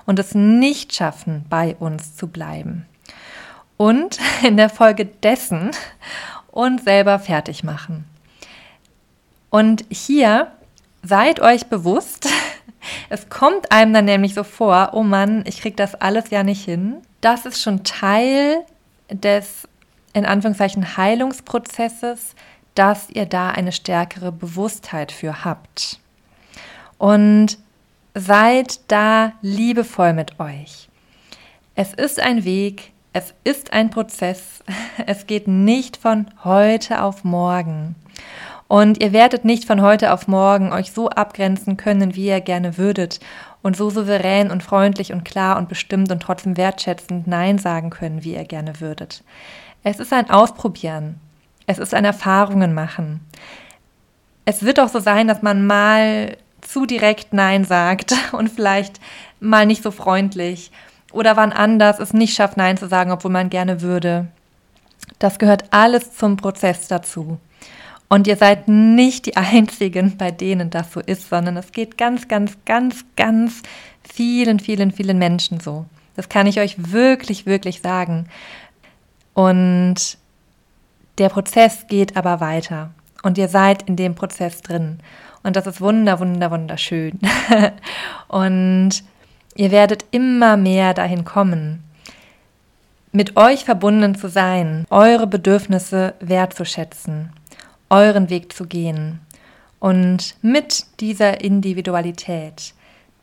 und 0.06 0.20
es 0.20 0.36
nicht 0.36 0.96
schaffen, 0.96 1.46
bei 1.50 1.76
uns 1.76 2.16
zu 2.16 2.28
bleiben. 2.28 2.86
Und 3.78 4.20
in 4.44 4.58
der 4.58 4.70
Folge 4.70 5.06
dessen 5.06 5.72
uns 6.52 6.84
selber 6.84 7.20
fertig 7.20 7.64
machen. 7.64 8.06
Und 9.50 9.86
hier 9.90 10.52
seid 11.04 11.40
euch 11.40 11.68
bewusst, 11.68 12.28
es 13.10 13.30
kommt 13.30 13.72
einem 13.72 13.94
dann 13.94 14.06
nämlich 14.06 14.34
so 14.34 14.44
vor, 14.44 14.92
oh 14.94 15.04
Mann, 15.04 15.44
ich 15.46 15.62
kriege 15.62 15.76
das 15.76 15.96
alles 15.96 16.30
ja 16.30 16.44
nicht 16.44 16.64
hin. 16.64 16.98
Das 17.22 17.46
ist 17.46 17.62
schon 17.62 17.84
Teil 17.84 18.64
des, 19.12 19.68
in 20.14 20.26
Anführungszeichen, 20.26 20.98
Heilungsprozesses, 20.98 22.36
dass 22.76 23.10
ihr 23.10 23.26
da 23.26 23.50
eine 23.50 23.72
stärkere 23.72 24.32
Bewusstheit 24.32 25.12
für 25.12 25.44
habt. 25.44 26.00
Und 26.98 27.58
seid 28.14 28.80
da 28.92 29.34
liebevoll 29.42 30.14
mit 30.14 30.40
euch. 30.40 30.90
Es 31.76 31.94
ist 31.94 32.20
ein 32.20 32.44
Weg, 32.44 32.92
es 33.14 33.34
ist 33.44 33.74
ein 33.74 33.90
Prozess, 33.90 34.64
es 35.06 35.28
geht 35.28 35.48
nicht 35.48 35.98
von 35.98 36.28
heute 36.44 37.02
auf 37.04 37.24
morgen. 37.24 37.96
Und 38.70 39.02
ihr 39.02 39.14
werdet 39.14 39.46
nicht 39.46 39.66
von 39.66 39.82
heute 39.82 40.14
auf 40.14 40.28
morgen 40.28 40.72
euch 40.72 40.92
so 40.92 41.10
abgrenzen 41.10 41.76
können, 41.76 42.14
wie 42.14 42.28
ihr 42.28 42.40
gerne 42.40 42.78
würdet 42.78 43.20
und 43.64 43.76
so 43.76 43.90
souverän 43.90 44.52
und 44.52 44.62
freundlich 44.62 45.12
und 45.12 45.26
klar 45.26 45.58
und 45.58 45.68
bestimmt 45.68 46.12
und 46.12 46.22
trotzdem 46.22 46.56
wertschätzend 46.56 47.26
Nein 47.26 47.58
sagen 47.58 47.90
können, 47.90 48.24
wie 48.24 48.36
ihr 48.36 48.44
gerne 48.44 48.80
würdet. 48.80 49.24
Es 49.84 50.00
ist 50.00 50.14
ein 50.14 50.30
Ausprobieren. 50.30 51.20
Es 51.66 51.80
ist 51.80 51.96
ein 51.96 52.06
Erfahrungen 52.06 52.76
machen. 52.76 53.22
Es 54.46 54.64
wird 54.64 54.80
auch 54.80 54.90
so 54.90 55.00
sein, 55.00 55.28
dass 55.28 55.42
man 55.42 55.66
mal 55.66 56.38
zu 56.62 56.86
direkt 56.86 57.34
Nein 57.34 57.66
sagt 57.66 58.14
und 58.34 58.50
vielleicht 58.50 59.00
mal 59.40 59.66
nicht 59.66 59.82
so 59.82 59.90
freundlich 59.90 60.72
oder 61.12 61.36
wann 61.38 61.54
anders 61.54 61.98
es 61.98 62.14
nicht 62.14 62.36
schafft, 62.36 62.58
Nein 62.58 62.78
zu 62.78 62.88
sagen, 62.88 63.12
obwohl 63.12 63.32
man 63.32 63.50
gerne 63.50 63.82
würde. 63.82 64.28
Das 65.18 65.40
gehört 65.40 65.64
alles 65.72 66.16
zum 66.16 66.38
Prozess 66.38 66.88
dazu. 66.88 67.40
Und 68.10 68.26
ihr 68.26 68.36
seid 68.36 68.68
nicht 68.68 69.28
die 69.28 69.38
Einzigen, 69.38 70.18
bei 70.18 70.32
denen 70.32 70.70
das 70.70 70.92
so 70.92 71.00
ist, 71.00 71.30
sondern 71.30 71.56
es 71.56 71.72
geht 71.72 71.98
ganz, 71.98 72.28
ganz, 72.28 72.58
ganz, 72.66 73.06
ganz 73.16 73.62
vielen, 74.04 74.60
vielen, 74.60 74.92
vielen 74.92 75.20
Menschen 75.20 75.60
so. 75.60 75.86
Das 76.16 76.28
kann 76.28 76.48
ich 76.48 76.60
euch 76.60 76.92
wirklich, 76.92 77.46
wirklich 77.46 77.82
sagen. 77.82 78.28
Und 79.34 80.18
der 81.18 81.30
Prozess 81.30 81.86
geht 81.88 82.18
aber 82.18 82.42
weiter. 82.42 82.92
Und 83.24 83.38
ihr 83.38 83.48
seid 83.48 83.84
in 83.84 83.96
dem 83.96 84.16
Prozess 84.16 84.62
drin. 84.62 85.00
Und 85.44 85.56
das 85.56 85.68
ist 85.68 85.80
wunder, 85.80 86.20
wunder, 86.20 86.52
wunderschön. 86.52 87.20
und 88.28 88.92
ihr 89.56 89.72
werdet 89.72 90.06
immer 90.12 90.58
mehr 90.58 90.94
dahin 90.94 91.24
kommen, 91.24 91.84
mit 93.12 93.38
euch 93.38 93.66
verbunden 93.66 94.16
zu 94.16 94.30
sein, 94.30 94.86
eure 94.90 95.28
Bedürfnisse 95.28 96.16
wertzuschätzen 96.20 97.32
euren 97.90 98.30
Weg 98.30 98.54
zu 98.54 98.66
gehen 98.66 99.20
und 99.80 100.36
mit 100.42 100.86
dieser 101.00 101.42
Individualität 101.42 102.74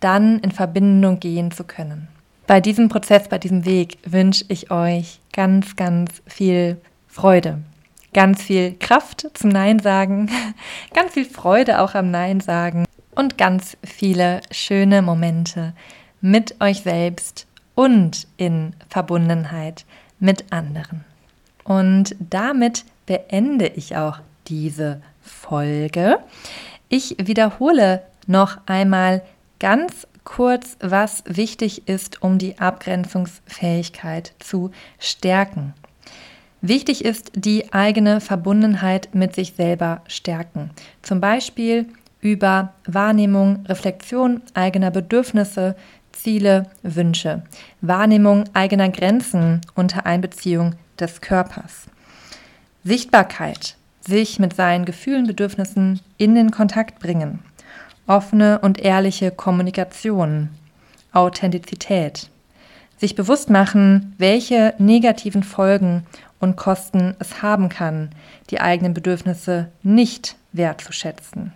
dann 0.00 0.38
in 0.40 0.52
Verbindung 0.52 1.20
gehen 1.20 1.50
zu 1.50 1.64
können. 1.64 2.08
Bei 2.46 2.60
diesem 2.60 2.88
Prozess, 2.88 3.28
bei 3.28 3.38
diesem 3.38 3.64
Weg 3.64 3.98
wünsche 4.04 4.44
ich 4.48 4.70
euch 4.70 5.20
ganz, 5.32 5.74
ganz 5.76 6.22
viel 6.26 6.80
Freude, 7.08 7.58
ganz 8.14 8.42
viel 8.42 8.76
Kraft 8.78 9.28
zum 9.34 9.50
Nein 9.50 9.78
sagen, 9.80 10.30
ganz 10.94 11.12
viel 11.12 11.24
Freude 11.24 11.80
auch 11.80 11.94
am 11.94 12.10
Nein 12.10 12.40
sagen 12.40 12.84
und 13.14 13.36
ganz 13.38 13.76
viele 13.82 14.42
schöne 14.50 15.02
Momente 15.02 15.72
mit 16.20 16.60
euch 16.60 16.82
selbst 16.82 17.46
und 17.74 18.26
in 18.36 18.74
Verbundenheit 18.88 19.84
mit 20.20 20.52
anderen. 20.52 21.04
Und 21.64 22.14
damit 22.18 22.84
beende 23.06 23.66
ich 23.66 23.96
auch 23.96 24.20
diese 24.48 25.02
Folge. 25.22 26.18
Ich 26.88 27.16
wiederhole 27.18 28.02
noch 28.26 28.58
einmal 28.66 29.22
ganz 29.58 30.06
kurz, 30.24 30.76
was 30.80 31.22
wichtig 31.26 31.88
ist, 31.88 32.22
um 32.22 32.38
die 32.38 32.58
Abgrenzungsfähigkeit 32.58 34.34
zu 34.38 34.70
stärken. 34.98 35.74
Wichtig 36.60 37.04
ist 37.04 37.30
die 37.34 37.72
eigene 37.72 38.20
Verbundenheit 38.20 39.14
mit 39.14 39.34
sich 39.34 39.54
selber 39.56 40.02
stärken. 40.08 40.70
Zum 41.02 41.20
Beispiel 41.20 41.86
über 42.20 42.72
Wahrnehmung, 42.86 43.64
Reflexion 43.66 44.42
eigener 44.54 44.90
Bedürfnisse, 44.90 45.76
Ziele, 46.12 46.70
Wünsche, 46.82 47.42
Wahrnehmung 47.82 48.44
eigener 48.52 48.88
Grenzen 48.88 49.60
unter 49.74 50.06
Einbeziehung 50.06 50.74
des 50.98 51.20
Körpers. 51.20 51.86
Sichtbarkeit, 52.82 53.76
sich 54.06 54.38
mit 54.38 54.54
seinen 54.54 54.84
Gefühlen, 54.84 55.26
Bedürfnissen 55.26 56.00
in 56.18 56.34
den 56.34 56.50
Kontakt 56.50 56.98
bringen. 56.98 57.40
Offene 58.06 58.60
und 58.60 58.78
ehrliche 58.78 59.30
Kommunikation. 59.30 60.50
Authentizität. 61.12 62.28
Sich 62.98 63.14
bewusst 63.14 63.50
machen, 63.50 64.14
welche 64.18 64.74
negativen 64.78 65.42
Folgen 65.42 66.06
und 66.40 66.56
Kosten 66.56 67.14
es 67.18 67.42
haben 67.42 67.68
kann, 67.68 68.10
die 68.50 68.60
eigenen 68.60 68.94
Bedürfnisse 68.94 69.68
nicht 69.82 70.36
wertzuschätzen. 70.52 71.52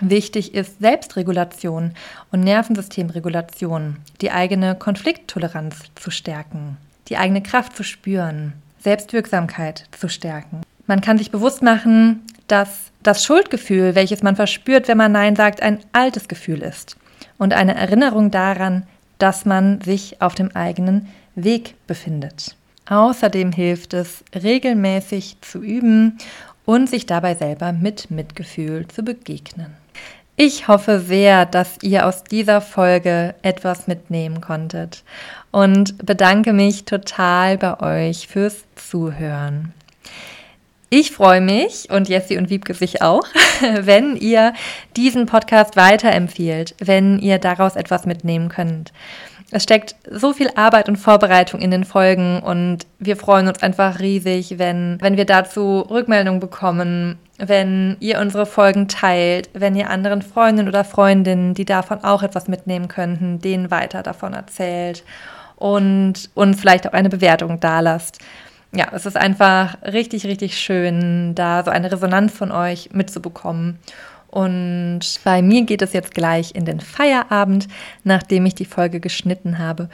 Wichtig 0.00 0.54
ist 0.54 0.78
Selbstregulation 0.78 1.92
und 2.30 2.40
Nervensystemregulation, 2.40 3.96
die 4.20 4.30
eigene 4.30 4.74
Konflikttoleranz 4.74 5.76
zu 5.94 6.10
stärken, 6.10 6.78
die 7.08 7.18
eigene 7.18 7.42
Kraft 7.42 7.76
zu 7.76 7.82
spüren, 7.82 8.54
Selbstwirksamkeit 8.78 9.88
zu 9.92 10.08
stärken. 10.08 10.62
Man 10.90 11.00
kann 11.00 11.18
sich 11.18 11.30
bewusst 11.30 11.62
machen, 11.62 12.22
dass 12.48 12.90
das 13.04 13.24
Schuldgefühl, 13.24 13.94
welches 13.94 14.24
man 14.24 14.34
verspürt, 14.34 14.88
wenn 14.88 14.98
man 14.98 15.12
Nein 15.12 15.36
sagt, 15.36 15.62
ein 15.62 15.78
altes 15.92 16.26
Gefühl 16.26 16.62
ist 16.62 16.96
und 17.38 17.52
eine 17.52 17.76
Erinnerung 17.76 18.32
daran, 18.32 18.82
dass 19.18 19.44
man 19.44 19.80
sich 19.82 20.20
auf 20.20 20.34
dem 20.34 20.50
eigenen 20.56 21.06
Weg 21.36 21.76
befindet. 21.86 22.56
Außerdem 22.88 23.52
hilft 23.52 23.94
es, 23.94 24.24
regelmäßig 24.34 25.36
zu 25.42 25.62
üben 25.62 26.18
und 26.64 26.90
sich 26.90 27.06
dabei 27.06 27.36
selber 27.36 27.70
mit 27.72 28.10
Mitgefühl 28.10 28.88
zu 28.88 29.04
begegnen. 29.04 29.76
Ich 30.34 30.66
hoffe 30.66 30.98
sehr, 30.98 31.46
dass 31.46 31.78
ihr 31.82 32.04
aus 32.04 32.24
dieser 32.24 32.60
Folge 32.60 33.36
etwas 33.42 33.86
mitnehmen 33.86 34.40
konntet 34.40 35.04
und 35.52 36.04
bedanke 36.04 36.52
mich 36.52 36.84
total 36.84 37.58
bei 37.58 38.08
euch 38.08 38.26
fürs 38.26 38.64
Zuhören. 38.74 39.72
Ich 40.92 41.12
freue 41.12 41.40
mich 41.40 41.88
und 41.88 42.08
Jessie 42.08 42.36
und 42.36 42.50
Wiebke 42.50 42.74
sich 42.74 43.00
auch, 43.00 43.22
wenn 43.78 44.16
ihr 44.16 44.54
diesen 44.96 45.26
Podcast 45.26 45.76
weiterempfiehlt, 45.76 46.74
wenn 46.80 47.20
ihr 47.20 47.38
daraus 47.38 47.76
etwas 47.76 48.06
mitnehmen 48.06 48.48
könnt. 48.48 48.92
Es 49.52 49.62
steckt 49.62 49.94
so 50.10 50.32
viel 50.32 50.50
Arbeit 50.56 50.88
und 50.88 50.96
Vorbereitung 50.96 51.60
in 51.60 51.70
den 51.70 51.84
Folgen 51.84 52.40
und 52.40 52.88
wir 52.98 53.16
freuen 53.16 53.46
uns 53.46 53.62
einfach 53.62 54.00
riesig, 54.00 54.58
wenn, 54.58 54.98
wenn 55.00 55.16
wir 55.16 55.26
dazu 55.26 55.86
Rückmeldungen 55.88 56.40
bekommen, 56.40 57.18
wenn 57.38 57.96
ihr 58.00 58.18
unsere 58.18 58.44
Folgen 58.44 58.88
teilt, 58.88 59.48
wenn 59.52 59.76
ihr 59.76 59.90
anderen 59.90 60.22
Freundinnen 60.22 60.68
oder 60.68 60.82
Freundinnen, 60.82 61.54
die 61.54 61.64
davon 61.64 62.02
auch 62.02 62.24
etwas 62.24 62.48
mitnehmen 62.48 62.88
könnten, 62.88 63.38
denen 63.38 63.70
weiter 63.70 64.02
davon 64.02 64.32
erzählt 64.32 65.04
und 65.54 66.30
uns 66.34 66.60
vielleicht 66.60 66.88
auch 66.88 66.94
eine 66.94 67.10
Bewertung 67.10 67.60
dalasst 67.60 68.18
ja, 68.72 68.88
es 68.92 69.06
ist 69.06 69.16
einfach 69.16 69.76
richtig, 69.82 70.26
richtig 70.26 70.58
schön, 70.58 71.34
da 71.34 71.64
so 71.64 71.70
eine 71.70 71.90
Resonanz 71.90 72.32
von 72.32 72.52
euch 72.52 72.90
mitzubekommen. 72.92 73.78
Und 74.28 75.00
bei 75.24 75.42
mir 75.42 75.62
geht 75.62 75.82
es 75.82 75.92
jetzt 75.92 76.14
gleich 76.14 76.54
in 76.54 76.64
den 76.64 76.80
Feierabend, 76.80 77.66
nachdem 78.04 78.46
ich 78.46 78.54
die 78.54 78.64
Folge 78.64 79.00
geschnitten 79.00 79.58
habe, 79.58 79.88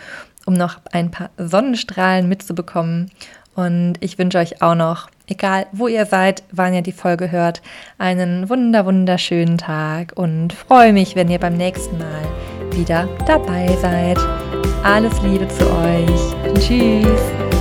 um 0.45 0.55
noch 0.55 0.79
ein 0.93 1.11
paar 1.11 1.31
Sonnenstrahlen 1.39 2.29
mitzubekommen. 2.29 3.11
Und 3.55 3.95
ich 4.01 4.19
wünsche 4.19 4.37
euch 4.37 4.61
auch 4.61 4.75
noch, 4.75 5.09
egal 5.27 5.67
wo 5.73 5.89
ihr 5.89 6.05
seid, 6.05 6.43
wann 6.53 6.75
ihr 6.75 6.83
die 6.83 6.93
Folge 6.93 7.31
hört, 7.31 7.63
einen 7.97 8.51
wunder, 8.51 8.85
wunderschönen 8.85 9.57
Tag 9.57 10.13
und 10.17 10.53
freue 10.53 10.93
mich, 10.93 11.17
wenn 11.17 11.31
ihr 11.31 11.39
beim 11.39 11.57
nächsten 11.57 11.97
Mal 11.97 12.77
wieder 12.77 13.09
dabei 13.27 13.75
seid. 13.81 14.19
Alles 14.85 15.15
Liebe 15.23 15.49
zu 15.49 15.65
euch. 15.71 16.61
Tschüss. 16.61 17.56